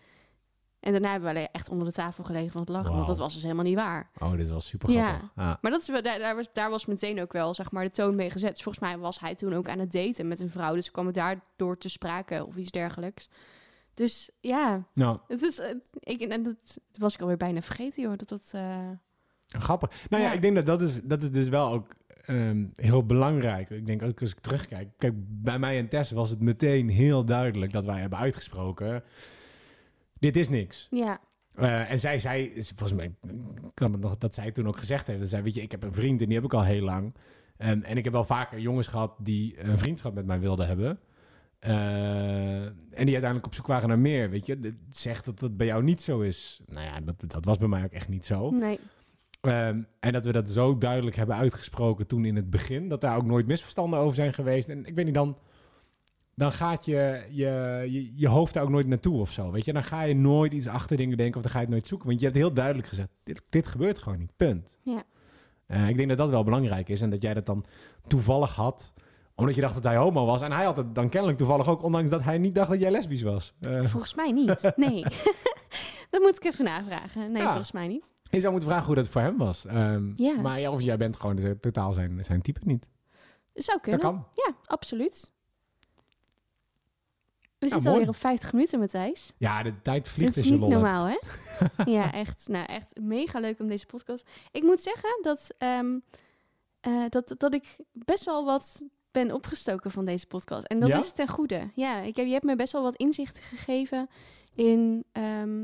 En 0.82 0.92
daarna 0.92 1.12
hebben 1.12 1.30
we 1.30 1.36
alleen 1.36 1.50
echt 1.52 1.70
onder 1.70 1.88
de 1.88 1.94
tafel 1.94 2.24
gelegen 2.24 2.52
van 2.52 2.62
het 2.62 2.70
lachen, 2.70 2.94
want 2.94 3.08
dat 3.08 3.18
was 3.18 3.34
dus 3.34 3.44
helemaal 3.44 3.64
niet 3.64 3.76
waar. 3.76 4.10
Oh, 4.18 4.32
dit 4.36 4.50
wel 4.50 4.60
super 4.60 4.90
Ja. 4.92 5.08
grappig. 5.08 5.30
Ja. 5.36 5.58
Maar 5.62 5.72
dat 5.72 5.82
is, 5.82 5.88
daar, 5.88 6.20
daar, 6.20 6.36
was, 6.36 6.46
daar 6.54 6.70
was 6.70 6.86
meteen 6.86 7.22
ook 7.22 7.34
wel, 7.34 7.54
zeg 7.54 7.72
maar, 7.72 7.84
de 7.84 7.90
toon 7.90 8.16
mee 8.16 8.30
gezet. 8.32 8.54
Dus 8.54 8.64
volgens 8.64 8.84
mij 8.84 8.98
was 8.98 9.20
hij 9.20 9.36
toen 9.36 9.54
ook 9.54 9.70
aan 9.70 9.80
het 9.80 9.92
daten 9.92 10.28
met 10.28 10.40
een 10.40 10.50
vrouw. 10.50 10.74
Dus 10.76 10.92
kwam 10.92 11.06
het 11.06 11.16
daardoor 11.16 11.78
te 11.78 11.90
sprake 11.90 12.46
of 12.46 12.56
iets 12.56 12.72
dergelijks. 12.72 13.30
Dus 13.94 14.30
ja, 14.40 14.84
Nou, 14.94 15.20
het 15.28 15.42
is... 15.42 15.60
eh, 15.60 15.76
ik, 16.00 16.22
en 16.22 16.44
dat, 16.44 16.56
dat 16.64 16.98
was 17.00 17.14
ik 17.14 17.22
alweer 17.22 17.38
bijna 17.38 17.62
vergeten, 17.62 18.02
joh. 18.04 18.18
Dat 18.18 18.30
dat... 18.30 18.52
eh, 18.56 18.90
grappig. 19.48 19.90
Nou 20.10 20.24
ja, 20.24 20.30
Ja. 20.30 20.36
ik 20.36 20.42
denk 20.42 20.56
dat 20.56 20.66
dat 20.66 20.82
is, 20.82 21.02
dat 21.04 21.24
is 21.24 21.32
dus 21.32 21.50
wel 21.50 21.72
ook 21.72 21.88
ehm, 22.26 22.66
heel 22.76 23.06
belangrijk. 23.06 23.70
Ik 23.70 23.86
denk 23.86 24.02
ook 24.02 24.22
als 24.22 24.32
ik 24.32 24.40
terugkijk. 24.40 24.90
Kijk, 24.98 25.14
bij 25.18 25.60
mij 25.60 25.78
en 25.78 25.88
Tess 25.90 26.12
was 26.12 26.30
het 26.30 26.40
meteen 26.42 26.90
heel 26.90 27.26
duidelijk 27.26 27.72
dat 27.72 27.86
wij 27.86 28.00
hebben 28.00 28.20
uitgesproken. 28.20 29.04
Dit 30.22 30.36
is 30.36 30.50
niks. 30.50 30.88
ja, 30.92 31.20
Eh, 31.56 31.92
en 31.92 32.00
zij 32.00 32.20
zei, 32.20 32.52
volgens 32.56 32.94
mij 32.94 33.14
kan 33.74 33.92
het 33.92 34.02
nog 34.02 34.18
dat 34.18 34.34
zij 34.34 34.52
toen 34.52 34.68
ook 34.68 34.78
gezegd 34.78 35.08
heeft. 35.08 35.20
Dat 35.20 35.30
zij, 35.30 35.44
weet 35.44 35.54
je, 35.54 35.62
ik 35.62 35.72
heb 35.72 35.84
een 35.84 35.94
vriend 35.94 36.20
en 36.22 36.26
die 36.26 36.36
heb 36.36 36.46
ik 36.46 36.54
al 36.54 36.64
heel 36.64 36.84
lang. 36.84 37.16
En, 37.58 37.84
en 37.84 37.98
ik 37.98 38.04
heb 38.04 38.14
wel 38.14 38.24
vaker 38.24 38.60
jongens 38.60 38.88
gehad 38.88 39.14
die 39.20 39.64
een 39.64 39.78
vriendschap 39.78 40.14
met 40.14 40.26
mij 40.26 40.40
wilden 40.40 40.68
hebben. 40.68 41.00
Eh, 41.60 42.66
en 42.66 43.06
die 43.06 43.14
uiteindelijk 43.14 43.46
op 43.46 43.54
zoek 43.54 43.68
waren 43.68 43.88
naar 43.90 44.00
meer, 44.00 44.30
weet 44.30 44.46
je. 44.46 44.74
Zegt 44.90 45.26
dat 45.26 45.40
dat 45.40 45.58
bij 45.58 45.68
jou 45.68 45.84
niet 45.84 46.02
zo 46.02 46.20
is. 46.20 46.62
Nou 46.66 46.86
ja, 46.86 47.00
dat, 47.02 47.16
dat 47.28 47.46
was 47.46 47.58
bij 47.58 47.68
mij 47.68 47.84
ook 47.84 47.92
echt 47.92 48.08
niet 48.10 48.26
zo. 48.26 48.50
nee. 48.50 48.80
Ehm, 49.42 49.82
en 50.00 50.12
dat 50.12 50.26
we 50.26 50.32
dat 50.32 50.50
zo 50.50 50.78
duidelijk 50.78 51.16
hebben 51.16 51.36
uitgesproken 51.36 52.08
toen 52.08 52.26
in 52.26 52.36
het 52.36 52.50
begin. 52.50 52.90
Dat 52.90 53.02
daar 53.02 53.16
ook 53.16 53.26
nooit 53.26 53.48
misverstanden 53.48 54.00
over 54.00 54.16
zijn 54.16 54.34
geweest. 54.34 54.70
En 54.70 54.86
ik 54.86 54.96
weet 54.96 55.06
niet, 55.06 55.14
dan, 55.14 55.38
dan 56.36 56.52
gaat 56.52 56.86
je, 56.86 57.26
je, 57.30 57.86
je, 57.90 58.12
je 58.16 58.28
hoofd 58.28 58.54
daar 58.54 58.64
ook 58.64 58.70
nooit 58.70 58.88
naartoe 58.88 59.20
of 59.20 59.32
zo. 59.32 59.52
Weet 59.52 59.66
je, 59.66 59.74
dan 59.74 59.84
ga 59.84 60.02
je 60.02 60.16
nooit 60.16 60.54
iets 60.54 60.68
achter 60.68 60.98
dingen 60.98 61.18
denken 61.18 61.36
of 61.36 61.42
dan 61.42 61.52
ga 61.52 61.58
je 61.58 61.64
het 61.66 61.74
nooit 61.74 61.88
zoeken. 61.88 62.08
Want 62.08 62.20
je 62.20 62.26
hebt 62.26 62.38
heel 62.38 62.54
duidelijk 62.54 62.88
gezegd, 62.88 63.10
dit, 63.24 63.42
dit 63.50 63.68
gebeurt 63.68 64.00
gewoon 64.00 64.20
niet, 64.20 64.32
punt. 64.38 64.80
Ja. 64.84 65.04
Eh, 65.66 65.90
ik 65.90 65.96
denk 65.98 66.10
dat 66.10 66.18
dat 66.18 66.30
wel 66.30 66.44
belangrijk 66.44 66.90
is. 66.90 67.02
En 67.02 67.10
dat 67.10 67.22
jij 67.22 67.34
dat 67.34 67.46
dan 67.46 67.66
toevallig 68.08 68.56
had, 68.56 68.94
omdat 69.36 69.56
je 69.56 69.62
dacht 69.62 69.74
dat 69.74 69.84
hij 69.84 69.96
homo 69.98 70.26
was. 70.26 70.42
En 70.42 70.52
hij 70.52 70.66
had 70.66 70.78
het 70.78 70.96
dan 70.96 71.10
kennelijk 71.10 71.38
toevallig 71.38 71.68
ook, 71.68 71.84
ondanks 71.84 72.10
dat 72.10 72.24
hij 72.24 72.38
niet 72.38 72.56
dacht 72.56 72.70
dat 72.70 72.80
jij 72.80 72.92
lesbisch 72.92 73.22
was. 73.22 73.54
Eh, 73.60 73.86
Volgens 73.86 74.14
mij 74.16 74.32
niet. 74.32 74.72
Nee. 74.76 75.04
dat 76.10 76.22
moet 76.22 76.36
ik 76.38 76.44
even 76.44 76.66
navragen. 76.66 77.32
Nee, 77.32 77.42
Ja. 77.42 77.48
volgens 77.48 77.72
mij 77.72 77.88
niet. 77.88 78.14
je 78.30 78.40
zou 78.40 78.52
moeten 78.52 78.70
vragen 78.70 78.88
hoe 78.88 78.96
dat 78.96 79.08
voor 79.08 79.22
hem 79.22 79.38
was. 79.38 79.66
Ehm, 79.66 80.12
Ja. 80.16 80.42
Maar 80.42 80.60
ja, 80.60 80.72
of 80.72 80.82
jij 80.82 80.98
bent 80.98 81.18
gewoon 81.20 81.58
totaal 81.60 81.94
zijn, 81.94 82.26
zijn 82.26 82.42
type 82.42 82.60
niet. 82.64 82.90
Zou 83.54 83.80
kunnen. 83.80 84.02
Dat 84.02 84.12
kan. 84.12 84.26
Ja, 84.34 84.54
absoluut. 84.66 85.32
We 87.62 87.70
zitten 87.70 87.92
alweer 87.92 88.08
op 88.08 88.16
50 88.16 88.54
minuten, 88.54 88.80
Matthijs. 88.80 89.34
Ja, 89.38 89.64
de 89.64 89.82
tijd 89.82 90.08
vliegt 90.08 90.36
Dat 90.36 90.44
is 90.44 90.50
niet 90.52 90.60
normaal, 90.60 91.06
hebt. 91.06 91.26
hè? 91.58 91.84
ja, 91.98 92.14
echt. 92.14 92.48
Nou, 92.48 92.66
echt 92.66 93.00
mega 93.02 93.40
leuk 93.40 93.60
om 93.60 93.68
deze 93.68 93.86
podcast. 93.86 94.30
Ik 94.52 94.64
moet 94.64 94.80
zeggen 94.82 95.20
dat 95.22 95.56
ehm, 95.58 95.98
eh, 96.80 97.04
dat, 97.10 97.36
dat 97.38 97.54
ik 97.54 97.78
best 97.92 98.24
wel 98.26 98.46
wat 98.46 98.84
ben 99.12 99.32
opgestoken 99.34 99.92
van 99.92 100.06
deze 100.06 100.28
podcast. 100.28 100.64
En 100.66 100.80
dat 100.80 100.90
Ja? 100.90 100.98
is 100.98 101.12
ten 101.12 101.28
goede. 101.28 101.70
Ja, 101.74 102.00
ik 102.00 102.16
heb, 102.16 102.26
je 102.26 102.32
hebt 102.32 102.46
me 102.46 102.56
best 102.56 102.72
wel 102.74 102.82
wat 102.82 102.96
inzicht 102.96 103.40
gegeven 103.40 104.10
in 104.54 105.04
ehm, 105.12 105.58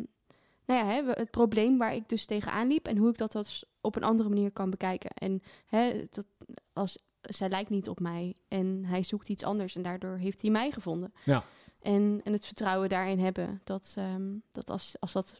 nou 0.65 0.79
ja, 0.79 0.85
hè, 0.85 1.03
het 1.05 1.31
probleem 1.31 1.77
waar 1.77 1.95
ik 1.95 2.09
dus 2.09 2.25
tegenaan 2.25 2.67
liep 2.67 2.87
en 2.87 2.97
hoe 2.97 3.09
ik 3.09 3.17
dat 3.17 3.31
dus 3.31 3.65
op 3.81 3.95
een 3.95 4.03
andere 4.03 4.29
manier 4.29 4.51
kan 4.51 4.69
bekijken. 4.69 5.09
En 5.13 5.41
hè, 5.65 6.05
dat, 6.09 6.25
als, 6.73 6.97
zij 7.21 7.49
lijkt 7.49 7.69
niet 7.69 7.89
op 7.89 7.99
mij 7.99 8.35
en 8.47 8.83
hij 8.85 9.03
zoekt 9.03 9.29
iets 9.29 9.43
anders 9.43 9.75
en 9.75 9.81
daardoor 9.81 10.17
heeft 10.17 10.41
hij 10.41 10.51
mij 10.51 10.71
gevonden. 10.71 11.13
Ja. 11.23 11.43
En, 11.93 12.21
en 12.23 12.33
het 12.33 12.45
vertrouwen 12.45 12.89
daarin 12.89 13.19
hebben 13.19 13.61
dat, 13.63 13.93
ehm, 13.97 14.23
dat, 14.51 14.69
als, 14.69 14.95
als 14.99 15.11
dat 15.11 15.35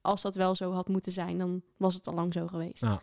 als 0.00 0.22
dat 0.22 0.34
wel 0.34 0.54
zo 0.54 0.72
had 0.72 0.88
moeten 0.88 1.12
zijn, 1.12 1.38
dan 1.38 1.62
was 1.76 1.94
het 1.94 2.06
al 2.06 2.14
lang 2.14 2.32
zo 2.32 2.46
geweest. 2.46 2.82
Ja. 2.82 3.00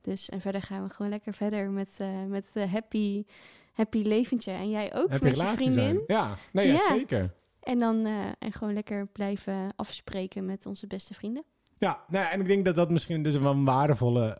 Dus 0.00 0.28
en 0.28 0.40
verder 0.40 0.62
gaan 0.62 0.82
we 0.82 0.94
gewoon 0.94 1.10
lekker 1.10 1.34
verder 1.34 1.70
met, 1.70 1.96
eh 1.98 2.24
met 2.28 2.50
eh, 2.52 2.72
happy, 2.72 3.24
happy 3.72 4.02
leventje. 4.02 4.50
En 4.50 4.70
jij 4.70 4.94
ook 4.94 5.08
met 5.08 5.36
je 5.36 5.46
vriendin. 5.46 5.72
zijn? 5.72 6.00
Ja, 6.06 6.34
nee, 6.52 6.66
ja, 6.66 6.72
Ja. 6.72 6.94
zeker. 6.94 7.34
En 7.60 7.78
dan 7.78 8.06
eh, 8.06 8.24
en 8.38 8.52
gewoon 8.52 8.74
lekker 8.74 9.06
blijven 9.06 9.66
afspreken 9.76 10.44
met 10.44 10.66
onze 10.66 10.86
beste 10.86 11.14
vrienden. 11.14 11.44
Ja, 11.78 12.04
nou 12.08 12.24
ja, 12.24 12.30
en 12.30 12.40
ik 12.40 12.46
denk 12.46 12.64
dat 12.64 12.74
dat 12.74 12.90
misschien 12.90 13.22
dus 13.22 13.34
een 13.34 13.64
waardevolle 13.64 14.38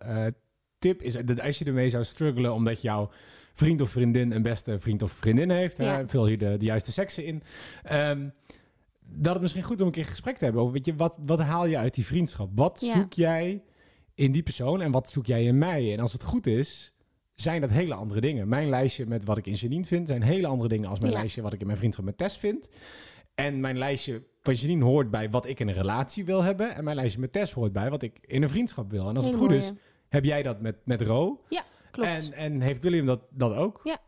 tip 0.78 1.02
is. 1.02 1.12
Dat 1.24 1.40
als 1.40 1.58
je 1.58 1.64
ermee 1.64 1.90
zou 1.90 2.04
struggelen 2.04 2.52
omdat 2.52 2.82
jouw 2.82 3.10
vriend 3.56 3.80
of 3.80 3.90
vriendin 3.90 4.32
een 4.32 4.42
beste 4.42 4.78
vriend 4.78 5.02
of 5.02 5.12
vriendin 5.12 5.50
heeft, 5.50 5.76
Ja. 5.78 5.96
hè, 5.96 6.08
vul 6.08 6.26
hier 6.26 6.38
de, 6.38 6.56
de 6.56 6.64
juiste 6.64 6.92
seksen 6.92 7.24
in. 7.24 7.42
ehm, 7.82 8.28
dat 9.08 9.32
het 9.32 9.42
misschien 9.42 9.62
goed 9.62 9.80
om 9.80 9.86
een 9.86 9.92
keer 9.92 10.06
gesprek 10.06 10.36
te 10.36 10.44
hebben 10.44 10.62
over, 10.62 10.74
weet 10.74 10.84
je, 10.86 10.94
wat, 10.96 11.18
wat 11.26 11.40
haal 11.40 11.66
je 11.66 11.78
uit 11.78 11.94
die 11.94 12.06
vriendschap? 12.06 12.50
Wat 12.54 12.80
Ja. 12.80 12.92
zoek 12.92 13.12
jij 13.12 13.62
in 14.14 14.32
die 14.32 14.42
persoon 14.42 14.80
en 14.80 14.90
wat 14.90 15.08
zoek 15.10 15.26
jij 15.26 15.44
in 15.44 15.58
mij? 15.58 15.92
En 15.92 16.00
als 16.00 16.12
het 16.12 16.22
goed 16.22 16.46
is, 16.46 16.92
zijn 17.34 17.60
dat 17.60 17.70
hele 17.70 17.94
andere 17.94 18.20
dingen. 18.20 18.48
Mijn 18.48 18.68
lijstje 18.68 19.06
met 19.06 19.24
wat 19.24 19.38
ik 19.38 19.46
in 19.46 19.54
Janine 19.54 19.84
vind, 19.84 20.08
zijn 20.08 20.22
hele 20.22 20.46
andere 20.46 20.68
dingen 20.68 20.88
als 20.88 21.00
mijn 21.00 21.12
Ja. 21.12 21.18
lijstje 21.18 21.42
wat 21.42 21.52
ik 21.52 21.60
in 21.60 21.66
mijn 21.66 21.78
vriendschap 21.78 22.04
met 22.04 22.18
Tess 22.18 22.36
vind. 22.36 22.68
En 23.34 23.60
mijn 23.60 23.78
lijstje 23.78 24.22
van 24.42 24.54
Janine 24.54 24.84
hoort 24.84 25.10
bij 25.10 25.30
wat 25.30 25.46
ik 25.46 25.60
in 25.60 25.68
een 25.68 25.74
relatie 25.74 26.24
wil 26.24 26.42
hebben. 26.42 26.74
En 26.74 26.84
mijn 26.84 26.96
lijstje 26.96 27.20
met 27.20 27.32
Tess 27.32 27.52
hoort 27.52 27.72
bij 27.72 27.90
wat 27.90 28.02
ik 28.02 28.18
in 28.20 28.42
een 28.42 28.48
vriendschap 28.48 28.90
wil. 28.90 29.08
En 29.08 29.16
als 29.16 29.24
het 29.24 29.34
goed 29.34 29.50
is, 29.52 29.72
heb 30.08 30.24
jij 30.24 30.42
dat 30.42 30.60
met, 30.60 30.76
met 30.84 31.00
Ro. 31.00 31.40
Klopt. 31.96 32.30
En, 32.30 32.32
en 32.32 32.60
heeft 32.60 32.82
William 32.82 33.06
dat, 33.06 33.20
dat 33.30 33.54
ook? 33.54 33.80
Ja. 33.84 33.98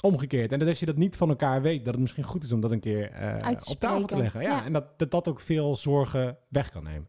Omgekeerd. 0.00 0.52
En 0.52 0.58
dat 0.58 0.68
als 0.68 0.80
je 0.80 0.86
dat 0.86 0.96
niet 0.96 1.16
van 1.16 1.28
elkaar 1.28 1.62
weet, 1.62 1.84
dat 1.84 1.92
het 1.92 2.02
misschien 2.02 2.24
goed 2.24 2.44
is 2.44 2.52
om 2.52 2.60
dat 2.60 2.70
een 2.70 2.80
keer 2.80 3.10
eh, 3.10 3.50
op 3.64 3.80
tafel 3.80 4.06
te 4.06 4.16
leggen. 4.16 4.40
Ja, 4.40 4.50
Ja. 4.50 4.64
En 4.64 4.72
dat, 4.72 4.98
dat 4.98 5.10
dat 5.10 5.28
ook 5.28 5.40
veel 5.40 5.76
zorgen 5.76 6.38
weg 6.48 6.70
kan 6.70 6.82
nemen. 6.82 7.08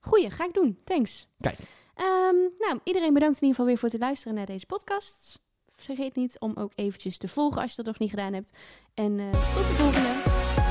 Goeie, 0.00 0.30
ga 0.30 0.44
ik 0.44 0.52
doen. 0.52 0.78
Thanks. 0.84 1.28
Kijk. 1.40 1.58
Ehm, 1.94 2.36
nou, 2.58 2.78
iedereen 2.84 3.12
bedankt 3.14 3.36
in 3.36 3.42
ieder 3.42 3.48
geval 3.48 3.66
weer 3.66 3.78
voor 3.78 3.88
het 3.88 4.00
luisteren 4.00 4.34
naar 4.34 4.46
deze 4.46 4.66
podcast. 4.66 5.40
Vergeet 5.72 6.16
niet 6.16 6.38
om 6.38 6.52
ook 6.54 6.72
eventjes 6.74 7.18
te 7.18 7.28
volgen 7.28 7.62
als 7.62 7.70
je 7.70 7.76
dat 7.76 7.86
nog 7.86 7.98
niet 7.98 8.10
gedaan 8.10 8.32
hebt. 8.32 8.58
En 8.94 9.18
eh, 9.18 9.30
tot 9.30 9.68
de 9.68 9.74
volgende. 9.78 10.61